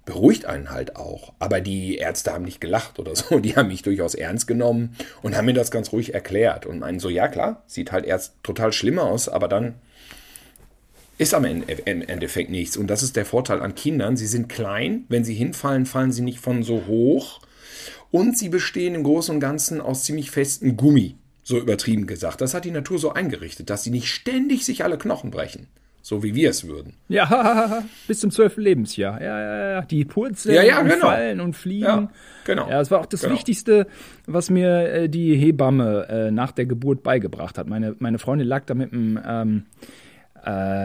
Beruhigt 0.04 0.46
einen 0.46 0.70
halt 0.70 0.94
auch. 0.94 1.32
Aber 1.40 1.60
die 1.60 1.96
Ärzte 1.96 2.32
haben 2.32 2.44
nicht 2.44 2.60
gelacht 2.60 3.00
oder 3.00 3.16
so. 3.16 3.38
Die 3.40 3.56
haben 3.56 3.68
mich 3.68 3.82
durchaus 3.82 4.14
ernst 4.14 4.46
genommen 4.46 4.96
und 5.22 5.36
haben 5.36 5.46
mir 5.46 5.54
das 5.54 5.72
ganz 5.72 5.92
ruhig 5.92 6.14
erklärt. 6.14 6.64
Und 6.64 6.78
meinen 6.78 7.00
so, 7.00 7.08
ja 7.08 7.26
klar, 7.26 7.64
sieht 7.66 7.90
halt 7.90 8.04
erst 8.04 8.34
total 8.44 8.72
schlimm 8.72 9.00
aus, 9.00 9.28
aber 9.28 9.48
dann 9.48 9.74
ist 11.18 11.34
am 11.34 11.44
Endeffekt 11.44 12.50
nichts. 12.50 12.76
Und 12.76 12.88
das 12.88 13.02
ist 13.02 13.16
der 13.16 13.24
Vorteil 13.24 13.60
an 13.60 13.74
Kindern. 13.74 14.16
Sie 14.16 14.26
sind 14.26 14.48
klein. 14.48 15.04
Wenn 15.08 15.24
sie 15.24 15.34
hinfallen, 15.34 15.86
fallen 15.86 16.12
sie 16.12 16.22
nicht 16.22 16.40
von 16.40 16.62
so 16.62 16.86
hoch. 16.86 17.40
Und 18.10 18.36
sie 18.36 18.48
bestehen 18.48 18.94
im 18.94 19.04
Großen 19.04 19.34
und 19.34 19.40
Ganzen 19.40 19.80
aus 19.80 20.04
ziemlich 20.04 20.30
festem 20.30 20.76
Gummi. 20.76 21.16
So 21.44 21.58
übertrieben 21.58 22.06
gesagt. 22.06 22.40
Das 22.40 22.54
hat 22.54 22.64
die 22.64 22.70
Natur 22.70 22.98
so 22.98 23.12
eingerichtet, 23.12 23.70
dass 23.70 23.84
sie 23.84 23.90
nicht 23.90 24.08
ständig 24.08 24.64
sich 24.64 24.84
alle 24.84 24.98
Knochen 24.98 25.30
brechen. 25.30 25.68
So 26.04 26.24
wie 26.24 26.34
wir 26.34 26.50
es 26.50 26.66
würden. 26.66 26.94
Ja, 27.08 27.84
bis 28.08 28.18
zum 28.18 28.32
zwölften 28.32 28.60
Lebensjahr. 28.60 29.22
Ja, 29.22 29.40
ja, 29.40 29.70
ja. 29.70 29.82
Die 29.82 30.04
purzeln 30.04 30.56
ja, 30.56 30.62
ja, 30.62 30.80
und 30.80 30.88
genau. 30.88 31.06
fallen 31.06 31.40
und 31.40 31.54
fliegen. 31.54 31.84
Ja, 31.84 32.10
genau. 32.44 32.68
Ja, 32.68 32.78
das 32.80 32.90
war 32.90 33.00
auch 33.00 33.06
das 33.06 33.20
Genau. 33.22 33.34
Wichtigste, 33.34 33.86
was 34.26 34.50
mir 34.50 34.92
äh, 34.92 35.08
die 35.08 35.36
Hebamme 35.36 36.08
äh, 36.08 36.30
nach 36.32 36.50
der 36.50 36.66
Geburt 36.66 37.04
beigebracht 37.04 37.56
hat. 37.56 37.68
Meine, 37.68 37.94
meine 38.00 38.18
Freundin 38.18 38.48
lag 38.48 38.64
da 38.66 38.74
mit 38.74 38.92
einem, 38.92 39.18
ähm, 39.24 39.62
äh, 39.80 39.86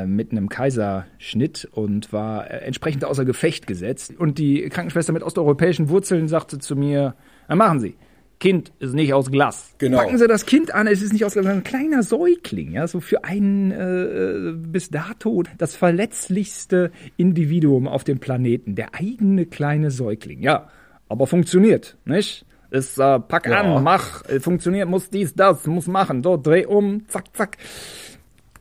mit 0.06 0.32
einem 0.32 0.50
Kaiserschnitt 0.50 1.68
und 1.72 2.14
war 2.14 2.50
äh, 2.50 2.60
entsprechend 2.60 3.06
außer 3.06 3.26
Gefecht 3.26 3.68
gesetzt. 3.68 4.14
Und 4.18 4.38
die 4.38 4.70
Krankenschwester 4.70 5.14
mit 5.14 5.24
osteuropäischen 5.24 5.90
Wurzeln 5.90 6.28
sagte 6.28 6.60
zu 6.60 6.76
mir, 6.76 7.16
na 7.48 7.56
machen 7.56 7.80
Sie. 7.80 7.96
Kind 8.40 8.72
ist 8.78 8.94
nicht 8.94 9.16
aus 9.16 9.32
Glas. 9.32 9.74
Genau. 9.80 9.98
Packen 9.98 10.20
Sie 10.20 10.28
das 10.28 10.46
Kind 10.46 10.72
an, 10.72 10.86
es 10.86 11.02
ist 11.02 11.12
nicht 11.12 11.26
aus 11.26 11.34
Glas, 11.34 11.46
sondern 11.46 11.62
ein 11.62 11.64
kleiner 11.64 12.04
Säugling, 12.04 12.72
ja, 12.72 12.88
so 12.88 13.00
für 13.00 13.24
einen 13.24 13.72
äh, 13.72 14.54
bis 14.56 14.92
dato 14.92 15.42
das 15.58 15.76
verletzlichste 15.76 16.92
Individuum 17.18 17.88
auf 17.88 18.04
dem 18.04 18.20
Planeten, 18.20 18.76
der 18.76 18.94
eigene 18.94 19.48
kleine 19.48 19.90
Säugling, 19.90 20.44
ja, 20.44 20.70
aber 21.10 21.26
funktioniert, 21.26 21.98
nicht? 22.06 22.46
Ist 22.70 23.00
äh, 23.00 23.20
pack 23.20 23.48
Ja. 23.48 23.62
an, 23.62 23.84
mach, 23.84 24.24
äh, 24.30 24.40
funktioniert, 24.40 24.88
muss 24.88 25.10
dies, 25.10 25.34
das, 25.34 25.66
muss 25.66 25.88
machen, 25.88 26.22
so 26.22 26.38
dreh 26.38 26.68
um, 26.68 27.08
zack, 27.08 27.36
zack. 27.36 27.58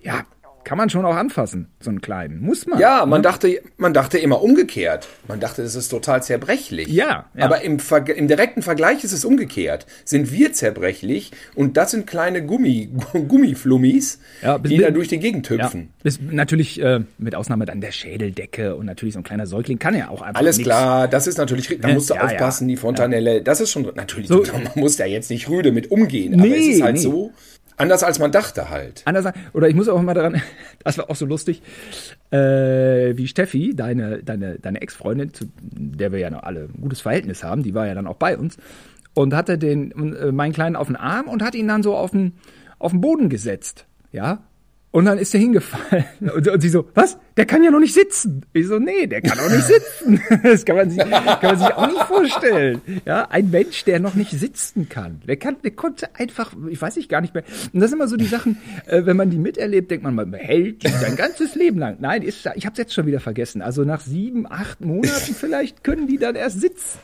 Ja, 0.01 0.25
kann 0.67 0.77
man 0.79 0.91
schon 0.91 1.05
auch 1.07 1.15
anfassen, 1.15 1.69
so 1.79 1.91
einen 1.91 2.01
kleinen, 2.01 2.41
muss 2.41 2.67
man. 2.67 2.81
Ja, 2.81 3.07
man 3.07 3.23
dachte, 3.23 3.63
man 3.77 3.95
dachte 3.95 4.19
immer 4.19 4.43
umgekehrt. 4.43 5.07
Man 5.29 5.39
dachte, 5.39 5.63
es 5.63 5.77
ist 5.77 5.89
total 5.91 6.25
zerbrechlich. 6.25 6.89
Ja, 6.89 7.27
ja. 7.37 7.45
Aber 7.45 7.63
im, 7.63 7.79
Ver 7.79 8.05
im 8.15 8.27
direkten 8.27 8.63
Vergleich 8.63 9.05
ist 9.05 9.13
es 9.13 9.25
umgekehrt. 9.25 9.87
Sind 10.05 10.33
wir 10.33 10.53
zerbrechlich 10.53 11.31
und 11.55 11.77
das 11.77 11.93
sind 11.93 12.07
kleine 12.09 12.45
Gummi, 12.45 12.91
Gummiflummis, 13.29 14.19
Ja, 14.43 14.59
bis- 14.59 14.71
die 14.73 14.79
da 14.79 14.91
durch 14.91 15.07
die 15.09 15.19
Gegend 15.19 15.49
Ja, 15.51 15.65
hüpfen. 15.67 15.91
ist 16.03 16.21
natürlich 16.21 16.81
äh, 16.83 17.01
mit 17.19 17.35
Ausnahme 17.37 17.65
dann 17.65 17.81
der 17.81 17.93
Schädeldecke 17.93 18.75
und 18.75 18.87
natürlich 18.87 19.15
so 19.15 19.21
ein 19.21 19.25
kleiner 19.25 19.47
Säugling 19.47 19.79
kann 19.79 19.95
ja 19.95 20.09
auch 20.09 20.21
einfach 20.23 20.41
Alles 20.41 20.57
nix. 20.59 20.67
klar, 20.69 21.07
das 21.09 21.27
ist 21.29 21.39
natürlich, 21.39 21.79
da 21.81 21.89
Ne? 21.89 21.95
musst 21.95 22.11
du 22.11 22.15
Ja, 22.15 22.21
ja. 22.23 22.27
aufpassen, 22.27 22.67
die 22.67 22.77
Fontanelle, 22.77 23.41
das 23.43 23.61
ist 23.61 23.71
schon, 23.71 23.89
natürlich, 23.95 24.29
So- 24.29 24.43
man 24.53 24.69
muss 24.75 24.97
da 24.97 25.07
jetzt 25.07 25.31
nicht 25.31 25.49
rüde 25.49 25.71
mit 25.71 25.91
umgehen, 25.93 26.35
aber 26.35 26.43
Nee, 26.49 26.57
es 26.59 26.67
ist 26.77 26.83
halt 26.83 26.97
nee. 26.97 27.03
so, 27.03 27.33
anders 27.77 28.03
als 28.03 28.19
man 28.19 28.33
dachte 28.33 28.71
halt. 28.71 29.03
Anders, 29.05 29.33
oder 29.53 29.69
ich 29.69 29.75
muss 29.75 29.89
auch 29.89 30.01
mal 30.03 30.15
daran, 30.15 30.41
das 30.85 30.99
war 30.99 31.11
auch 31.11 31.17
so 31.17 31.27
lustig, 31.27 31.63
äh, 32.31 33.17
wie 33.17 33.27
Steffi, 33.29 33.75
deine, 33.75 34.23
deine, 34.23 34.59
deine 34.59 34.81
Ex-Freundin, 34.81 35.33
zu 35.33 35.47
der 35.61 36.13
wir 36.13 36.19
ja 36.19 36.31
noch 36.31 36.43
alle 36.43 36.69
ein 36.75 36.81
gutes 36.81 37.01
Verhältnis 37.01 37.45
haben, 37.45 37.63
die 37.63 37.75
war 37.75 37.87
ja 37.87 37.95
dann 37.95 38.07
auch 38.07 38.17
bei 38.17 38.37
uns 38.37 38.57
und 39.15 39.35
hatte 39.35 39.59
den, 39.59 40.15
äh, 40.15 40.33
meinen 40.33 40.53
Kleinen 40.53 40.77
auf 40.77 40.89
den 40.89 40.97
Arm 40.97 41.29
und 41.29 41.43
hat 41.43 41.55
ihn 41.55 41.69
dann 41.69 41.83
so 41.83 41.97
auf 41.97 42.11
den, 42.11 42.35
auf 42.79 42.93
den 42.93 43.01
Boden 43.01 43.29
gesetzt, 43.29 43.87
ja. 44.13 44.41
Und 44.97 45.05
dann 45.05 45.19
ist 45.19 45.35
er 45.35 45.41
hingefallen. 45.41 46.07
Und, 46.35 46.49
und 46.49 46.61
sie 46.63 46.71
so, 46.71 46.89
was? 46.95 47.19
Der 47.37 47.45
kann 47.45 47.63
ja 47.63 47.71
noch 47.71 47.81
nicht 47.81 47.93
sitzen. 47.93 48.47
Ich 48.55 48.67
so, 48.67 48.79
nee, 48.79 49.07
der 49.07 49.21
kann 49.21 49.39
auch 49.39 49.51
nicht 49.51 49.67
sitzen. 49.67 50.23
Das 50.43 50.65
kann 50.65 50.77
man 50.77 50.89
sich, 50.89 50.99
kann 50.99 51.39
man 51.43 51.59
sich 51.59 51.75
auch 51.75 51.87
nicht 51.87 52.03
vorstellen. 52.05 52.81
Ja, 53.05 53.29
ein 53.29 53.51
Mensch, 53.51 53.85
der 53.85 54.01
noch 54.01 54.15
nicht 54.15 54.31
sitzen 54.31 54.89
kann. 54.89 55.21
Der 55.29 55.37
kann, 55.37 55.57
der 55.63 55.73
konnte 55.73 56.15
einfach, 56.15 56.55
ich 56.71 56.81
weiß 56.81 56.97
nicht 56.97 57.11
gar 57.11 57.21
nicht 57.21 57.35
mehr. 57.35 57.45
Und 57.75 57.81
das 57.81 57.91
sind 57.91 57.99
immer 57.99 58.09
so 58.09 58.17
die 58.17 58.25
Sachen, 58.25 58.57
äh, 58.87 59.05
wenn 59.05 59.19
man 59.19 59.29
die 59.29 59.37
miterlebt, 59.37 59.91
denkt 59.91 60.03
man, 60.03 60.15
man 60.15 60.31
behält 60.31 60.83
die 60.83 60.89
sein 60.89 61.15
ganzes 61.15 61.55
Leben 61.57 61.79
lang. 61.79 61.99
Nein, 62.01 62.23
ist, 62.23 62.49
ich 62.55 62.65
habe 62.65 62.77
jetzt 62.79 62.95
schon 62.95 63.05
wieder 63.05 63.21
vergessen. 63.21 63.61
Also 63.61 63.85
nach 63.85 64.01
sieben, 64.01 64.51
acht 64.51 64.81
Monaten 64.81 65.35
vielleicht 65.39 65.85
können 65.85 66.07
die 66.07 66.17
dann 66.17 66.37
erst 66.37 66.63
sitzen. 66.63 67.01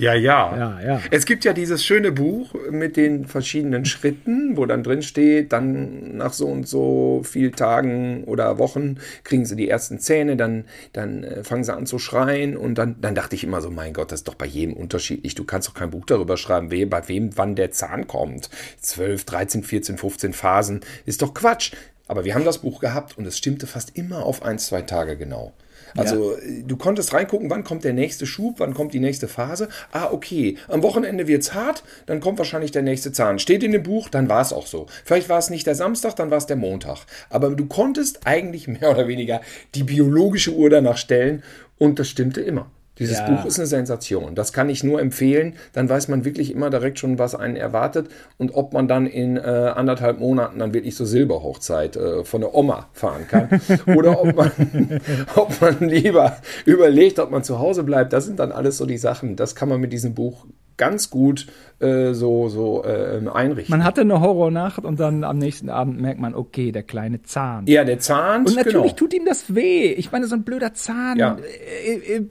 Ja, 0.00 0.14
ja. 0.14 0.56
Ja, 0.56 0.80
ja. 0.80 1.02
Es 1.10 1.26
gibt 1.26 1.44
ja 1.44 1.52
dieses 1.52 1.84
schöne 1.84 2.10
Buch 2.10 2.54
mit 2.70 2.96
den 2.96 3.26
verschiedenen 3.26 3.84
Schritten, 3.84 4.56
wo 4.56 4.64
dann 4.64 4.82
drin 4.82 5.02
steht, 5.02 5.52
dann 5.52 6.16
nach 6.16 6.32
so 6.32 6.46
und 6.46 6.66
so 6.66 7.20
viel 7.22 7.50
Tagen 7.50 8.24
oder 8.24 8.58
Wochen 8.58 8.96
kriegen 9.24 9.44
sie 9.44 9.56
die 9.56 9.68
ersten 9.68 9.98
Zähne, 9.98 10.36
dann, 10.36 10.64
dann 10.94 11.22
äh, 11.22 11.44
fangen 11.44 11.64
sie 11.64 11.74
an 11.74 11.84
zu 11.84 11.98
schreien 11.98 12.56
und 12.56 12.76
dann, 12.76 12.96
dann 13.02 13.14
dachte 13.14 13.36
ich 13.36 13.44
immer 13.44 13.60
so, 13.60 13.70
mein 13.70 13.92
Gott, 13.92 14.10
das 14.10 14.20
ist 14.20 14.28
doch 14.28 14.36
bei 14.36 14.46
jedem 14.46 14.74
unterschiedlich. 14.74 15.34
Du 15.34 15.44
kannst 15.44 15.68
doch 15.68 15.74
kein 15.74 15.90
Buch 15.90 16.06
darüber 16.06 16.38
schreiben, 16.38 16.70
wer, 16.70 16.86
bei 16.86 17.06
wem 17.08 17.36
wann 17.36 17.54
der 17.54 17.70
Zahn 17.70 18.06
kommt. 18.06 18.48
12, 18.80 19.24
13, 19.24 19.62
14, 19.64 19.98
15 19.98 20.32
Phasen 20.32 20.80
ist 21.04 21.20
doch 21.20 21.34
Quatsch. 21.34 21.72
Aber 22.08 22.24
wir 22.24 22.34
haben 22.34 22.46
das 22.46 22.58
Buch 22.58 22.80
gehabt 22.80 23.18
und 23.18 23.26
es 23.26 23.36
stimmte 23.38 23.66
fast 23.66 23.96
immer 23.96 24.24
auf 24.24 24.42
ein, 24.42 24.58
zwei 24.58 24.82
Tage 24.82 25.16
genau. 25.16 25.52
Also 25.96 26.36
äh, 26.36 26.62
du 26.66 26.76
konntest 26.76 27.12
reingucken, 27.12 27.50
wann 27.50 27.64
kommt 27.64 27.84
der 27.84 27.92
nächste 27.92 28.26
Schub, 28.26 28.56
wann 28.58 28.74
kommt 28.74 28.94
die 28.94 29.00
nächste 29.00 29.28
Phase. 29.28 29.68
Ah, 29.92 30.08
okay, 30.10 30.56
am 30.68 30.82
Wochenende 30.82 31.26
wird's 31.26 31.54
hart, 31.54 31.82
dann 32.06 32.20
kommt 32.20 32.38
wahrscheinlich 32.38 32.70
der 32.70 32.82
nächste 32.82 33.12
Zahn. 33.12 33.38
Steht 33.38 33.62
in 33.62 33.72
dem 33.72 33.82
Buch, 33.82 34.08
dann 34.08 34.28
war 34.28 34.40
es 34.40 34.52
auch 34.52 34.66
so. 34.66 34.86
Vielleicht 35.04 35.28
war 35.28 35.38
es 35.38 35.50
nicht 35.50 35.66
der 35.66 35.74
Samstag, 35.74 36.16
dann 36.16 36.30
war 36.30 36.38
es 36.38 36.46
der 36.46 36.56
Montag. 36.56 36.98
Aber 37.28 37.50
du 37.50 37.66
konntest 37.66 38.26
eigentlich 38.26 38.68
mehr 38.80 38.90
oder 38.90 39.08
weniger 39.08 39.40
die 39.74 39.84
biologische 39.84 40.52
Uhr 40.52 40.70
danach 40.70 40.96
stellen 40.96 41.42
und 41.78 41.98
das 41.98 42.08
stimmte 42.08 42.40
immer. 42.40 42.70
Dieses 43.00 43.18
Ja. 43.18 43.30
Buch 43.30 43.46
ist 43.46 43.58
eine 43.58 43.66
Sensation. 43.66 44.34
Das 44.34 44.52
kann 44.52 44.68
ich 44.68 44.84
nur 44.84 45.00
empfehlen. 45.00 45.54
Dann 45.72 45.88
weiß 45.88 46.08
man 46.08 46.24
wirklich 46.24 46.52
immer 46.52 46.70
direkt 46.70 46.98
schon, 46.98 47.18
was 47.18 47.34
einen 47.34 47.56
erwartet 47.56 48.08
und 48.38 48.54
ob 48.54 48.72
man 48.72 48.86
dann 48.86 49.06
in 49.06 49.36
äh, 49.38 49.40
anderthalb 49.40 50.20
Monaten 50.20 50.58
dann 50.58 50.74
wirklich 50.74 50.94
so 50.94 51.04
Silberhochzeit 51.04 51.96
äh, 51.96 52.24
von 52.24 52.42
der 52.42 52.54
Oma 52.54 52.88
fahren 52.92 53.26
kann. 53.26 53.48
Oder 53.96 54.20
ob 54.20 54.36
man, 54.36 54.52
ob 55.34 55.60
man 55.60 55.88
lieber 55.88 56.36
überlegt, 56.66 57.18
ob 57.18 57.30
man 57.30 57.42
zu 57.42 57.58
Hause 57.58 57.82
bleibt. 57.82 58.12
Das 58.12 58.26
sind 58.26 58.38
dann 58.38 58.52
alles 58.52 58.76
so 58.76 58.86
die 58.86 58.98
Sachen. 58.98 59.34
Das 59.34 59.54
kann 59.54 59.68
man 59.68 59.80
mit 59.80 59.92
diesem 59.92 60.14
Buch 60.14 60.44
ganz 60.80 61.10
gut 61.10 61.46
äh, 61.78 62.14
so, 62.14 62.48
so 62.48 62.82
äh, 62.84 63.20
einrichten. 63.32 63.70
Man 63.70 63.84
hatte 63.84 64.00
eine 64.00 64.20
Horrornacht 64.20 64.82
und 64.82 64.98
dann 64.98 65.24
am 65.24 65.36
nächsten 65.36 65.68
Abend 65.68 66.00
merkt 66.00 66.18
man, 66.18 66.34
okay, 66.34 66.72
der 66.72 66.82
kleine 66.82 67.22
Zahn. 67.22 67.66
ja, 67.66 67.84
der 67.84 67.98
Zahn. 67.98 68.46
Und 68.46 68.56
natürlich 68.56 68.96
genau. 68.96 68.96
tut 68.96 69.12
ihm 69.12 69.26
das 69.26 69.54
weh. 69.54 69.92
Ich 69.92 70.10
meine, 70.10 70.26
so 70.26 70.34
ein 70.34 70.42
blöder 70.42 70.72
Zahn 70.72 71.18
Ja. 71.18 71.36
äh, 71.84 72.16
äh, 72.16 72.26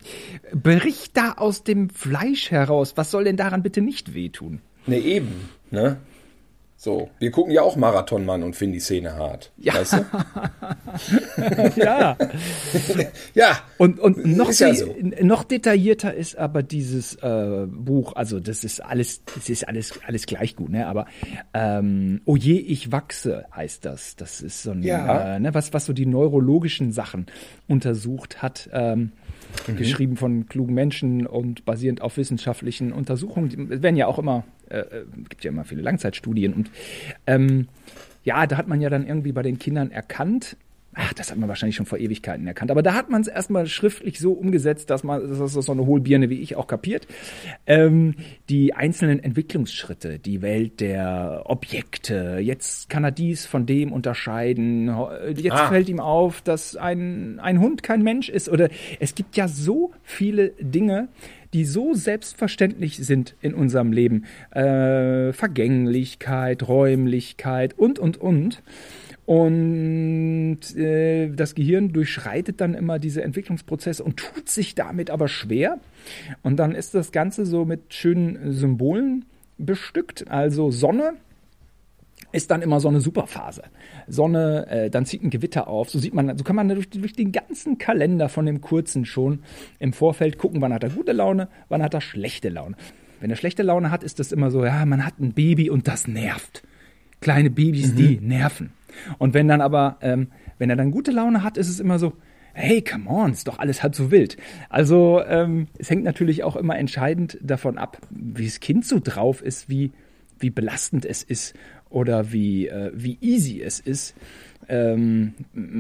bricht 0.52 1.16
da 1.16 1.34
aus 1.38 1.64
dem 1.64 1.92
Fleisch 1.92 2.50
heraus. 2.50 2.94
Was 2.96 3.12
soll 3.12 3.24
denn 3.24 3.38
daran 3.38 3.62
bitte 3.62 3.82
nicht 3.82 4.16
wehtun? 4.16 4.62
Ne, 4.88 4.98
eben. 4.98 5.50
Ne? 5.70 5.98
So, 6.82 7.10
wir 7.20 7.30
gucken 7.30 7.52
ja 7.52 7.62
auch 7.62 7.76
Marathonmann 7.76 8.42
und 8.42 8.56
finden 8.56 8.72
die 8.76 8.80
Szene 8.80 9.16
hart. 9.16 9.52
Ja. 9.58 9.74
Weißt 9.74 9.94
du? 9.94 10.06
ja. 11.76 12.16
ja. 13.34 13.60
Und, 13.78 14.00
und 14.00 14.26
noch, 14.26 14.50
ja 14.54 14.74
so. 14.74 14.96
noch 15.22 15.44
detaillierter 15.44 16.14
ist 16.14 16.38
aber 16.38 16.64
dieses 16.64 17.16
äh, 17.16 17.68
Buch, 17.68 18.14
also 18.16 18.40
das 18.40 18.64
ist 18.64 18.80
alles, 18.80 19.26
das 19.26 19.50
ist 19.50 19.68
alles, 19.68 20.00
alles 20.08 20.26
gleich 20.26 20.56
gut, 20.56 20.70
ne? 20.70 20.88
Aber 20.88 21.06
ähm, 21.54 22.22
Oh 22.24 22.38
je, 22.38 22.54
ich 22.60 22.94
wachse 22.94 23.44
heißt 23.54 23.84
das. 23.84 24.16
Das 24.16 24.40
ist 24.40 24.64
so 24.64 24.72
ein, 24.72 24.82
Ja. 24.82 25.36
äh, 25.36 25.40
ne, 25.42 25.54
was, 25.54 25.74
was 25.74 25.86
so 25.86 25.92
die 25.92 26.06
neurologischen 26.06 26.94
Sachen 26.94 27.26
untersucht 27.68 28.42
hat. 28.42 28.70
Ähm, 28.72 29.12
Mhm. 29.68 29.76
Geschrieben 29.76 30.18
von 30.18 30.48
klugen 30.48 30.74
Menschen 30.74 31.28
und 31.28 31.66
basierend 31.66 32.02
auf 32.02 32.18
wissenschaftlichen 32.18 32.92
Untersuchungen. 32.92 33.72
Es 33.72 33.82
werden 33.82 33.96
ja 33.96 34.08
auch 34.08 34.20
immer, 34.20 34.44
äh, 34.70 34.80
äh, 34.80 35.06
gibt 35.28 35.44
ja 35.44 35.52
immer 35.52 35.66
viele 35.66 35.82
Langzeitstudien 35.82 36.54
und 36.54 36.72
ähm, 37.28 37.68
ja, 38.24 38.46
da 38.46 38.58
hat 38.58 38.68
man 38.68 38.82
ja 38.82 38.90
dann 38.90 39.08
irgendwie 39.08 39.32
bei 39.32 39.42
den 39.42 39.60
Kindern 39.60 39.92
erkannt, 39.92 40.58
ach, 41.02 41.14
das 41.14 41.32
hat 41.32 41.38
man 41.38 41.48
wahrscheinlich 41.48 41.76
schon 41.78 41.86
vor 41.86 41.98
Ewigkeiten 41.98 42.46
erkannt, 42.46 42.72
aber 42.72 42.82
da 42.84 42.94
hat 42.94 43.10
man 43.10 43.22
es 43.22 43.28
erstmal 43.28 43.68
schriftlich 43.68 44.20
so 44.20 44.34
umgesetzt, 44.34 44.90
dass 44.90 45.04
man, 45.04 45.22
das 45.30 45.56
ist 45.56 45.66
so 45.66 45.72
eine 45.72 45.86
Hohlbirne 45.86 46.30
wie 46.30 46.40
ich 46.42 46.56
auch 46.58 46.68
kapiert, 46.68 47.08
ähm, 47.66 48.16
die 48.50 48.74
einzelnen 48.74 49.20
Entwicklungsschritte, 49.24 50.20
die 50.20 50.42
Welt 50.42 50.80
der 50.82 51.44
Objekte, 51.46 52.40
jetzt 52.42 52.90
kann 52.90 53.04
er 53.04 53.12
dies 53.12 53.46
von 53.46 53.66
dem 53.66 53.92
unterscheiden, 53.94 54.96
ho- 54.98 55.10
jetzt 55.36 55.52
Ah. 55.54 55.70
fällt 55.70 55.88
ihm 55.90 56.00
auf, 56.00 56.42
dass 56.42 56.76
ein, 56.76 57.40
ein 57.40 57.60
Hund 57.60 57.82
kein 57.84 58.04
Mensch 58.04 58.28
ist 58.30 58.50
oder 58.50 58.70
es 59.00 59.16
gibt 59.16 59.38
ja 59.38 59.48
so 59.48 59.92
viele 60.04 60.50
Dinge, 60.60 61.08
die 61.54 61.66
so 61.66 61.94
selbstverständlich 61.96 62.98
sind 62.98 63.36
in 63.42 63.56
unserem 63.56 63.92
Leben. 63.92 64.26
Äh, 64.52 65.34
Vergänglichkeit, 65.34 66.68
Räumlichkeit 66.68 67.74
und, 67.78 67.98
und, 68.00 68.18
und. 68.18 68.62
Und 69.30 70.76
äh, 70.76 71.30
das 71.30 71.54
Gehirn 71.54 71.94
durchschreitet 71.94 72.60
dann 72.62 72.74
immer 72.74 72.98
diese 72.98 73.22
Entwicklungsprozesse 73.22 74.04
und 74.04 74.18
tut 74.18 74.50
sich 74.50 74.74
damit 74.74 75.12
aber 75.12 75.28
schwer. 75.28 75.78
Und 76.42 76.58
dann 76.58 76.74
ist 76.74 76.96
das 76.96 77.12
Ganze 77.12 77.46
so 77.46 77.64
mit 77.64 77.94
schönen 77.94 78.54
Symbolen 78.54 79.26
bestückt. 79.60 80.28
Also 80.32 80.72
Sonne 80.72 81.14
ist 82.32 82.50
dann 82.50 82.64
immer 82.64 82.80
so 82.80 82.88
eine 82.88 83.02
Superphase. 83.02 83.66
Sonne, 84.08 84.66
äh, 84.66 84.90
dann 84.90 85.06
zieht 85.06 85.22
ein 85.22 85.30
Gewitter 85.30 85.68
auf. 85.68 85.92
So 85.92 86.00
sieht 86.00 86.16
man, 86.16 86.36
so 86.36 86.44
kann 86.44 86.56
man 86.56 86.68
durch, 86.68 86.90
durch 86.90 87.14
den 87.14 87.32
ganzen 87.32 87.78
Kalender 87.78 88.30
von 88.30 88.48
dem 88.48 88.62
kurzen 88.62 89.06
schon 89.06 89.44
im 89.78 89.94
Vorfeld 89.94 90.40
gucken, 90.40 90.60
wann 90.60 90.74
hat 90.74 90.82
er 90.82 90.90
gute 90.90 91.12
Laune, 91.12 91.50
wann 91.68 91.84
hat 91.84 91.94
er 91.94 92.02
schlechte 92.02 92.50
Laune. 92.50 92.76
Wenn 93.20 93.30
er 93.30 93.36
schlechte 93.36 93.62
Laune 93.62 93.92
hat, 93.92 94.04
ist 94.04 94.18
das 94.18 94.32
immer 94.32 94.50
so, 94.50 94.66
ja, 94.66 94.88
man 94.88 95.06
hat 95.06 95.20
ein 95.20 95.34
Baby 95.34 95.70
und 95.70 95.88
das 95.88 96.08
nervt. 96.08 96.64
Kleine 97.22 97.52
Babys, 97.52 97.94
die 97.94 98.20
nerven. 98.20 98.72
Und 99.18 99.34
wenn 99.34 99.48
dann 99.48 99.62
aber, 99.62 99.98
ähm, 100.02 100.28
wenn 100.58 100.70
er 100.70 100.76
dann 100.76 100.92
gute 100.92 101.12
Laune 101.12 101.44
hat, 101.44 101.58
ist 101.58 101.70
es 101.70 101.80
immer 101.80 102.00
so, 102.00 102.14
hey, 102.54 102.82
come 102.82 103.10
on, 103.10 103.32
ist 103.32 103.48
doch 103.48 103.60
alles 103.60 103.84
halb 103.84 103.96
so 103.96 104.12
wild. 104.12 104.38
Also 104.70 105.22
ähm, 105.26 105.68
es 105.78 105.90
hängt 105.90 106.04
natürlich 106.04 106.44
auch 106.44 106.56
immer 106.56 106.78
entscheidend 106.78 107.38
davon 107.42 107.78
ab, 107.78 108.00
wie 108.10 108.46
das 108.46 108.60
Kind 108.60 108.86
so 108.86 109.00
drauf 109.02 109.42
ist, 109.42 109.70
wie, 109.70 109.92
wie 110.40 110.50
belastend 110.50 111.06
es 111.06 111.24
ist 111.24 111.56
oder 111.90 112.32
wie, 112.32 112.68
äh, 112.68 112.92
wie 112.94 113.18
easy 113.22 113.62
es 113.62 113.80
ist, 113.80 114.16
ähm, 114.70 115.34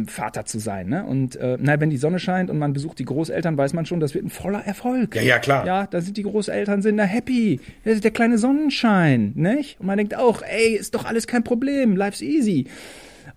Vater 0.07 0.45
zu 0.45 0.59
sein. 0.59 0.89
Ne? 0.89 1.05
Und 1.05 1.35
äh, 1.35 1.57
na, 1.59 1.79
wenn 1.79 1.89
die 1.89 1.97
Sonne 1.97 2.19
scheint 2.19 2.49
und 2.49 2.57
man 2.57 2.73
besucht 2.73 2.99
die 2.99 3.05
Großeltern, 3.05 3.57
weiß 3.57 3.73
man 3.73 3.85
schon, 3.85 3.99
das 3.99 4.13
wird 4.13 4.25
ein 4.25 4.29
voller 4.29 4.65
Erfolg. 4.65 5.15
Ja, 5.15 5.21
ja, 5.21 5.39
klar. 5.39 5.65
Ja, 5.65 5.87
da 5.87 6.01
sind 6.01 6.17
die 6.17 6.23
Großeltern 6.23 6.81
sind 6.81 6.97
da 6.97 7.03
happy. 7.03 7.59
Das 7.85 7.95
ist 7.95 8.03
der 8.03 8.11
kleine 8.11 8.37
Sonnenschein, 8.37 9.33
nicht? 9.35 9.79
Und 9.79 9.85
man 9.85 9.97
denkt 9.97 10.15
auch, 10.17 10.41
ey, 10.41 10.75
ist 10.75 10.95
doch 10.95 11.05
alles 11.05 11.27
kein 11.27 11.43
Problem, 11.43 11.95
life's 11.95 12.21
easy. 12.21 12.65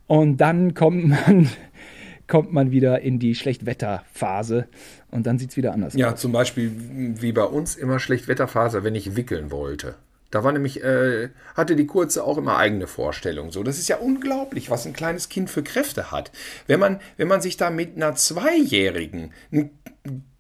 Und 0.06 0.38
dann 0.40 0.74
kommt 0.74 1.08
man, 1.08 1.48
kommt 2.26 2.52
man 2.52 2.70
wieder 2.70 3.00
in 3.02 3.18
die 3.18 3.34
Schlechtwetterphase 3.34 4.66
und 5.10 5.26
dann 5.26 5.38
sieht's 5.38 5.56
wieder 5.56 5.72
anders 5.72 5.94
Ja, 5.94 6.12
aus. 6.12 6.20
zum 6.20 6.32
Beispiel 6.32 6.70
wie 7.20 7.32
bei 7.32 7.44
uns 7.44 7.76
immer 7.76 7.98
Schlechtwetterphase, 7.98 8.84
wenn 8.84 8.94
ich 8.94 9.16
wickeln 9.16 9.50
wollte. 9.50 9.94
Da 10.32 10.42
war 10.42 10.50
nämlich, 10.50 10.82
äh, 10.82 11.28
hatte 11.54 11.76
die 11.76 11.86
Kurze 11.86 12.24
auch 12.24 12.38
immer 12.38 12.56
eigene 12.56 12.86
Vorstellungen. 12.86 13.52
So, 13.52 13.62
das 13.62 13.78
ist 13.78 13.88
ja 13.88 13.98
unglaublich, 13.98 14.70
was 14.70 14.86
ein 14.86 14.94
kleines 14.94 15.28
Kind 15.28 15.50
für 15.50 15.62
Kräfte 15.62 16.10
hat. 16.10 16.32
Wenn 16.66 16.80
man, 16.80 17.00
wenn 17.18 17.28
man 17.28 17.42
sich 17.42 17.58
da 17.58 17.68
mit 17.68 17.96
einer 17.96 18.14
Zweijährigen 18.16 19.32
einen 19.52 19.70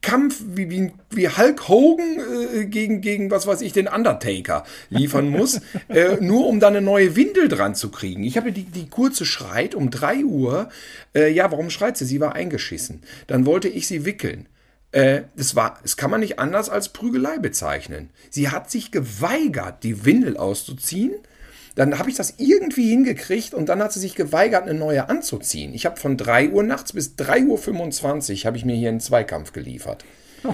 Kampf 0.00 0.42
wie, 0.46 0.70
wie, 0.70 0.92
wie 1.10 1.28
Hulk 1.28 1.68
Hogan 1.68 2.18
äh, 2.54 2.64
gegen, 2.64 3.02
gegen, 3.02 3.30
was 3.30 3.46
weiß 3.46 3.60
ich, 3.60 3.74
den 3.74 3.86
Undertaker 3.86 4.64
liefern 4.88 5.28
muss, 5.28 5.60
äh, 5.88 6.16
nur 6.20 6.46
um 6.46 6.58
da 6.58 6.68
eine 6.68 6.80
neue 6.80 7.14
Windel 7.14 7.48
dran 7.48 7.74
zu 7.74 7.90
kriegen. 7.90 8.24
Ich 8.24 8.38
habe 8.38 8.50
die, 8.50 8.64
die 8.64 8.88
Kurze 8.88 9.26
schreit 9.26 9.74
um 9.74 9.90
3 9.90 10.24
Uhr. 10.24 10.70
Äh, 11.14 11.30
ja, 11.32 11.52
warum 11.52 11.68
schreit 11.68 11.98
sie? 11.98 12.06
Sie 12.06 12.18
war 12.18 12.34
eingeschissen. 12.34 13.02
Dann 13.26 13.44
wollte 13.44 13.68
ich 13.68 13.86
sie 13.86 14.06
wickeln. 14.06 14.46
Äh, 14.92 15.22
das 15.36 15.56
war, 15.56 15.78
das 15.82 15.96
kann 15.96 16.10
man 16.10 16.20
nicht 16.20 16.38
anders 16.38 16.68
als 16.68 16.90
Prügelei 16.90 17.38
bezeichnen. 17.38 18.10
Sie 18.30 18.50
hat 18.50 18.70
sich 18.70 18.92
geweigert, 18.92 19.82
die 19.82 20.04
Windel 20.04 20.36
auszuziehen. 20.36 21.14
Dann 21.74 21.98
habe 21.98 22.10
ich 22.10 22.16
das 22.16 22.34
irgendwie 22.36 22.90
hingekriegt 22.90 23.54
und 23.54 23.70
dann 23.70 23.82
hat 23.82 23.94
sie 23.94 24.00
sich 24.00 24.14
geweigert, 24.14 24.64
eine 24.64 24.74
neue 24.74 25.08
anzuziehen. 25.08 25.72
Ich 25.72 25.86
habe 25.86 25.98
von 25.98 26.18
3 26.18 26.50
Uhr 26.50 26.62
nachts 26.62 26.92
bis 26.92 27.14
3.25 27.16 28.40
Uhr 28.40 28.44
habe 28.44 28.58
ich 28.58 28.66
mir 28.66 28.76
hier 28.76 28.90
einen 28.90 29.00
Zweikampf 29.00 29.52
geliefert. 29.52 30.04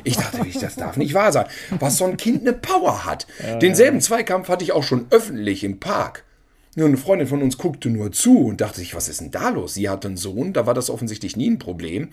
Ich 0.05 0.17
dachte, 0.17 0.47
ich, 0.47 0.59
das 0.59 0.77
darf 0.77 0.97
nicht 0.97 1.15
wahr 1.15 1.33
sein. 1.33 1.47
Was 1.81 1.97
so 1.97 2.05
ein 2.05 2.19
Kind 2.19 2.43
eine 2.43 2.53
Power 2.53 3.05
hat. 3.05 3.27
Denselben 3.63 4.01
Zweikampf 4.01 4.49
hatte 4.49 4.63
ich 4.63 4.73
auch 4.73 4.85
schon 4.85 5.07
öffentlich 5.11 5.65
im 5.65 5.81
Park. 5.81 6.25
Nur 6.77 6.87
eine 6.87 6.99
Freundin 6.99 7.27
von 7.27 7.43
uns 7.43 7.59
guckte 7.59 7.89
nur 7.89 8.13
zu 8.13 8.47
und 8.47 8.61
dachte 8.61 8.79
sich, 8.79 8.95
was 8.95 9.09
ist 9.09 9.21
denn 9.21 9.31
da 9.33 9.49
los? 9.49 9.75
Sie 9.75 9.89
hatte 9.89 10.07
einen 10.07 10.17
Sohn, 10.17 10.53
da 10.53 10.67
war 10.67 10.75
das 10.75 10.91
offensichtlich 10.91 11.37
nie 11.37 11.51
ein 11.51 11.59
Problem. 11.59 12.11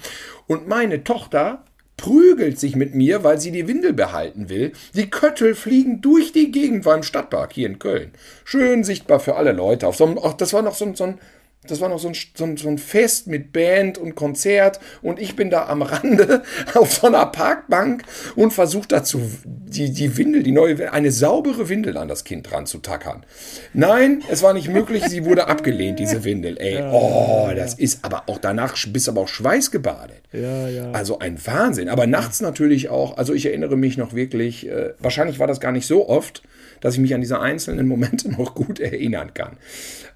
Und 0.47 0.67
meine 0.67 1.03
Tochter 1.03 1.65
prügelt 1.98 2.60
sich 2.60 2.76
mit 2.76 2.93
mir, 2.96 3.24
weil 3.24 3.39
sie 3.39 3.52
die 3.52 3.68
Windel 3.68 3.93
behalten 3.93 4.50
will. 4.50 4.74
Die 4.93 5.10
Köttel 5.10 5.56
fliegen 5.56 6.02
durch 6.02 6.32
die 6.32 6.52
Gegend 6.52 6.84
beim 6.84 7.04
Stadtpark 7.04 7.54
hier 7.54 7.68
in 7.68 7.80
Köln. 7.80 8.12
Schön 8.43 8.84
sichtbar 8.84 9.20
für 9.20 9.36
alle 9.36 9.52
Leute. 9.52 9.88
Auf 9.88 9.96
so 9.96 10.06
einem, 10.06 10.20
ach, 10.22 10.34
das 10.34 10.54
war 10.54 10.62
noch 10.62 10.76
so 10.76 10.93
so 10.93 11.06
ein 11.06 11.20
das 11.68 11.82
war 11.82 11.89
noch 11.89 11.99
so 11.99 12.07
ein, 12.07 12.16
so, 12.36 12.43
ein, 12.43 12.57
so 12.57 12.68
ein 12.68 12.78
Fest 12.78 13.28
mit 13.28 13.53
Band 13.53 13.97
und 13.97 14.16
Konzert 14.16 14.80
und 15.01 15.20
ich 15.20 15.36
bin 15.36 15.49
da 15.49 15.68
am 15.68 15.82
Rande 15.82 16.43
auf 16.74 16.93
so 16.93 17.07
einer 17.07 17.26
Parkbank 17.28 18.03
und 18.36 18.51
versuche 18.51 18.88
dazu 18.88 19.22
die, 19.45 19.91
die 19.91 20.18
Windel, 20.18 20.43
die 20.43 20.51
neue, 20.51 20.91
eine 20.91 21.11
saubere 21.11 21.70
Windel 21.70 21.97
an 21.97 22.07
das 22.07 22.24
Kind 22.24 22.49
dran 22.49 22.66
zu 22.66 22.80
tackern. 22.80 23.26
Nein, 23.74 24.24
es 24.30 24.41
war 24.43 24.53
nicht 24.53 24.70
möglich, 24.70 25.03
sie 25.05 25.26
wurde 25.26 25.47
abgelehnt, 25.47 25.99
diese 25.99 26.24
Windel. 26.24 26.57
Ey, 26.57 26.82
oh, 26.91 27.49
das 27.55 27.74
ist 27.74 28.03
aber 28.03 28.24
auch 28.28 28.38
danach 28.38 28.76
bist 28.88 29.09
aber 29.09 29.22
auch 29.22 29.28
schweißgebadet. 29.28 30.22
Ja, 30.32 30.68
ja. 30.68 30.91
Also 30.91 31.20
ein 31.20 31.38
Wahnsinn. 31.45 31.89
Aber 31.89 32.07
nachts 32.07 32.41
natürlich 32.41 32.89
auch, 32.89 33.18
also 33.18 33.34
ich 33.34 33.45
erinnere 33.45 33.76
mich 33.76 33.97
noch 33.97 34.13
wirklich, 34.13 34.68
äh, 34.68 34.93
wahrscheinlich 34.99 35.39
war 35.39 35.47
das 35.47 35.59
gar 35.59 35.72
nicht 35.72 35.88
so 35.88 36.07
oft, 36.07 36.43
dass 36.86 36.94
ich 36.94 37.00
mich 37.00 37.16
an 37.16 37.22
diese 37.22 37.40
einzelnen 37.40 37.88
Momente 37.88 38.30
noch 38.38 38.54
gut 38.54 38.80
erinnern 38.80 39.34
kann. 39.34 39.58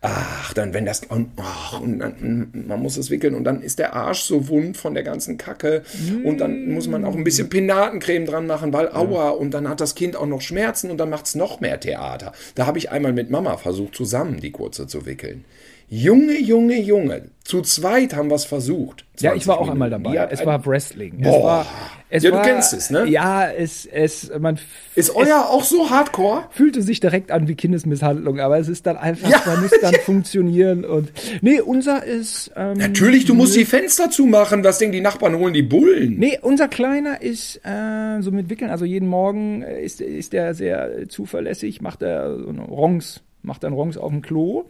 Ach, 0.01 0.53
dann 0.53 0.71
wenn 0.75 0.85
das, 0.85 1.01
und, 1.09 1.31
ach, 1.37 1.81
und 1.81 1.97
dann, 1.97 2.51
man 2.67 2.79
muss 2.79 2.95
es 2.95 3.09
wickeln 3.09 3.33
und 3.33 3.43
dann 3.43 3.63
ist 3.63 3.79
der 3.79 3.95
Arsch 3.95 4.21
so 4.21 4.49
wund 4.49 4.77
von 4.77 4.93
der 4.93 5.01
ganzen 5.01 5.39
Kacke 5.39 5.81
und 6.23 6.37
dann 6.37 6.71
muss 6.71 6.87
man 6.87 7.05
auch 7.05 7.15
ein 7.15 7.23
bisschen 7.23 7.49
Pinatencreme 7.49 8.27
dran 8.27 8.45
machen, 8.45 8.71
weil 8.71 8.87
aua 8.89 9.29
und 9.29 9.51
dann 9.55 9.67
hat 9.67 9.81
das 9.81 9.95
Kind 9.95 10.15
auch 10.15 10.27
noch 10.27 10.41
Schmerzen 10.41 10.91
und 10.91 10.99
dann 10.99 11.09
macht 11.09 11.25
es 11.25 11.33
noch 11.33 11.59
mehr 11.59 11.79
Theater. 11.79 12.33
Da 12.53 12.67
habe 12.67 12.77
ich 12.77 12.91
einmal 12.91 13.13
mit 13.13 13.31
Mama 13.31 13.57
versucht, 13.57 13.95
zusammen 13.95 14.39
die 14.39 14.51
kurze 14.51 14.85
zu 14.85 15.07
wickeln. 15.07 15.45
Junge, 15.91 16.39
Junge, 16.39 16.79
Junge. 16.79 17.23
Zu 17.43 17.63
zweit 17.63 18.15
haben 18.15 18.29
wir 18.29 18.35
es 18.35 18.45
versucht. 18.45 19.05
Ja, 19.19 19.33
ich 19.33 19.47
war 19.47 19.55
20 19.55 19.57
auch 19.69 19.71
einmal 19.73 19.89
Minuten. 19.89 20.03
dabei. 20.03 20.15
Die 20.15 20.19
hat 20.19 20.31
Es 20.31 20.45
war 20.45 20.63
Wrestling. 20.67 21.15
Es 21.21 21.27
Boah. 21.31 21.43
war, 21.43 21.65
es 22.11 22.21
Ja, 22.23 22.29
du 22.29 22.35
war, 22.37 22.43
kennst 22.43 22.73
es, 22.73 22.91
ne? 22.91 23.07
Ja, 23.07 23.49
es, 23.49 23.87
es, 23.87 24.31
man 24.39 24.59
Ist 24.93 25.15
euer 25.15 25.47
auch 25.49 25.63
so 25.63 25.89
hardcore? 25.89 26.43
fühlte 26.51 26.83
sich 26.83 26.99
direkt 26.99 27.31
an 27.31 27.47
wie 27.47 27.55
Kindesmisshandlung, 27.55 28.39
aber 28.39 28.59
es 28.59 28.67
ist 28.67 28.85
dann 28.85 28.97
einfach, 28.97 29.29
Ja. 29.31 29.41
man 29.47 29.61
muss 29.63 29.71
dann 29.81 29.95
funktionieren 29.95 30.85
und, 30.85 31.11
nee, 31.41 31.59
unser 31.59 32.03
ist, 32.05 32.51
ähm, 32.55 32.77
Natürlich, 32.77 33.25
du 33.25 33.33
musst 33.33 33.55
die 33.55 33.65
Fenster 33.65 34.11
zumachen. 34.11 34.63
Was 34.63 34.77
denken 34.77 34.93
die 34.93 35.01
Nachbarn 35.01 35.35
holen 35.39 35.55
die 35.55 35.63
Bullen? 35.63 36.19
Nee, 36.19 36.37
unser 36.39 36.67
Kleiner 36.67 37.19
ist 37.19 37.61
äh, 37.65 38.21
so 38.21 38.29
mit 38.31 38.51
Wickeln, 38.51 38.69
also 38.69 38.85
jeden 38.85 39.07
Morgen 39.07 39.63
äh, 39.63 39.81
ist, 39.83 40.01
ist 40.01 40.35
er 40.35 40.53
sehr 40.53 41.09
zuverlässig, 41.09 41.81
macht 41.81 42.03
er 42.03 42.37
so 42.37 42.49
eine 42.49 42.61
Rongs, 42.61 43.21
macht 43.41 43.63
dann 43.63 43.73
Rongs 43.73 43.97
auf 43.97 44.11
dem 44.11 44.21
Klo 44.21 44.65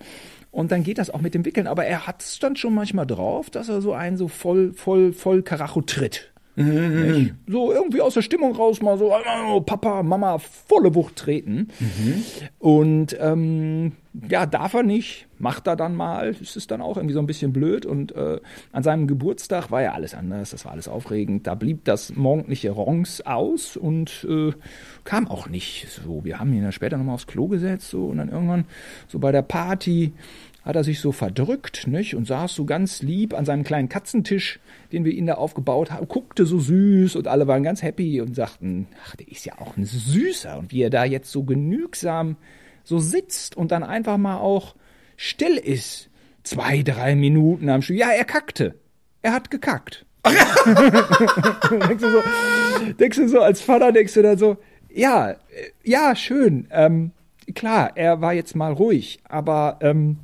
und 0.52 0.72
dann 0.72 0.84
geht 0.84 0.98
das 0.98 1.10
auch 1.10 1.22
mit 1.22 1.34
dem 1.34 1.46
Wickeln, 1.46 1.68
aber 1.68 1.86
er 1.86 2.08
hat 2.08 2.22
es 2.22 2.40
dann 2.40 2.56
schon 2.56 2.74
manchmal 2.74 3.06
drauf, 3.06 3.50
dass 3.50 3.70
er 3.70 3.82
so 3.82 3.94
einen 3.94 4.18
so 4.18 4.28
voll, 4.28 4.74
voll, 4.74 5.14
voll 5.14 5.44
Karacho 5.44 5.82
tritt. 5.82 6.32
Mhm. 6.56 7.38
So 7.48 7.72
irgendwie 7.72 8.02
aus 8.02 8.16
der 8.16 8.22
Stimmung 8.22 8.54
raus 8.54 8.82
mal 8.82 8.98
so, 8.98 9.14
oh, 9.14 9.62
Papa, 9.62 10.04
Mama, 10.04 10.40
volle 10.40 10.94
Wucht 10.94 11.16
treten. 11.16 11.70
Mhm. 11.80 12.24
Und 12.58 13.18
ähm, 13.20 13.94
ja, 14.30 14.46
darf 14.46 14.74
er 14.74 14.84
nicht, 14.84 15.29
macht 15.40 15.68
er 15.68 15.76
dann 15.76 15.96
mal. 15.96 16.36
Ist 16.40 16.72
dann 16.72 16.82
auch 16.82 16.98
irgendwie 16.98 17.14
so 17.14 17.20
ein 17.20 17.28
bisschen 17.28 17.52
blöd. 17.52 17.86
Und 17.86 18.16
äh, 18.16 18.40
an 18.72 18.84
seinem 18.84 19.08
Geburtstag 19.08 19.72
war 19.72 19.82
ja 19.82 19.94
alles 19.94 20.14
anders, 20.14 20.52
das 20.52 20.66
war 20.66 20.74
alles 20.74 20.88
aufregend. 20.88 21.48
Da 21.48 21.56
blieb 21.56 21.86
das 21.86 22.16
morgendliche 22.16 22.72
Rongs 22.72 23.22
aus 23.22 23.78
und 23.78 24.28
äh, 24.30 24.52
kam 25.04 25.28
auch 25.28 25.50
nicht 25.50 25.88
so. 25.90 26.24
Wir 26.24 26.40
haben 26.40 26.54
ihn 26.54 26.64
dann 26.64 26.72
später 26.72 26.98
nochmal 26.98 27.16
aufs 27.16 27.28
Klo 27.28 27.48
gesetzt 27.48 27.90
so 27.90 28.08
und 28.08 28.18
dann 28.18 28.30
irgendwann 28.30 28.66
so 29.08 29.20
bei 29.20 29.32
der 29.32 29.42
Party 29.42 30.14
hat 30.64 30.76
er 30.76 30.84
sich 30.84 31.00
so 31.00 31.12
verdrückt 31.12 31.88
nicht? 31.88 32.16
und 32.16 32.28
saß 32.28 32.54
so 32.54 32.66
ganz 32.66 33.02
lieb 33.02 33.34
an 33.34 33.46
seinem 33.46 33.64
kleinen 33.64 33.90
Katzentisch, 33.90 34.60
den 34.92 35.06
wir 35.06 35.14
ihn 35.14 35.26
da 35.26 35.36
aufgebaut 35.36 35.90
haben, 35.92 36.08
guckte 36.08 36.46
so 36.46 36.60
süß 36.60 37.16
und 37.16 37.28
alle 37.28 37.48
waren 37.48 37.64
ganz 37.64 37.82
happy 37.82 38.22
und 38.22 38.36
sagten, 38.36 38.88
ach, 39.06 39.16
der 39.16 39.30
ist 39.30 39.46
ja 39.46 39.54
auch 39.60 39.78
ein 39.78 39.86
Süßer. 39.86 40.60
Und 40.60 40.72
wie 40.72 40.82
er 40.82 40.90
da 40.90 41.06
jetzt 41.06 41.32
so 41.32 41.44
genügsam 41.44 42.36
so 42.84 43.00
sitzt 43.00 43.56
und 43.56 43.72
dann 43.72 43.84
einfach 43.84 44.18
mal 44.18 44.38
auch 44.38 44.76
still 45.20 45.58
ist. 45.58 46.10
Zwei, 46.44 46.82
drei 46.82 47.14
Minuten 47.14 47.70
am 47.70 47.82
Stück. 47.82 47.98
Ja, 47.98 48.10
er 48.10 48.24
kackte. 48.24 48.76
Er 49.22 49.34
hat 49.34 49.52
gekackt. 49.52 50.06
denkst, 50.26 52.04
du 52.04 52.10
so, 52.10 52.24
denkst 52.98 53.18
du 53.18 53.28
so, 53.28 53.42
als 53.42 53.62
Vater 53.62 53.92
denkst 53.92 54.14
du 54.14 54.22
dann 54.22 54.38
so, 54.38 54.58
ja, 54.90 55.32
äh, 55.32 55.36
ja, 55.84 56.16
schön. 56.16 56.68
Ähm, 56.72 57.12
klar, 57.54 57.92
er 57.96 58.22
war 58.22 58.34
jetzt 58.34 58.56
mal 58.56 58.72
ruhig, 58.72 59.20
aber 59.28 59.80
ähm, 59.82 60.18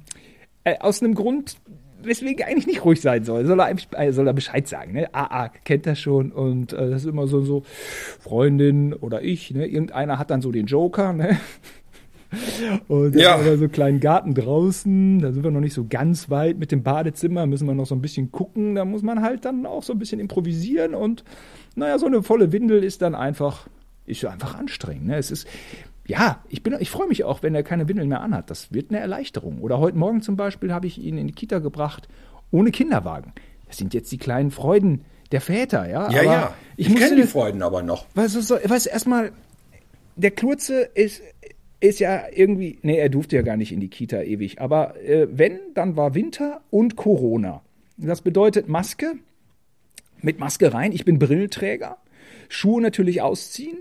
äh, 0.64 0.78
aus 0.80 1.04
einem 1.04 1.14
Grund, 1.14 1.58
weswegen 2.02 2.40
er 2.40 2.48
eigentlich 2.48 2.68
nicht 2.68 2.86
ruhig 2.86 3.02
sein 3.02 3.26
soll. 3.26 3.46
Soll 3.46 3.60
er, 3.60 3.76
äh, 4.00 4.14
soll 4.14 4.28
er 4.28 4.34
Bescheid 4.34 4.68
sagen. 4.68 4.94
Ne? 4.94 5.14
AA 5.14 5.50
kennt 5.50 5.86
er 5.88 5.96
schon 5.96 6.32
und 6.32 6.72
äh, 6.72 6.90
das 6.90 7.04
ist 7.04 7.10
immer 7.10 7.28
so, 7.28 7.42
so 7.42 7.64
Freundin 8.20 8.94
oder 8.94 9.22
ich. 9.22 9.52
Ne? 9.52 9.68
Irgendeiner 9.68 10.20
hat 10.20 10.30
dann 10.30 10.42
so 10.42 10.52
den 10.52 10.68
Joker. 10.68 11.12
Ne? 11.12 11.38
Und 12.88 13.16
ja. 13.16 13.34
haben 13.34 13.46
wir 13.46 13.58
so 13.58 13.64
einen 13.64 13.72
kleinen 13.72 14.00
Garten 14.00 14.34
draußen. 14.34 15.20
Da 15.20 15.32
sind 15.32 15.44
wir 15.44 15.52
noch 15.52 15.60
nicht 15.60 15.74
so 15.74 15.86
ganz 15.88 16.30
weit 16.30 16.58
mit 16.58 16.72
dem 16.72 16.84
Badezimmer. 16.84 17.46
Müssen 17.46 17.68
wir 17.68 17.74
noch 17.74 17.86
so 17.86 17.96
ein 17.96 18.02
bisschen 18.02 18.32
gucken. 18.32 18.76
Da 18.76 18.86
muss 18.86 19.02
man 19.02 19.22
halt 19.22 19.46
dann 19.46 19.66
auch 19.66 19.84
so 19.84 19.94
ein 19.94 20.00
bisschen 20.00 20.20
improvisieren. 20.20 20.96
Und 20.96 21.24
naja, 21.76 21.98
so 22.00 22.06
eine 22.06 22.24
volle 22.24 22.52
Windel 22.52 22.84
ist 22.84 23.02
dann 23.02 23.16
einfach, 23.16 23.68
ist 24.06 24.22
ja 24.22 24.30
einfach 24.30 24.56
anstrengend. 24.56 25.08
Ne? 25.08 25.18
Es 25.18 25.32
ist, 25.32 25.48
ja, 26.08 26.40
ich, 26.50 26.62
bin, 26.62 26.76
ich 26.80 26.90
freue 26.90 27.08
mich 27.08 27.24
auch, 27.24 27.44
wenn 27.44 27.56
er 27.56 27.64
keine 27.64 27.88
Windeln 27.88 28.10
mehr 28.10 28.22
anhat. 28.22 28.50
Das 28.50 28.72
wird 28.72 28.92
eine 28.92 29.00
Erleichterung. 29.00 29.62
Oder 29.62 29.80
heute 29.80 29.98
Morgen 29.98 30.22
zum 30.22 30.36
Beispiel 30.36 30.72
habe 30.74 30.88
ich 30.88 30.98
ihn 30.98 31.18
in 31.18 31.28
die 31.28 31.34
Kita 31.34 31.60
gebracht, 31.60 32.08
ohne 32.52 32.72
Kinderwagen. 32.72 33.34
Das 33.68 33.78
sind 33.78 33.94
jetzt 33.94 34.12
die 34.12 34.18
kleinen 34.18 34.52
Freuden 34.52 35.06
der 35.32 35.42
Väter, 35.42 35.90
ja. 35.90 36.10
Ja, 36.12 36.20
aber 36.22 36.24
ja. 36.24 36.54
Ich, 36.78 36.90
ich 36.90 36.96
kenne 36.96 37.16
die 37.16 37.24
Freuden 37.24 37.64
aber 37.64 37.82
noch. 37.82 38.06
Weißt 38.14 38.36
du, 38.36 38.42
so, 38.42 38.56
weißt, 38.56 38.88
erstmal, 38.88 39.32
der 40.16 40.32
Klurze 40.32 40.82
ist, 40.94 41.22
ist 41.80 42.00
ja 42.00 42.24
irgendwie, 42.34 42.80
nee, 42.82 42.98
er 42.98 43.10
durfte 43.10 43.36
ja 43.36 43.42
gar 43.42 43.58
nicht 43.58 43.72
in 43.72 43.80
die 43.80 43.90
Kita 43.90 44.22
ewig. 44.22 44.62
Aber 44.62 45.00
äh, 45.02 45.28
wenn, 45.32 45.60
dann 45.74 45.96
war 45.96 46.16
Winter 46.16 46.62
und 46.70 46.96
Corona. 46.96 47.62
Das 47.98 48.22
bedeutet 48.22 48.68
Maske, 48.68 49.14
mit 50.22 50.40
Maske 50.40 50.74
rein. 50.74 50.92
Ich 50.92 51.06
bin 51.06 51.20
Brillenträger. 51.20 51.98
Schuhe 52.50 52.82
natürlich 52.82 53.22
ausziehen, 53.22 53.78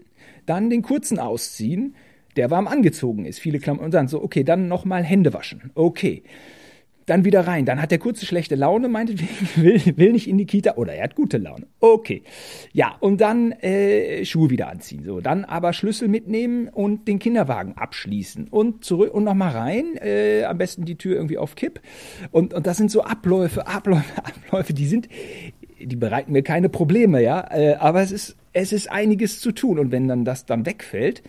dann 0.47 0.71
den 0.71 0.83
kurzen 0.83 1.19
ausziehen, 1.19 1.95
der 2.37 2.51
warm 2.51 2.67
angezogen 2.67 3.27
ist, 3.27 3.39
viele 3.39 3.59
Klamotten 3.61 3.85
und 3.87 3.95
dann 3.95 4.09
so, 4.09 4.23
okay, 4.23 4.45
dann 4.45 4.69
nochmal 4.69 5.05
Hände 5.05 5.33
waschen. 5.33 5.71
Okay. 5.75 6.23
Dann 7.07 7.25
wieder 7.25 7.47
rein. 7.47 7.67
Dann 7.67 7.81
hat 7.83 7.91
der 7.91 7.99
kurze 7.99 8.25
schlechte 8.25 8.55
Laune, 8.55 8.89
meinetwegen, 8.89 9.29
will, 9.57 9.81
will 9.97 10.13
nicht 10.13 10.29
in 10.29 10.39
die 10.39 10.47
Kita 10.47 10.75
oder 10.77 10.95
er 10.95 11.05
hat 11.05 11.15
gute 11.15 11.39
Laune. 11.39 11.67
Okay. 11.81 12.23
Ja, 12.73 12.97
und 13.01 13.21
dann 13.21 13.53
äh, 13.53 14.25
Schuhe 14.25 14.51
wieder 14.51 14.69
anziehen. 14.69 15.05
So, 15.05 15.21
dann 15.21 15.45
aber 15.45 15.73
Schlüssel 15.73 16.09
mitnehmen 16.09 16.69
und 16.69 17.07
den 17.09 17.19
Kinderwagen 17.19 17.77
abschließen 17.77 18.49
und 18.49 18.85
zurück 18.85 19.13
und 19.13 19.25
nochmal 19.25 19.53
rein. 19.53 19.97
Äh, 20.01 20.45
am 20.45 20.59
besten 20.59 20.85
die 20.85 20.97
Tür 20.97 21.17
irgendwie 21.17 21.39
auf 21.39 21.55
Kipp. 21.57 21.81
Und, 22.31 22.55
und 22.55 22.67
das 22.67 22.77
sind 22.77 22.91
so 22.91 23.03
Abläufe, 23.03 23.67
Abläufe, 23.67 24.05
Abläufe, 24.25 24.73
die 24.73 24.87
sind, 24.87 25.09
die 25.81 25.97
bereiten 25.97 26.33
mir 26.33 26.43
keine 26.43 26.69
Probleme, 26.69 27.23
ja. 27.23 27.47
Äh, 27.51 27.75
aber 27.75 28.03
es 28.03 28.13
ist, 28.13 28.37
es 28.53 28.73
ist 28.73 28.91
einiges 28.91 29.41
zu 29.41 29.53
tun. 29.53 29.79
Und 29.79 29.93
wenn 29.93 30.09
dann 30.09 30.25
das 30.25 30.47
dann 30.47 30.65
wegfällt, 30.65 31.23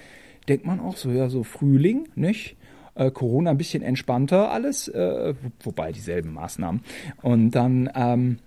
denkt 0.48 0.66
man 0.66 0.80
auch 0.80 0.96
so, 0.96 1.12
ja, 1.12 1.30
so 1.30 1.44
Frühling, 1.44 2.08
nicht? 2.16 2.56
Äh, 2.96 3.12
Corona 3.12 3.52
ein 3.52 3.58
bisschen 3.58 3.84
entspannter 3.84 4.52
alles, 4.52 4.88
äh, 4.88 5.36
wobei 5.62 5.92
dieselben 5.92 6.34
Maßnahmen. 6.34 6.82
Und 7.22 7.52
dann 7.52 7.90
ähm, 7.94 8.40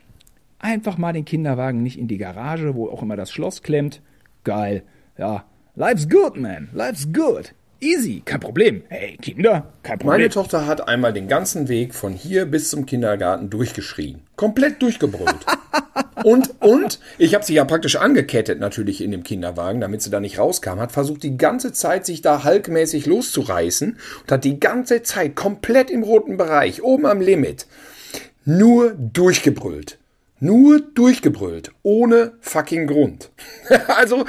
einfach 0.59 0.99
mal 0.99 1.13
den 1.13 1.25
Kinderwagen 1.25 1.83
nicht 1.83 1.99
in 1.99 2.09
die 2.09 2.19
Garage, 2.19 2.75
wo 2.75 2.89
auch 2.89 3.03
immer 3.03 3.17
das 3.17 3.31
Schloss 3.31 3.63
klemmt. 3.63 4.03
Geil. 4.45 4.83
Ja, 5.17 5.45
life's 5.77 6.09
good, 6.09 6.37
man. 6.37 6.69
Life's 6.73 7.13
good. 7.13 7.55
Easy, 7.81 8.23
kein 8.25 8.41
Problem. 8.41 8.83
Hey, 8.89 9.17
Kinder, 9.23 9.73
kein 9.85 10.01
Problem. 10.01 10.21
Meine 10.21 10.29
Tochter 10.31 10.67
hat 10.67 10.89
einmal 10.89 11.13
den 11.13 11.29
ganzen 11.29 11.69
Weg 11.69 11.95
von 11.95 12.13
hier 12.13 12.47
bis 12.47 12.71
zum 12.71 12.87
Kindergarten 12.87 13.51
durchgeschrien. 13.51 14.21
Komplett 14.35 14.83
durchgebrüllt. 14.83 15.47
und, 16.25 16.61
und, 16.61 16.99
ich 17.19 17.37
habe 17.37 17.45
sie 17.45 17.55
ja 17.55 17.65
praktisch 17.65 17.95
angekettet 17.95 18.59
natürlich 18.59 19.01
in 19.01 19.13
dem 19.13 19.23
Kinderwagen, 19.23 19.81
damit 19.81 20.03
sie 20.03 20.11
da 20.11 20.19
nicht 20.19 20.41
rauskam, 20.41 20.81
hat 20.81 20.91
versucht 20.91 21.23
die 21.23 21.37
ganze 21.37 21.73
Zeit 21.73 22.05
sich 22.05 22.21
da 22.21 22.43
halkmäßig 22.43 23.07
loszureißen 23.07 23.97
und 24.23 24.33
hat 24.33 24.43
die 24.43 24.59
ganze 24.59 25.05
Zeit 25.05 25.37
komplett 25.37 25.89
im 25.91 26.03
roten 26.03 26.37
Bereich, 26.37 26.83
oben 26.83 27.07
am 27.07 27.21
Limit, 27.21 27.67
nur 28.45 28.93
durchgebrüllt. 28.93 29.99
Nur 30.41 30.81
durchgebrüllt. 30.81 31.73
Ohne 31.83 32.33
fucking 32.41 32.87
Grund. 32.87 33.31
also, 33.89 34.25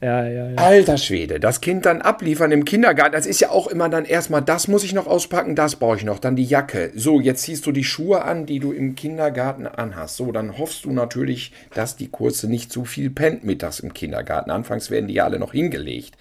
ja, 0.00 0.26
ja, 0.26 0.50
ja. 0.50 0.56
Alter 0.56 0.98
Schwede, 0.98 1.40
das 1.40 1.60
Kind 1.60 1.86
dann 1.86 2.02
abliefern 2.02 2.52
im 2.52 2.64
Kindergarten, 2.64 3.12
das 3.12 3.26
ist 3.26 3.40
ja 3.40 3.50
auch 3.50 3.66
immer 3.66 3.88
dann 3.88 4.04
erstmal, 4.04 4.42
das 4.42 4.68
muss 4.68 4.84
ich 4.84 4.92
noch 4.92 5.06
auspacken, 5.06 5.56
das 5.56 5.76
brauche 5.76 5.96
ich 5.96 6.04
noch, 6.04 6.18
dann 6.18 6.36
die 6.36 6.44
Jacke. 6.44 6.92
So, 6.94 7.20
jetzt 7.20 7.42
ziehst 7.42 7.66
du 7.66 7.72
die 7.72 7.84
Schuhe 7.84 8.22
an, 8.22 8.44
die 8.46 8.58
du 8.58 8.72
im 8.72 8.94
Kindergarten 8.94 9.66
anhast. 9.66 10.16
So, 10.16 10.32
dann 10.32 10.58
hoffst 10.58 10.84
du 10.84 10.92
natürlich, 10.92 11.52
dass 11.74 11.96
die 11.96 12.08
Kurze 12.08 12.48
nicht 12.48 12.70
zu 12.70 12.84
viel 12.84 13.10
pennt 13.10 13.44
mittags 13.44 13.80
im 13.80 13.94
Kindergarten. 13.94 14.50
Anfangs 14.50 14.90
werden 14.90 15.08
die 15.08 15.14
ja 15.14 15.24
alle 15.24 15.38
noch 15.38 15.52
hingelegt. 15.52 16.16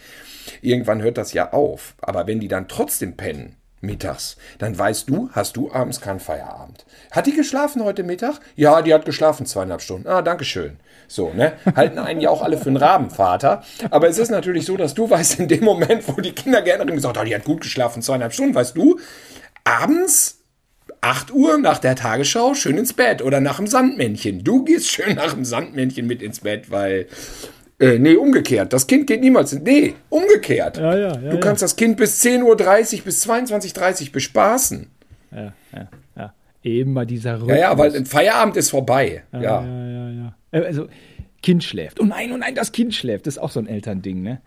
Irgendwann 0.61 1.01
hört 1.01 1.17
das 1.17 1.33
ja 1.33 1.51
auf. 1.53 1.95
Aber 2.01 2.27
wenn 2.27 2.39
die 2.39 2.47
dann 2.47 2.67
trotzdem 2.67 3.17
pennen, 3.17 3.55
mittags. 3.85 4.37
Dann 4.57 4.77
weißt 4.77 5.09
du, 5.09 5.29
hast 5.31 5.57
du 5.57 5.71
abends 5.71 6.01
keinen 6.01 6.19
Feierabend. 6.19 6.85
Hat 7.11 7.27
die 7.27 7.35
geschlafen 7.35 7.83
heute 7.83 8.03
Mittag? 8.03 8.39
Ja, 8.55 8.81
die 8.81 8.93
hat 8.93 9.05
geschlafen 9.05 9.45
zweieinhalb 9.45 9.81
Stunden. 9.81 10.07
Ah, 10.07 10.21
danke 10.21 10.45
schön. 10.45 10.77
So, 11.07 11.31
ne? 11.33 11.53
Halten 11.75 11.99
einen 11.99 12.21
ja 12.21 12.29
auch 12.29 12.41
alle 12.41 12.57
für 12.57 12.67
einen 12.67 12.77
Rabenvater. 12.77 13.63
Aber 13.91 14.07
es 14.07 14.17
ist 14.17 14.31
natürlich 14.31 14.65
so, 14.65 14.77
dass 14.77 14.93
du 14.93 15.09
weißt, 15.09 15.39
in 15.39 15.47
dem 15.47 15.63
Moment, 15.63 16.07
wo 16.07 16.19
die 16.19 16.31
Kindergärtnerin 16.31 16.95
gesagt 16.95 17.17
hat, 17.17 17.27
die 17.27 17.35
hat 17.35 17.45
gut 17.45 17.61
geschlafen, 17.61 18.01
zweieinhalb 18.01 18.33
Stunden, 18.33 18.55
weißt 18.55 18.75
du, 18.75 18.99
abends 19.63 20.39
8 21.01 21.31
Uhr 21.31 21.59
nach 21.59 21.77
der 21.77 21.95
Tagesschau 21.95 22.55
schön 22.55 22.79
ins 22.79 22.93
Bett 22.93 23.21
oder 23.21 23.39
nach 23.39 23.57
dem 23.57 23.67
Sandmännchen. 23.67 24.43
Du 24.43 24.63
gehst 24.63 24.89
schön 24.89 25.15
nach 25.15 25.33
dem 25.33 25.45
Sandmännchen 25.45 26.07
mit 26.07 26.23
ins 26.23 26.39
Bett, 26.39 26.71
weil 26.71 27.07
äh, 27.79 27.99
nee, 27.99 28.15
umgekehrt. 28.15 28.71
Das 28.71 28.87
Kind 28.87 29.07
geht 29.07 29.21
niemals. 29.21 29.53
Nee, 29.53 29.95
umgekehrt. 30.09 30.77
Ja, 30.77 30.97
ja, 30.97 31.19
ja, 31.19 31.29
du 31.29 31.39
kannst 31.39 31.61
das 31.61 31.75
Kind 31.75 31.97
bis 31.97 32.21
10.30 32.23 32.43
Uhr 32.99 33.03
bis 33.05 33.27
22.30 33.27 34.07
Uhr 34.07 34.11
bespaßen. 34.13 34.87
Ja, 35.31 35.53
ja, 35.73 35.89
ja. 36.15 36.33
Eben 36.63 36.93
bei 36.93 37.05
dieser 37.05 37.35
Rhythmus. 37.35 37.49
Ja, 37.49 37.57
ja, 37.57 37.77
weil 37.77 37.95
ein 37.95 38.05
Feierabend 38.05 38.55
ist 38.55 38.69
vorbei. 38.69 39.23
Ja, 39.33 39.41
ja, 39.41 39.65
ja, 39.65 39.87
ja. 39.87 40.09
ja. 40.09 40.35
Äh, 40.51 40.65
also, 40.65 40.87
Kind 41.41 41.63
schläft. 41.63 41.99
Oh 41.99 42.05
nein, 42.05 42.31
oh 42.31 42.37
nein, 42.37 42.55
das 42.55 42.71
Kind 42.71 42.95
schläft. 42.95 43.27
Das 43.27 43.35
ist 43.35 43.37
auch 43.37 43.51
so 43.51 43.59
ein 43.59 43.67
Elternding, 43.67 44.23
ne? 44.23 44.41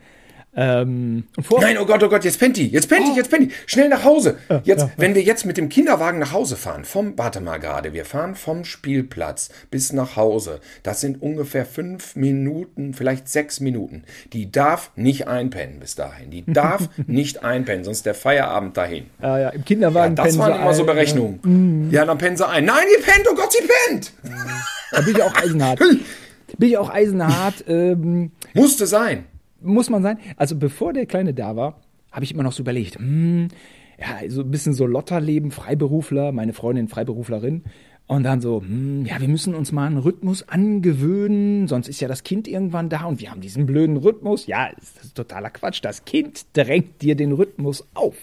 Ähm, 0.57 1.25
Nein, 1.61 1.77
oh 1.79 1.85
Gott, 1.85 2.03
oh 2.03 2.09
Gott, 2.09 2.25
jetzt 2.25 2.41
pennt 2.41 2.57
die, 2.57 2.69
jetzt 2.69 2.89
pennt 2.89 3.07
die, 3.07 3.13
oh. 3.13 3.17
jetzt 3.17 3.31
pennt 3.31 3.51
die. 3.51 3.55
Schnell 3.67 3.89
nach 3.89 4.03
Hause. 4.03 4.39
Jetzt, 4.65 4.81
ja, 4.81 4.91
wenn 4.97 5.15
wir 5.15 5.23
jetzt 5.23 5.45
mit 5.45 5.57
dem 5.57 5.69
Kinderwagen 5.69 6.19
nach 6.19 6.33
Hause 6.33 6.57
fahren, 6.57 6.85
vom, 6.85 7.17
warte 7.17 7.41
mal 7.41 7.59
gerade, 7.59 7.93
wir 7.93 8.05
fahren 8.05 8.35
vom 8.35 8.65
Spielplatz 8.65 9.51
bis 9.71 9.93
nach 9.93 10.17
Hause. 10.17 10.61
Das 10.83 11.01
sind 11.01 11.23
ungefähr 11.23 11.67
fünf 11.67 12.17
Minuten, 12.17 12.95
vielleicht 12.95 13.29
sechs 13.29 13.61
Minuten. 13.61 14.05
Die 14.33 14.51
darf 14.51 14.91
nicht 14.97 15.29
einpennen 15.29 15.81
bis 15.81 15.95
dahin. 15.95 16.31
Die 16.31 16.45
darf 16.47 16.89
nicht 17.07 17.45
einpennen, 17.45 17.85
sonst 17.85 18.07
der 18.07 18.15
Feierabend 18.15 18.77
dahin. 18.77 19.07
Ja, 19.23 19.39
ja, 19.39 19.49
im 19.51 19.65
Kinderwagen 19.65 20.17
ja, 20.17 20.25
Das 20.25 20.39
waren 20.39 20.55
immer 20.57 20.71
ein, 20.71 20.75
so 20.75 20.85
Berechnungen. 20.85 21.41
Ja. 21.45 21.51
Mhm. 21.51 21.91
ja, 21.91 22.05
dann 22.05 22.19
pennen 22.19 22.37
sie 22.37 22.49
ein. 22.49 22.65
Nein, 22.65 22.87
die 22.97 23.03
pennt, 23.03 23.27
oh 23.31 23.35
Gott, 23.35 23.53
sie 23.53 23.65
pennt. 23.87 24.13
Da 24.91 25.03
bin 25.03 25.15
ich 25.15 25.23
auch 25.23 25.35
eisenhart. 25.35 25.79
bin 26.59 26.69
ich 26.69 26.79
auch 26.79 26.91
eisenhart. 26.91 27.65
Ähm, 27.69 28.33
Musste 28.55 28.87
sein 28.87 29.27
muss 29.61 29.91
man 29.91 30.03
sein. 30.03 30.19
Also 30.37 30.57
bevor 30.57 30.93
der 30.93 31.07
Kleine 31.07 31.35
da 31.35 31.57
war, 31.57 31.81
habe 32.13 32.25
ich 32.25 32.33
immer 32.33 32.43
noch 32.43 32.53
so 32.53 32.63
überlegt, 32.63 32.99
hm, 32.99 33.49
ja, 33.99 34.29
so 34.31 34.43
ein 34.43 34.51
bisschen 34.51 34.73
so 34.73 34.87
Lotterleben, 34.87 35.51
Freiberufler, 35.51 36.33
meine 36.33 36.53
Freundin 36.53 36.89
Freiberuflerin. 36.89 37.65
Und 38.09 38.23
dann 38.23 38.41
so, 38.41 38.63
hm, 38.63 39.05
ja, 39.05 39.21
wir 39.21 39.29
müssen 39.29 39.55
uns 39.55 39.71
mal 39.71 39.87
einen 39.87 39.99
Rhythmus 39.99 40.49
angewöhnen, 40.49 41.69
sonst 41.69 41.89
ist 41.89 42.01
ja 42.01 42.09
das 42.09 42.23
Kind 42.23 42.49
irgendwann 42.49 42.89
da 42.89 43.05
und 43.05 43.21
wir 43.21 43.31
haben 43.31 43.43
diesen 43.43 43.67
blöden 43.67 43.99
Rhythmus. 43.99 44.47
Ja, 44.47 44.71
das 44.75 45.05
ist 45.05 45.15
totaler 45.15 45.51
Quatsch. 45.51 45.81
Das 45.83 46.07
Kind 46.07 46.47
drängt 46.55 47.03
dir 47.03 47.17
den 47.17 47.33
Rhythmus 47.33 47.87
auf. 47.93 48.15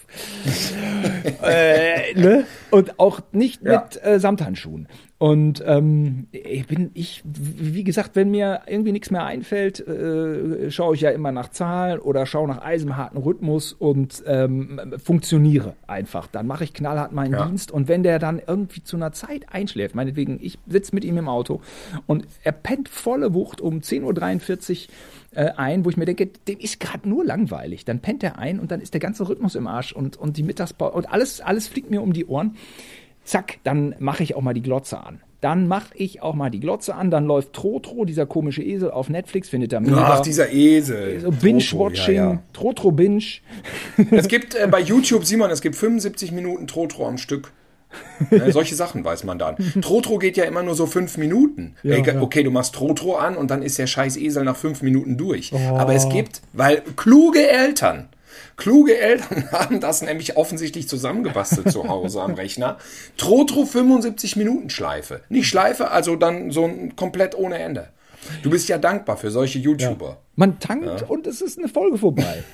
äh, 1.44 2.20
ne? 2.20 2.46
Und 2.72 3.00
auch 3.00 3.22
nicht 3.32 3.62
ja. 3.62 3.84
mit 3.84 4.04
äh, 4.04 4.20
Samthandschuhen. 4.20 4.88
Und 5.18 5.64
ähm, 5.66 6.28
ich 6.32 6.68
bin 6.68 6.92
ich, 6.94 7.22
wie 7.24 7.86
gesagt, 7.86 8.18
wenn 8.18 8.32
mir 8.32 8.64
irgendwie 8.68 8.92
nichts 8.92 9.12
mehr 9.12 9.24
einfällt, 9.24 9.80
äh, 9.88 10.70
schaue 10.70 10.96
ich 10.96 11.02
ja 11.02 11.12
immer 11.12 11.32
nach 11.32 11.50
Zahlen 11.50 12.00
oder 12.00 12.26
schaue 12.26 12.50
nach 12.50 12.62
eisenharten 12.62 13.22
Rhythmus 13.22 13.72
und 13.72 14.24
ähm, 14.28 14.94
funktioniere 15.02 15.76
einfach. 15.88 16.28
Dann 16.28 16.48
mache 16.48 16.66
ich 16.66 16.74
knallhart 16.74 17.14
meinen 17.14 17.32
ja. 17.32 17.46
Dienst 17.46 17.72
und 17.72 17.88
wenn 17.88 18.04
der 18.04 18.20
dann 18.20 18.42
irgendwie 18.46 18.84
zu 18.84 18.98
einer 18.98 19.14
Zeit 19.14 19.46
einschläft, 19.54 19.96
meinetwegen, 19.96 20.38
ich 20.42 20.60
sitze 20.68 20.94
mit 20.94 21.06
ihm 21.06 21.18
im 21.18 21.30
Auto 21.30 21.62
und 22.08 22.28
er 22.44 22.52
pennt 22.52 22.90
volle 22.90 23.34
Wucht 23.34 23.62
um 23.62 23.80
10.43 23.80 24.90
Uhr 24.90 25.42
äh, 25.42 25.52
ein, 25.56 25.86
wo 25.86 25.90
ich 25.90 25.96
mir 25.96 26.06
denke, 26.06 26.28
dem 26.28 26.60
ist 26.60 26.82
gerade 26.82 27.08
nur 27.08 27.24
langweilig. 27.24 27.86
Dann 27.86 28.02
pennt 28.02 28.22
er 28.22 28.38
ein 28.38 28.60
und 28.60 28.70
dann 28.70 28.82
ist 28.82 28.94
der 28.94 29.02
ganze 29.02 29.30
Rhythmus 29.30 29.56
im 29.56 29.68
Arsch 29.68 29.94
und, 29.94 30.18
und 30.18 30.36
die 30.36 30.44
Mittagspause 30.44 30.94
und 30.94 31.10
alles, 31.10 31.40
alles 31.40 31.70
fliegt 31.70 31.90
mir 31.90 32.02
um 32.02 32.12
die 32.12 32.26
Ohren 32.26 32.58
zack, 33.26 33.58
dann 33.64 33.96
mache 34.00 34.24
ich 34.24 34.36
auch 34.36 34.42
mal 34.42 34.54
die 34.54 34.62
Glotze 34.62 35.00
an. 35.00 35.22
Dann 35.42 35.68
mache 35.68 35.94
ich 35.96 36.22
auch 36.24 36.34
mal 36.34 36.50
die 36.50 36.60
Glotze 36.60 36.96
an, 36.96 37.12
dann 37.12 37.26
läuft 37.26 37.54
Trotro, 37.54 38.06
dieser 38.06 38.26
komische 38.26 38.64
Esel 38.64 38.90
auf 38.90 39.10
Netflix, 39.10 39.50
findet 39.50 39.74
er 39.74 39.82
mega. 39.82 39.98
Ach, 39.98 40.22
dieser 40.22 40.52
Esel. 40.52 41.20
So 41.20 41.30
Binge-Watching, 41.30 42.16
ja, 42.16 42.32
ja. 42.32 42.44
Trotro-Binge. 42.54 43.24
Es 44.12 44.28
gibt 44.28 44.56
äh, 44.56 44.68
bei 44.70 44.80
YouTube, 44.80 45.26
Simon, 45.26 45.52
es 45.52 45.62
gibt 45.62 45.76
75 45.76 46.32
Minuten 46.32 46.68
Trotro 46.68 47.08
am 47.08 47.18
Stück. 47.18 47.52
Ja, 48.32 48.52
solche 48.52 48.76
Sachen 48.76 49.06
weiß 49.06 49.24
man 49.24 49.40
dann. 49.40 49.56
Trotro 49.82 50.18
geht 50.18 50.36
ja 50.36 50.46
immer 50.46 50.64
nur 50.64 50.76
so 50.76 50.86
fünf 50.86 51.18
Minuten. 51.18 51.76
Ja, 51.84 51.98
okay, 51.98 52.18
okay, 52.20 52.44
du 52.44 52.52
machst 52.52 52.76
Trotro 52.76 53.16
an 53.16 53.38
und 53.38 53.52
dann 53.52 53.62
ist 53.62 53.78
der 53.78 53.88
scheiß 53.88 54.18
Esel 54.18 54.44
nach 54.44 54.56
fünf 54.56 54.82
Minuten 54.82 55.18
durch. 55.18 55.52
Oh. 55.54 55.78
Aber 55.78 55.94
es 55.94 56.10
gibt, 56.10 56.42
weil 56.54 56.82
kluge 56.96 57.48
Eltern 57.48 58.10
Kluge 58.58 58.98
Eltern 58.98 59.50
haben 59.52 59.80
das 59.80 60.02
nämlich 60.02 60.38
offensichtlich 60.38 60.88
zusammengebastelt 60.88 61.72
zu 61.72 61.88
Hause 61.88 62.22
am 62.22 62.34
Rechner. 62.34 62.78
Trotro 63.18 63.66
75 63.66 64.36
Minuten 64.36 64.70
Schleife. 64.70 65.22
Nicht 65.30 65.48
Schleife, 65.48 65.92
also 65.92 66.16
dann 66.16 66.52
so 66.52 66.66
ein 66.66 66.96
komplett 66.96 67.36
ohne 67.36 67.58
Ende. 67.60 67.90
Du 68.44 68.50
bist 68.50 68.70
ja 68.70 68.78
dankbar 68.78 69.18
für 69.18 69.30
solche 69.32 69.60
YouTuber. 69.60 70.08
Ja. 70.08 70.18
Man 70.36 70.60
tankt 70.60 71.02
ja. 71.02 71.08
und 71.08 71.28
es 71.28 71.42
ist 71.42 71.58
eine 71.58 71.68
Folge 71.68 71.98
vorbei. 71.98 72.44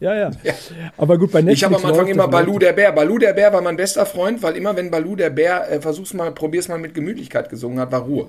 Ja, 0.00 0.14
ja, 0.14 0.30
ja. 0.42 0.54
Aber 0.96 1.16
gut, 1.16 1.30
bei 1.30 1.40
Netflix. 1.40 1.58
Ich 1.58 1.64
habe 1.64 1.76
am 1.76 1.84
Anfang 1.84 2.08
immer 2.08 2.28
Balu 2.28 2.58
der 2.58 2.72
Bär. 2.72 2.92
Balu 2.92 3.16
der 3.16 3.32
Bär 3.32 3.52
war 3.52 3.62
mein 3.62 3.76
bester 3.76 4.04
Freund, 4.04 4.42
weil 4.42 4.56
immer, 4.56 4.76
wenn 4.76 4.90
Balu 4.90 5.14
der 5.14 5.30
Bär, 5.30 5.70
äh, 5.70 5.80
versuch's 5.80 6.12
mal, 6.12 6.32
probier's 6.32 6.68
mal 6.68 6.78
mit 6.78 6.94
Gemütlichkeit 6.94 7.48
gesungen 7.48 7.78
hat, 7.78 7.92
war 7.92 8.02
Ruhe. 8.02 8.26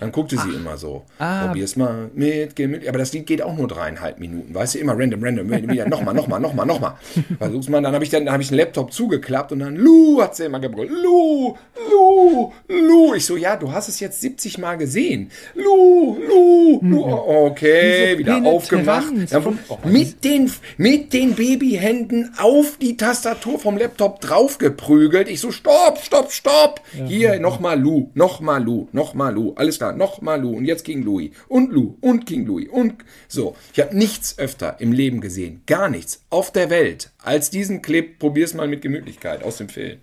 Dann 0.00 0.12
guckte 0.12 0.36
sie 0.36 0.50
Ach. 0.52 0.54
immer 0.54 0.76
so. 0.76 1.04
Ah. 1.18 1.46
Probier's 1.46 1.76
mal 1.76 2.10
mit 2.14 2.54
Gemüt. 2.56 2.86
Aber 2.88 2.98
das 2.98 3.12
Lied 3.12 3.26
geht 3.26 3.42
auch 3.42 3.56
nur 3.56 3.68
dreieinhalb 3.68 4.20
Minuten. 4.20 4.54
Weißt 4.54 4.74
du, 4.74 4.78
immer 4.78 4.96
random, 4.96 5.22
random. 5.22 5.50
Wieder 5.50 5.88
nochmal, 5.88 6.14
nochmal, 6.14 6.40
nochmal, 6.40 6.66
nochmal. 6.66 6.94
Versuch's 7.38 7.68
mal. 7.68 7.82
Dann 7.82 7.94
habe 7.94 8.04
ich 8.04 8.10
dann, 8.10 8.24
dann 8.24 8.34
hab 8.34 8.40
ich 8.40 8.48
den 8.48 8.56
Laptop 8.56 8.92
zugeklappt 8.92 9.52
und 9.52 9.60
dann 9.60 9.76
Lu 9.76 10.20
hat 10.22 10.36
sie 10.36 10.44
immer 10.44 10.60
gebrüllt. 10.60 10.90
Lu, 10.90 11.56
Lu, 11.90 12.52
Lu. 12.68 13.14
Ich 13.14 13.26
so, 13.26 13.36
ja, 13.36 13.56
du 13.56 13.72
hast 13.72 13.88
es 13.88 13.98
jetzt 14.00 14.20
70 14.20 14.58
Mal 14.58 14.76
gesehen. 14.76 15.30
Lu, 15.54 16.16
Lu, 16.28 16.80
Lu. 16.82 17.04
Hm. 17.04 17.12
Okay, 17.48 18.18
wieder 18.18 18.36
aufgemacht. 18.44 19.12
Dann, 19.30 19.58
mit 19.84 20.24
den, 20.24 20.50
mit 20.76 21.12
den 21.12 21.34
Babyhänden 21.34 22.34
auf 22.38 22.76
die 22.80 22.96
Tastatur 22.96 23.58
vom 23.58 23.76
Laptop 23.76 24.20
draufgeprügelt. 24.20 25.28
Ich 25.28 25.40
so, 25.40 25.50
stopp, 25.50 25.98
stopp, 26.02 26.30
stopp. 26.30 26.80
Ja, 26.96 27.04
Hier, 27.06 27.40
nochmal 27.40 27.80
Lu, 27.80 28.10
nochmal 28.14 28.62
Lu, 28.62 28.88
nochmal 28.92 29.34
Lu. 29.34 29.52
Alles 29.56 29.78
klar 29.78 29.87
da, 29.92 29.96
nochmal 29.96 30.40
Lou. 30.40 30.56
Und 30.56 30.64
jetzt 30.64 30.84
King 30.84 31.02
Louis. 31.02 31.30
Und 31.48 31.72
Lou. 31.72 31.96
Und 32.00 32.26
King 32.26 32.46
Louis. 32.46 32.68
Und 32.68 33.04
so. 33.28 33.56
Ich 33.72 33.80
habe 33.80 33.96
nichts 33.96 34.38
öfter 34.38 34.76
im 34.80 34.92
Leben 34.92 35.20
gesehen, 35.20 35.62
gar 35.66 35.88
nichts. 35.88 36.24
Auf 36.30 36.52
der 36.52 36.70
Welt. 36.70 37.10
Als 37.18 37.50
diesen 37.50 37.82
Clip. 37.82 38.18
Probier's 38.18 38.54
mal 38.54 38.68
mit 38.68 38.82
Gemütlichkeit 38.82 39.42
aus 39.42 39.58
dem 39.58 39.68
Film. 39.68 39.98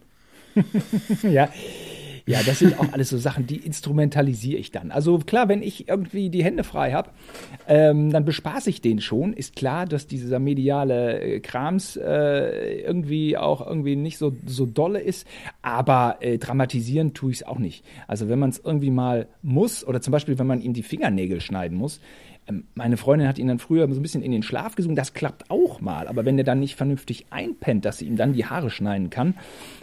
ja, 1.24 1.50
ja, 2.28 2.42
das 2.44 2.60
sind 2.60 2.80
auch 2.80 2.92
alles 2.92 3.10
so 3.10 3.18
Sachen, 3.18 3.46
die 3.46 3.58
instrumentalisiere 3.58 4.58
ich 4.58 4.72
dann. 4.72 4.90
Also 4.90 5.20
klar, 5.20 5.48
wenn 5.48 5.62
ich 5.62 5.88
irgendwie 5.88 6.32
die 6.32 6.44
Hände 6.44 6.64
frei 6.64 6.92
habe, 6.94 7.12
ähm, 7.68 8.12
dann 8.12 8.26
bespaße 8.26 8.70
ich 8.72 8.82
den 8.82 9.00
schon. 9.00 9.34
Ist 9.34 9.56
klar, 9.56 9.86
dass 9.86 10.08
dieser 10.08 10.40
mediale 10.40 11.22
äh, 11.22 11.40
Krams 11.40 11.98
äh, 11.98 12.82
irgendwie 12.82 13.38
auch 13.38 13.66
irgendwie 13.66 13.96
nicht 13.96 14.18
so, 14.18 14.36
so 14.46 14.66
dolle 14.66 15.02
ist, 15.02 15.28
aber 15.62 16.18
äh, 16.22 16.40
dramatisieren 16.40 17.14
tue 17.14 17.32
ich 17.32 17.38
es 17.38 17.44
auch 17.44 17.60
nicht. 17.60 17.86
Also 18.08 18.28
wenn 18.28 18.40
man 18.40 18.50
es 18.50 18.60
irgendwie 18.64 18.92
mal 18.92 19.28
muss, 19.44 19.86
oder 19.86 20.02
zum 20.02 20.12
Beispiel, 20.12 20.40
wenn 20.40 20.48
man 20.48 20.62
ihm 20.62 20.74
die 20.74 20.84
Fingernägel 20.84 21.42
schneiden 21.42 21.78
muss, 21.78 22.02
meine 22.76 22.98
Freundin 22.98 23.28
hat 23.28 23.40
ihn 23.40 23.48
dann 23.48 23.60
früher 23.60 23.88
so 23.92 24.00
ein 24.00 24.02
bisschen 24.02 24.22
in 24.22 24.32
den 24.32 24.44
Schlaf 24.44 24.76
gesungen. 24.76 24.96
Das 24.96 25.14
klappt 25.14 25.50
auch 25.50 25.82
mal. 25.82 26.08
Aber 26.08 26.26
wenn 26.26 26.38
der 26.38 26.44
dann 26.44 26.60
nicht 26.60 26.76
vernünftig 26.76 27.26
einpennt, 27.32 27.86
dass 27.86 27.98
sie 27.98 28.06
ihm 28.06 28.18
dann 28.18 28.34
die 28.34 28.46
Haare 28.46 28.70
schneiden 28.70 29.10
kann 29.10 29.36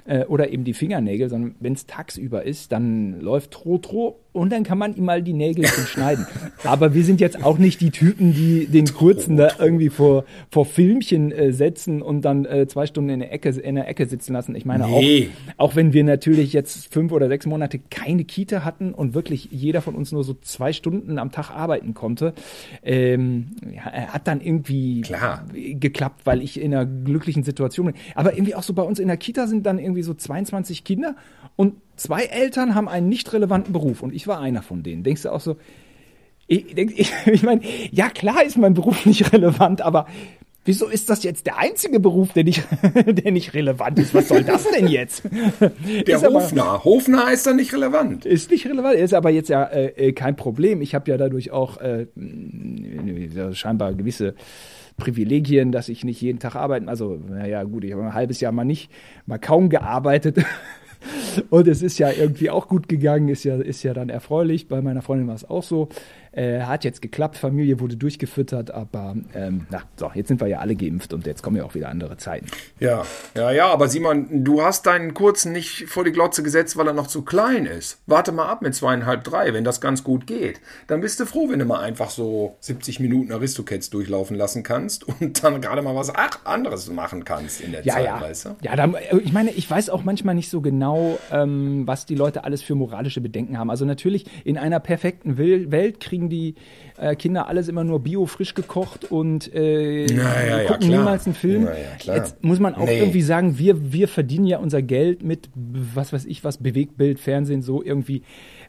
äh, 0.04 0.24
oder 0.26 0.50
eben 0.50 0.64
die 0.64 0.74
Fingernägel, 0.74 1.28
sondern 1.28 1.56
wenn 1.60 1.72
es 1.72 1.86
tagsüber 1.86 2.44
ist, 2.44 2.70
dann 2.72 3.20
läuft 3.20 3.50
Tro-Tro 3.50 4.21
und 4.32 4.50
dann 4.50 4.62
kann 4.62 4.78
man 4.78 4.94
ihm 4.96 5.04
mal 5.04 5.22
die 5.22 5.34
Nägel 5.34 5.66
schneiden. 5.66 6.26
Aber 6.64 6.94
wir 6.94 7.04
sind 7.04 7.20
jetzt 7.20 7.44
auch 7.44 7.58
nicht 7.58 7.80
die 7.80 7.90
Typen, 7.90 8.32
die 8.32 8.66
den 8.66 8.86
kurzen 8.86 9.36
da 9.36 9.50
irgendwie 9.58 9.90
vor, 9.90 10.24
vor 10.50 10.64
Filmchen 10.64 11.32
äh, 11.32 11.52
setzen 11.52 12.00
und 12.00 12.22
dann 12.22 12.44
äh, 12.46 12.66
zwei 12.66 12.86
Stunden 12.86 13.10
in 13.10 13.20
der, 13.20 13.32
Ecke, 13.32 13.50
in 13.50 13.74
der 13.74 13.88
Ecke 13.88 14.06
sitzen 14.06 14.32
lassen. 14.32 14.54
Ich 14.54 14.64
meine, 14.64 14.86
nee. 14.86 15.28
auch, 15.56 15.64
auch 15.70 15.76
wenn 15.76 15.92
wir 15.92 16.04
natürlich 16.04 16.52
jetzt 16.52 16.92
fünf 16.92 17.12
oder 17.12 17.28
sechs 17.28 17.44
Monate 17.46 17.78
keine 17.90 18.24
Kita 18.24 18.64
hatten 18.64 18.94
und 18.94 19.14
wirklich 19.14 19.48
jeder 19.50 19.82
von 19.82 19.94
uns 19.94 20.12
nur 20.12 20.24
so 20.24 20.34
zwei 20.40 20.72
Stunden 20.72 21.18
am 21.18 21.30
Tag 21.30 21.50
arbeiten 21.50 21.92
konnte, 21.92 22.32
ähm, 22.82 23.50
hat 23.76 24.26
dann 24.26 24.40
irgendwie 24.40 25.02
Klar. 25.02 25.44
geklappt, 25.52 26.22
weil 26.24 26.42
ich 26.42 26.58
in 26.58 26.74
einer 26.74 26.86
glücklichen 26.86 27.44
Situation 27.44 27.86
bin. 27.86 27.94
Aber 28.14 28.32
irgendwie 28.32 28.54
auch 28.54 28.62
so 28.62 28.72
bei 28.72 28.82
uns 28.82 28.98
in 28.98 29.08
der 29.08 29.18
Kita 29.18 29.46
sind 29.46 29.66
dann 29.66 29.78
irgendwie 29.78 30.02
so 30.02 30.14
22 30.14 30.84
Kinder 30.84 31.16
und 31.56 31.74
zwei 32.02 32.24
Eltern 32.24 32.74
haben 32.74 32.88
einen 32.88 33.08
nicht 33.08 33.32
relevanten 33.32 33.72
Beruf 33.72 34.02
und 34.02 34.12
ich 34.12 34.26
war 34.26 34.40
einer 34.40 34.62
von 34.62 34.82
denen. 34.82 35.04
Denkst 35.04 35.22
du 35.22 35.30
auch 35.30 35.40
so, 35.40 35.56
ich, 36.48 36.76
ich, 36.76 37.12
ich 37.26 37.42
meine, 37.42 37.62
ja 37.90 38.08
klar 38.08 38.44
ist 38.44 38.58
mein 38.58 38.74
Beruf 38.74 39.06
nicht 39.06 39.32
relevant, 39.32 39.80
aber 39.80 40.06
wieso 40.64 40.86
ist 40.86 41.10
das 41.10 41.22
jetzt 41.22 41.46
der 41.46 41.58
einzige 41.58 42.00
Beruf, 42.00 42.32
der 42.32 42.44
nicht, 42.44 42.64
der 43.06 43.30
nicht 43.30 43.54
relevant 43.54 43.98
ist? 44.00 44.14
Was 44.14 44.28
soll 44.28 44.42
das 44.42 44.66
denn 44.70 44.88
jetzt? 44.88 45.22
Der 46.06 46.16
ist 46.16 46.26
Hofner. 46.26 46.64
Aber, 46.64 46.84
Hofner 46.84 47.32
ist 47.32 47.46
dann 47.46 47.56
nicht 47.56 47.72
relevant. 47.72 48.26
Ist 48.26 48.50
nicht 48.50 48.66
relevant, 48.66 48.96
ist 48.96 49.14
aber 49.14 49.30
jetzt 49.30 49.48
ja 49.48 49.64
äh, 49.64 50.08
äh 50.08 50.12
kein 50.12 50.34
Problem. 50.34 50.82
Ich 50.82 50.94
habe 50.94 51.08
ja 51.10 51.16
dadurch 51.16 51.52
auch 51.52 51.80
äh, 51.80 52.06
scheinbar 53.52 53.94
gewisse 53.94 54.34
Privilegien, 54.96 55.72
dass 55.72 55.88
ich 55.88 56.04
nicht 56.04 56.20
jeden 56.20 56.38
Tag 56.38 56.54
arbeiten, 56.54 56.88
also 56.88 57.18
naja 57.28 57.62
gut, 57.62 57.84
ich 57.84 57.92
habe 57.92 58.02
ein 58.02 58.14
halbes 58.14 58.40
Jahr 58.40 58.52
mal 58.52 58.64
nicht, 58.64 58.90
mal 59.24 59.38
kaum 59.38 59.68
gearbeitet 59.68 60.44
und 61.50 61.68
es 61.68 61.82
ist 61.82 61.98
ja 61.98 62.10
irgendwie 62.10 62.50
auch 62.50 62.68
gut 62.68 62.88
gegangen, 62.88 63.28
ist 63.28 63.44
ja, 63.44 63.56
ist 63.56 63.82
ja 63.82 63.94
dann 63.94 64.08
erfreulich. 64.08 64.68
Bei 64.68 64.82
meiner 64.82 65.02
Freundin 65.02 65.28
war 65.28 65.34
es 65.34 65.48
auch 65.48 65.62
so. 65.62 65.88
Äh, 66.32 66.62
hat 66.62 66.84
jetzt 66.84 67.02
geklappt, 67.02 67.36
Familie 67.36 67.78
wurde 67.78 67.96
durchgefüttert, 67.96 68.70
aber 68.70 69.14
ähm, 69.34 69.66
na, 69.68 69.82
so, 69.96 70.10
jetzt 70.14 70.28
sind 70.28 70.40
wir 70.40 70.46
ja 70.46 70.60
alle 70.60 70.74
geimpft 70.74 71.12
und 71.12 71.26
jetzt 71.26 71.42
kommen 71.42 71.56
ja 71.56 71.64
auch 71.64 71.74
wieder 71.74 71.90
andere 71.90 72.16
Zeiten. 72.16 72.46
Ja, 72.80 73.04
ja, 73.36 73.50
ja, 73.50 73.66
aber 73.66 73.88
Simon, 73.88 74.42
du 74.42 74.62
hast 74.62 74.86
deinen 74.86 75.12
kurzen 75.12 75.52
nicht 75.52 75.88
vor 75.88 76.04
die 76.04 76.12
Glotze 76.12 76.42
gesetzt, 76.42 76.78
weil 76.78 76.86
er 76.86 76.94
noch 76.94 77.06
zu 77.06 77.20
klein 77.22 77.66
ist. 77.66 78.00
Warte 78.06 78.32
mal 78.32 78.46
ab 78.46 78.62
mit 78.62 78.74
zweieinhalb, 78.74 79.24
drei, 79.24 79.52
wenn 79.52 79.62
das 79.62 79.82
ganz 79.82 80.04
gut 80.04 80.26
geht. 80.26 80.62
Dann 80.86 81.02
bist 81.02 81.20
du 81.20 81.26
froh, 81.26 81.50
wenn 81.50 81.58
du 81.58 81.66
mal 81.66 81.80
einfach 81.80 82.08
so 82.08 82.56
70 82.60 82.98
Minuten 82.98 83.30
Aristocats 83.30 83.90
durchlaufen 83.90 84.34
lassen 84.34 84.62
kannst 84.62 85.04
und 85.20 85.44
dann 85.44 85.60
gerade 85.60 85.82
mal 85.82 85.94
was 85.94 86.14
ach, 86.14 86.40
anderes 86.44 86.90
machen 86.90 87.26
kannst 87.26 87.60
in 87.60 87.72
der 87.72 87.84
ja, 87.84 87.92
Zeit, 87.92 88.04
ja. 88.06 88.20
weißt 88.22 88.44
du? 88.46 88.56
Ja, 88.62 88.74
dann, 88.74 88.96
ich 89.22 89.34
meine, 89.34 89.50
ich 89.50 89.70
weiß 89.70 89.90
auch 89.90 90.02
manchmal 90.02 90.34
nicht 90.34 90.48
so 90.48 90.62
genau, 90.62 91.18
ähm, 91.30 91.86
was 91.86 92.06
die 92.06 92.14
Leute 92.14 92.44
alles 92.44 92.62
für 92.62 92.74
moralische 92.74 93.20
Bedenken 93.20 93.58
haben. 93.58 93.68
Also 93.68 93.84
natürlich, 93.84 94.24
in 94.44 94.56
einer 94.56 94.80
perfekten 94.80 95.36
Welt 95.36 96.00
kriegen 96.00 96.21
kriegen 96.22 96.28
die 96.28 96.54
äh, 96.98 97.16
Kinder 97.16 97.48
alles 97.48 97.68
immer 97.68 97.84
nur 97.84 98.00
bio 98.00 98.26
frisch 98.26 98.54
gekocht 98.54 99.10
und 99.10 99.52
äh, 99.54 100.06
ja, 100.06 100.44
ja, 100.44 100.64
gucken 100.64 100.90
ja, 100.90 100.98
niemals 100.98 101.26
einen 101.26 101.34
Film. 101.34 101.68
Jetzt 102.04 102.42
muss 102.44 102.60
man 102.60 102.74
auch 102.74 102.86
nee. 102.86 102.98
irgendwie 102.98 103.22
sagen, 103.22 103.58
wir, 103.58 103.92
wir 103.92 104.08
verdienen 104.08 104.46
ja 104.46 104.58
unser 104.58 104.82
Geld 104.82 105.22
mit, 105.22 105.48
was 105.54 106.12
weiß 106.12 106.24
ich 106.26 106.44
was, 106.44 106.58
Bewegtbild, 106.58 107.18
Fernsehen, 107.18 107.62
so 107.62 107.82
irgendwie. 107.82 108.22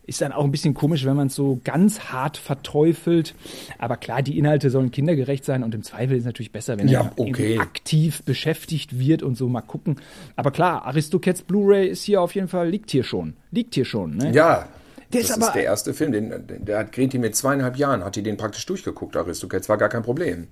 Ist 0.05 0.19
dann 0.19 0.33
auch 0.33 0.43
ein 0.43 0.51
bisschen 0.51 0.73
komisch, 0.73 1.05
wenn 1.05 1.15
man 1.15 1.27
es 1.27 1.35
so 1.35 1.61
ganz 1.63 2.11
hart 2.11 2.35
verteufelt. 2.35 3.35
Aber 3.79 3.95
klar, 3.95 4.21
die 4.21 4.37
Inhalte 4.37 4.69
sollen 4.69 4.91
kindergerecht 4.91 5.45
sein 5.45 5.63
und 5.63 5.73
im 5.73 5.81
Zweifel 5.81 6.17
ist 6.17 6.23
es 6.23 6.25
natürlich 6.25 6.51
besser, 6.51 6.77
wenn 6.77 6.89
ja, 6.89 7.03
er 7.03 7.11
okay. 7.15 7.57
aktiv 7.57 8.21
beschäftigt 8.23 8.99
wird 8.99 9.23
und 9.23 9.37
so 9.37 9.47
mal 9.47 9.61
gucken. 9.61 9.95
Aber 10.35 10.51
klar, 10.51 10.83
Aristocats 10.85 11.41
Blu-ray 11.41 11.87
ist 11.87 12.03
hier 12.03 12.21
auf 12.21 12.35
jeden 12.35 12.49
Fall, 12.49 12.67
liegt 12.67 12.91
hier 12.91 13.05
schon. 13.05 13.35
Liegt 13.51 13.75
hier 13.75 13.85
schon, 13.85 14.17
ne? 14.17 14.33
Ja, 14.33 14.67
Der 15.13 15.21
das 15.21 15.29
ist 15.29 15.37
ist, 15.37 15.43
aber- 15.43 15.53
der 15.53 15.63
erste 15.63 15.93
Film, 15.93 16.11
den, 16.11 16.47
den- 16.47 16.65
der 16.65 16.79
hat 16.79 16.91
Greti 16.91 17.17
mit 17.19 17.35
zweieinhalb 17.35 17.75
Jahren, 17.77 18.03
hat 18.03 18.15
die 18.15 18.23
den 18.23 18.37
praktisch 18.37 18.65
durchgeguckt, 18.65 19.15
Aristocats, 19.15 19.69
war 19.69 19.77
gar 19.77 19.89
kein 19.89 20.03
Problem. 20.03 20.47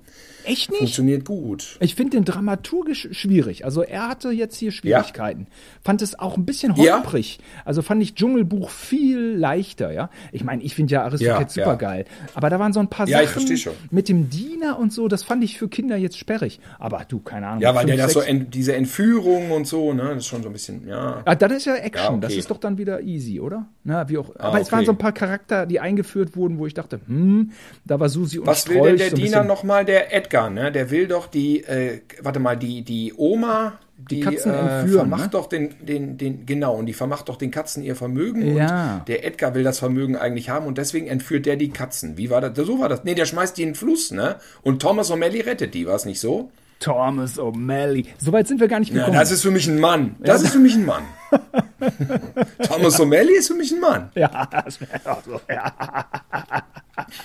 Echt 0.46 0.70
nicht? 0.70 0.80
Funktioniert 0.80 1.26
gut. 1.26 1.78
Ich 1.80 1.96
finde 1.96 2.18
den 2.18 2.26
dramaturgisch 2.26 3.10
schwierig. 3.12 3.66
Also 3.66 3.84
er 3.84 4.08
hatte 4.10 4.32
jetzt 4.32 4.58
hier 4.58 4.72
Schwierigkeiten. 4.72 5.48
Fand 5.84 6.02
es 6.02 6.18
auch 6.18 6.38
ein 6.38 6.46
bisschen 6.46 6.76
Ja. 6.76 6.96
holprig. 6.98 7.40
Also 7.66 7.82
fand 7.82 8.02
ich 8.02 8.16
Dschungelbuch 8.16 8.70
viel 8.70 9.20
leichter, 9.36 9.92
ja. 9.92 10.10
Ich 10.32 10.44
meine, 10.44 10.64
ich 10.64 10.76
finde 10.76 10.94
ja 10.94 11.04
Aristocats 11.04 11.56
Ja, 11.56 11.64
super 11.66 11.74
ja. 11.74 11.78
geil. 11.90 12.06
Aber 12.34 12.50
da 12.50 12.60
waren 12.60 12.74
so 12.74 12.80
ein 12.80 12.88
paar 12.90 13.08
Ja, 13.08 13.26
Sachen 13.26 13.48
mit 13.92 14.10
dem 14.10 14.30
Diener 14.30 14.78
und 14.80 14.94
so, 14.94 15.08
das 15.08 15.24
fand 15.24 15.44
ich 15.44 15.58
für 15.58 15.68
Kinder 15.68 15.96
jetzt 15.98 16.18
sperrig. 16.18 16.60
Aber 16.80 17.06
du, 17.08 17.20
keine 17.20 17.48
Ahnung. 17.48 17.62
Ja, 17.62 17.76
weil 17.76 17.86
der 17.86 17.96
fünf, 17.96 18.06
das 18.06 18.14
so, 18.14 18.20
ent, 18.22 18.54
diese 18.54 18.76
Entführung 18.76 19.52
und 19.52 19.68
so, 19.68 19.94
ne, 19.94 20.04
das 20.10 20.18
ist 20.18 20.28
schon 20.28 20.44
so 20.44 20.50
ein 20.50 20.54
bisschen, 20.54 20.88
ja. 20.88 21.22
Ah, 21.26 21.36
dann 21.36 21.52
ist 21.52 21.66
ja 21.66 21.76
Action. 21.76 22.04
Ja, 22.04 22.12
okay. 22.12 22.20
Das 22.22 22.34
ist 22.34 22.50
doch 22.50 22.58
dann 22.58 22.78
wieder 22.78 23.02
easy, 23.02 23.40
oder? 23.40 23.66
Na, 23.84 24.08
wie 24.10 24.18
auch. 24.18 24.30
Ah, 24.38 24.50
Aber 24.50 24.62
es 24.62 24.72
waren 24.72 24.80
okay. 24.80 24.86
so 24.88 24.92
ein 24.94 24.98
paar 24.98 25.12
Charakter, 25.12 25.66
die 25.66 25.80
eingeführt 25.80 26.36
wurden, 26.36 26.58
wo 26.60 26.66
ich 26.68 26.74
dachte, 26.74 27.00
hm, 27.08 27.52
da 27.86 28.00
war 28.00 28.10
Susi 28.10 28.40
und 28.40 28.48
Was 28.48 28.68
will 28.68 28.76
Strolch 28.78 28.90
denn 28.90 28.98
der 28.98 29.10
so 29.12 29.16
Diener 29.16 29.44
nochmal, 29.44 29.86
der 29.86 30.14
Edgar, 30.32 30.50
ne? 30.50 30.72
Der 30.72 30.90
will 30.90 31.08
doch 31.08 31.28
die, 31.28 31.64
äh, 31.64 32.02
warte 32.22 32.40
mal, 32.40 32.56
die, 32.56 32.84
die 32.84 33.14
Oma, 33.18 33.80
die, 33.98 34.22
Katzen 34.22 34.54
äh, 34.54 34.58
entführen, 34.58 35.10
vermacht 35.10 35.24
ne? 35.24 35.30
doch 35.30 35.48
den, 35.48 35.76
den, 35.86 36.18
den, 36.18 36.46
genau, 36.46 36.76
und 36.76 36.86
die 36.86 36.94
vermacht 36.94 37.28
doch 37.30 37.36
den 37.36 37.52
Katzen 37.52 37.84
ihr 37.84 37.96
Vermögen 37.96 38.56
Ja. 38.56 38.98
und 39.00 39.08
der 39.08 39.26
Edgar 39.26 39.54
will 39.54 39.64
das 39.64 39.80
Vermögen 39.80 40.16
eigentlich 40.16 40.50
haben 40.50 40.66
und 40.66 40.78
deswegen 40.78 41.08
entführt 41.08 41.46
der 41.46 41.58
die 41.58 41.70
Katzen. 41.70 42.18
Wie 42.18 42.30
war 42.30 42.42
das? 42.42 42.66
So 42.66 42.80
war 42.80 42.90
das. 42.90 43.04
Nee, 43.04 43.14
der 43.14 43.26
schmeißt 43.26 43.58
die 43.58 43.64
in 43.64 43.70
den 43.70 43.76
Fluss, 43.76 44.12
ne? 44.12 44.38
Und 44.64 44.82
Thomas 44.82 45.12
O'Malley 45.12 45.46
rettet 45.46 45.74
die, 45.74 45.86
war 45.86 45.96
es 45.96 46.06
nicht 46.06 46.20
so? 46.20 46.50
Thomas 46.82 47.40
O'Malley. 47.40 48.06
Soweit 48.18 48.48
sind 48.48 48.60
wir 48.60 48.68
gar 48.68 48.80
nicht 48.80 48.92
Ja, 48.92 49.00
gekommen. 49.06 49.18
das 49.18 49.32
ist 49.32 49.42
für 49.44 49.52
mich 49.52 49.68
ein 49.68 49.80
Mann. 49.80 50.16
Das 50.20 50.42
ist 50.44 50.52
für 50.52 50.60
mich 50.60 50.76
ein 50.76 50.86
Mann. 50.86 51.04
Thomas 52.68 53.00
O'Malley 53.00 53.38
ist 53.38 53.48
für 53.48 53.54
mich 53.54 53.72
ein 53.72 53.80
Mann. 53.80 54.10
Ja, 54.16 54.48
das 54.52 54.82
wäre 54.82 55.00
auch 55.06 55.24
so. 55.24 55.40
Ja. 55.50 55.72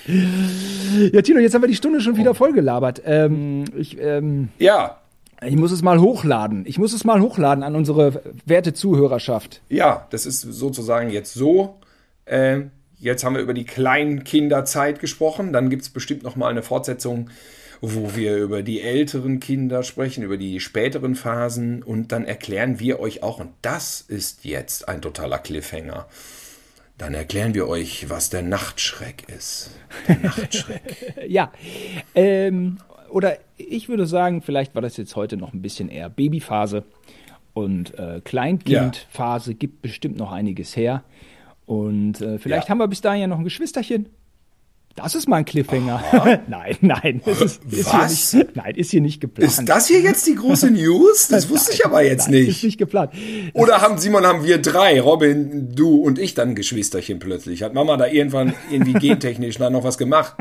ja, 1.12 1.22
Tino, 1.22 1.40
jetzt 1.40 1.54
haben 1.54 1.62
wir 1.62 1.68
die 1.68 1.74
Stunde 1.74 2.00
schon 2.00 2.14
Oh. 2.14 2.18
wieder 2.18 2.34
vollgelabert. 2.34 3.02
Ähm, 3.04 3.64
ich, 3.76 3.98
ähm, 4.00 4.48
Ja, 4.58 4.98
ich 5.44 5.56
muss 5.56 5.72
es 5.72 5.82
mal 5.82 6.00
hochladen. 6.00 6.64
Ich 6.66 6.78
muss 6.78 6.92
es 6.92 7.04
mal 7.04 7.20
hochladen 7.20 7.62
an 7.64 7.74
unsere 7.76 8.22
werte 8.46 8.72
Zuhörerschaft. 8.74 9.60
Ja, 9.68 10.06
das 10.10 10.24
ist 10.26 10.40
sozusagen 10.40 11.10
jetzt 11.10 11.34
so. 11.34 11.78
Ähm, 12.26 12.70
jetzt 12.98 13.24
haben 13.24 13.34
wir 13.34 13.42
über 13.42 13.54
die 13.54 13.64
Kleinkinderzeit 13.64 15.00
gesprochen. 15.00 15.52
Dann 15.52 15.70
gibt 15.70 15.82
es 15.82 15.90
bestimmt 15.90 16.22
noch 16.22 16.36
mal 16.36 16.48
eine 16.48 16.62
Fortsetzung, 16.62 17.30
wo 17.80 18.16
wir 18.16 18.36
über 18.36 18.62
die 18.62 18.80
älteren 18.80 19.40
Kinder 19.40 19.82
sprechen, 19.82 20.24
über 20.24 20.36
die 20.36 20.60
späteren 20.60 21.14
Phasen. 21.14 21.82
Und 21.82 22.12
dann 22.12 22.24
erklären 22.24 22.80
wir 22.80 23.00
euch 23.00 23.22
auch, 23.22 23.38
und 23.38 23.50
das 23.62 24.00
ist 24.00 24.44
jetzt 24.44 24.88
ein 24.88 25.02
totaler 25.02 25.38
Cliffhanger, 25.38 26.06
dann 26.98 27.12
erklären 27.12 27.54
wir 27.54 27.68
euch, 27.68 28.08
was 28.08 28.30
der 28.30 28.42
Nachtschreck 28.42 29.24
ist. 29.28 29.70
Der 30.08 30.18
Nachtschreck. 30.18 31.14
Ja, 31.28 31.52
ähm, 32.14 32.78
oder 33.10 33.38
ich 33.56 33.88
würde 33.88 34.06
sagen, 34.06 34.40
vielleicht 34.40 34.74
war 34.74 34.82
das 34.82 34.96
jetzt 34.96 35.14
heute 35.14 35.36
noch 35.36 35.52
ein 35.52 35.60
bisschen 35.60 35.88
eher 35.88 36.08
Babyphase 36.08 36.84
und 37.52 37.98
äh, 37.98 38.20
Kleinkindphase 38.24 39.54
gibt 39.54 39.82
bestimmt 39.82 40.16
noch 40.16 40.32
einiges 40.32 40.76
her. 40.76 41.04
Und 41.66 42.20
äh, 42.20 42.38
vielleicht 42.38 42.68
Ja. 42.68 42.70
haben 42.70 42.78
wir 42.78 42.88
bis 42.88 43.00
dahin 43.00 43.20
ja 43.22 43.26
noch 43.26 43.38
ein 43.38 43.44
Geschwisterchen. 43.44 44.08
Das 44.96 45.14
ist 45.14 45.28
mal 45.28 45.36
ein 45.36 45.44
Cliffhanger. 45.44 46.40
nein, 46.48 46.76
nein, 46.80 47.20
ist, 47.26 47.62
ist 47.70 47.92
Was? 47.92 48.30
Hier 48.30 48.38
nicht, 48.40 48.56
nein, 48.56 48.74
ist 48.76 48.90
hier 48.90 49.02
nicht 49.02 49.20
geplant. 49.20 49.50
ist 49.50 49.68
das 49.68 49.86
hier 49.88 50.00
jetzt 50.00 50.26
die 50.26 50.34
große 50.34 50.70
News? 50.70 51.28
Das 51.28 51.50
wusste 51.50 51.72
ich 51.74 51.84
aber 51.84 52.02
jetzt 52.02 52.30
nein, 52.30 52.40
Ist 52.40 52.46
nicht. 52.46 52.64
nicht 52.64 52.78
geplant. 52.78 53.12
Oder 53.52 53.82
haben 53.82 53.98
Simon, 53.98 54.24
haben 54.26 54.44
wir 54.44 54.56
drei, 54.56 54.98
Robin, 55.00 55.74
du 55.74 55.96
und 55.96 56.18
ich 56.18 56.32
dann 56.32 56.54
Geschwisterchen 56.54 57.18
plötzlich? 57.18 57.62
Hat 57.62 57.74
Mama 57.74 57.98
da 57.98 58.06
irgendwann 58.06 58.54
irgendwie 58.70 58.92
gentechnisch 59.08 59.58
da 59.58 59.68
noch 59.68 59.84
was 59.84 59.98
gemacht? 59.98 60.34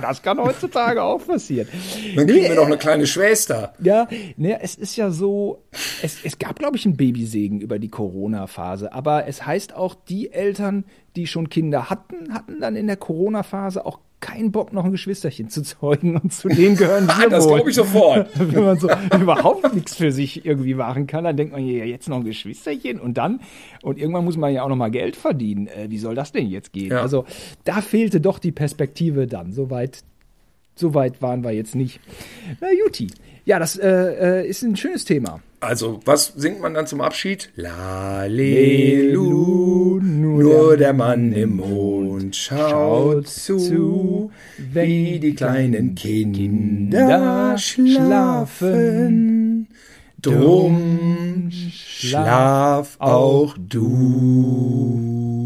das 0.00 0.22
kann 0.22 0.38
heutzutage 0.38 1.02
auch 1.02 1.26
passieren. 1.26 1.66
Dann 2.14 2.28
kriegen 2.28 2.44
wir 2.44 2.54
noch 2.54 2.66
eine 2.66 2.78
kleine 2.78 3.08
Schwester. 3.08 3.74
Ja, 3.82 4.06
ne, 4.36 4.60
es 4.62 4.76
ist 4.76 4.94
ja 4.96 5.10
so, 5.10 5.64
es, 6.02 6.18
es 6.22 6.38
gab, 6.38 6.60
glaube 6.60 6.76
ich, 6.76 6.86
einen 6.86 6.96
Babysegen 6.96 7.60
über 7.60 7.80
die 7.80 7.88
Corona-Phase, 7.88 8.92
aber 8.92 9.26
es 9.26 9.44
heißt 9.44 9.74
auch, 9.74 9.96
die 10.08 10.30
Eltern, 10.30 10.84
die 11.16 11.26
schon 11.26 11.48
Kinder 11.48 11.90
hatten, 11.90 12.32
hatten 12.32 12.60
dann 12.60 12.76
in 12.76 12.86
der 12.86 12.96
Corona-Phase 12.96 13.84
auch 13.84 14.00
keinen 14.20 14.50
Bock, 14.50 14.72
noch 14.72 14.84
ein 14.84 14.92
Geschwisterchen 14.92 15.50
zu 15.50 15.62
zeugen 15.62 16.16
und 16.16 16.32
zu 16.32 16.48
denen 16.48 16.76
gehören 16.76 17.06
wir 17.18 17.28
Das 17.28 17.46
glaube 17.46 17.68
ich 17.68 17.76
sofort. 17.76 18.28
Wenn 18.34 18.64
man 18.64 18.78
so 18.78 18.88
überhaupt 19.14 19.74
nichts 19.74 19.94
für 19.96 20.10
sich 20.10 20.44
irgendwie 20.44 20.74
machen 20.74 21.06
kann, 21.06 21.24
dann 21.24 21.36
denkt 21.36 21.52
man 21.52 21.66
ja 21.66 21.84
jetzt 21.84 22.08
noch 22.08 22.16
ein 22.16 22.24
Geschwisterchen 22.24 22.98
und 22.98 23.18
dann 23.18 23.40
und 23.82 23.98
irgendwann 23.98 24.24
muss 24.24 24.36
man 24.36 24.52
ja 24.52 24.62
auch 24.62 24.68
noch 24.68 24.76
mal 24.76 24.90
Geld 24.90 25.16
verdienen. 25.16 25.66
Äh, 25.66 25.90
wie 25.90 25.98
soll 25.98 26.14
das 26.14 26.32
denn 26.32 26.46
jetzt 26.46 26.72
gehen? 26.72 26.92
Ja. 26.92 27.02
Also 27.02 27.24
da 27.64 27.80
fehlte 27.80 28.20
doch 28.20 28.38
die 28.38 28.52
Perspektive 28.52 29.26
dann. 29.26 29.52
Soweit 29.52 30.02
so 30.74 30.92
weit 30.94 31.22
waren 31.22 31.42
wir 31.42 31.52
jetzt 31.52 31.74
nicht. 31.74 32.00
Na 32.60 32.68
Juti. 32.72 33.08
Ja, 33.46 33.58
das 33.60 33.76
äh, 33.78 33.88
äh, 34.42 34.46
ist 34.48 34.62
ein 34.62 34.74
schönes 34.74 35.04
Thema. 35.04 35.40
Also, 35.60 36.00
was 36.04 36.32
singt 36.36 36.60
man 36.60 36.74
dann 36.74 36.88
zum 36.88 37.00
Abschied? 37.00 37.50
Lelu, 37.54 38.26
Lalelu, 39.06 40.00
nur 40.00 40.76
der 40.76 40.92
Mann 40.92 41.32
im 41.32 41.58
Mond 41.58 42.34
schaut 42.34 43.28
zu, 43.28 44.32
wie 44.58 45.20
die 45.20 45.36
kleinen 45.36 45.94
Kinder 45.94 47.56
schlafen. 47.56 48.88
Drum 50.20 51.48
schlaf 51.52 52.96
auch 52.98 53.56
du. 53.56 55.45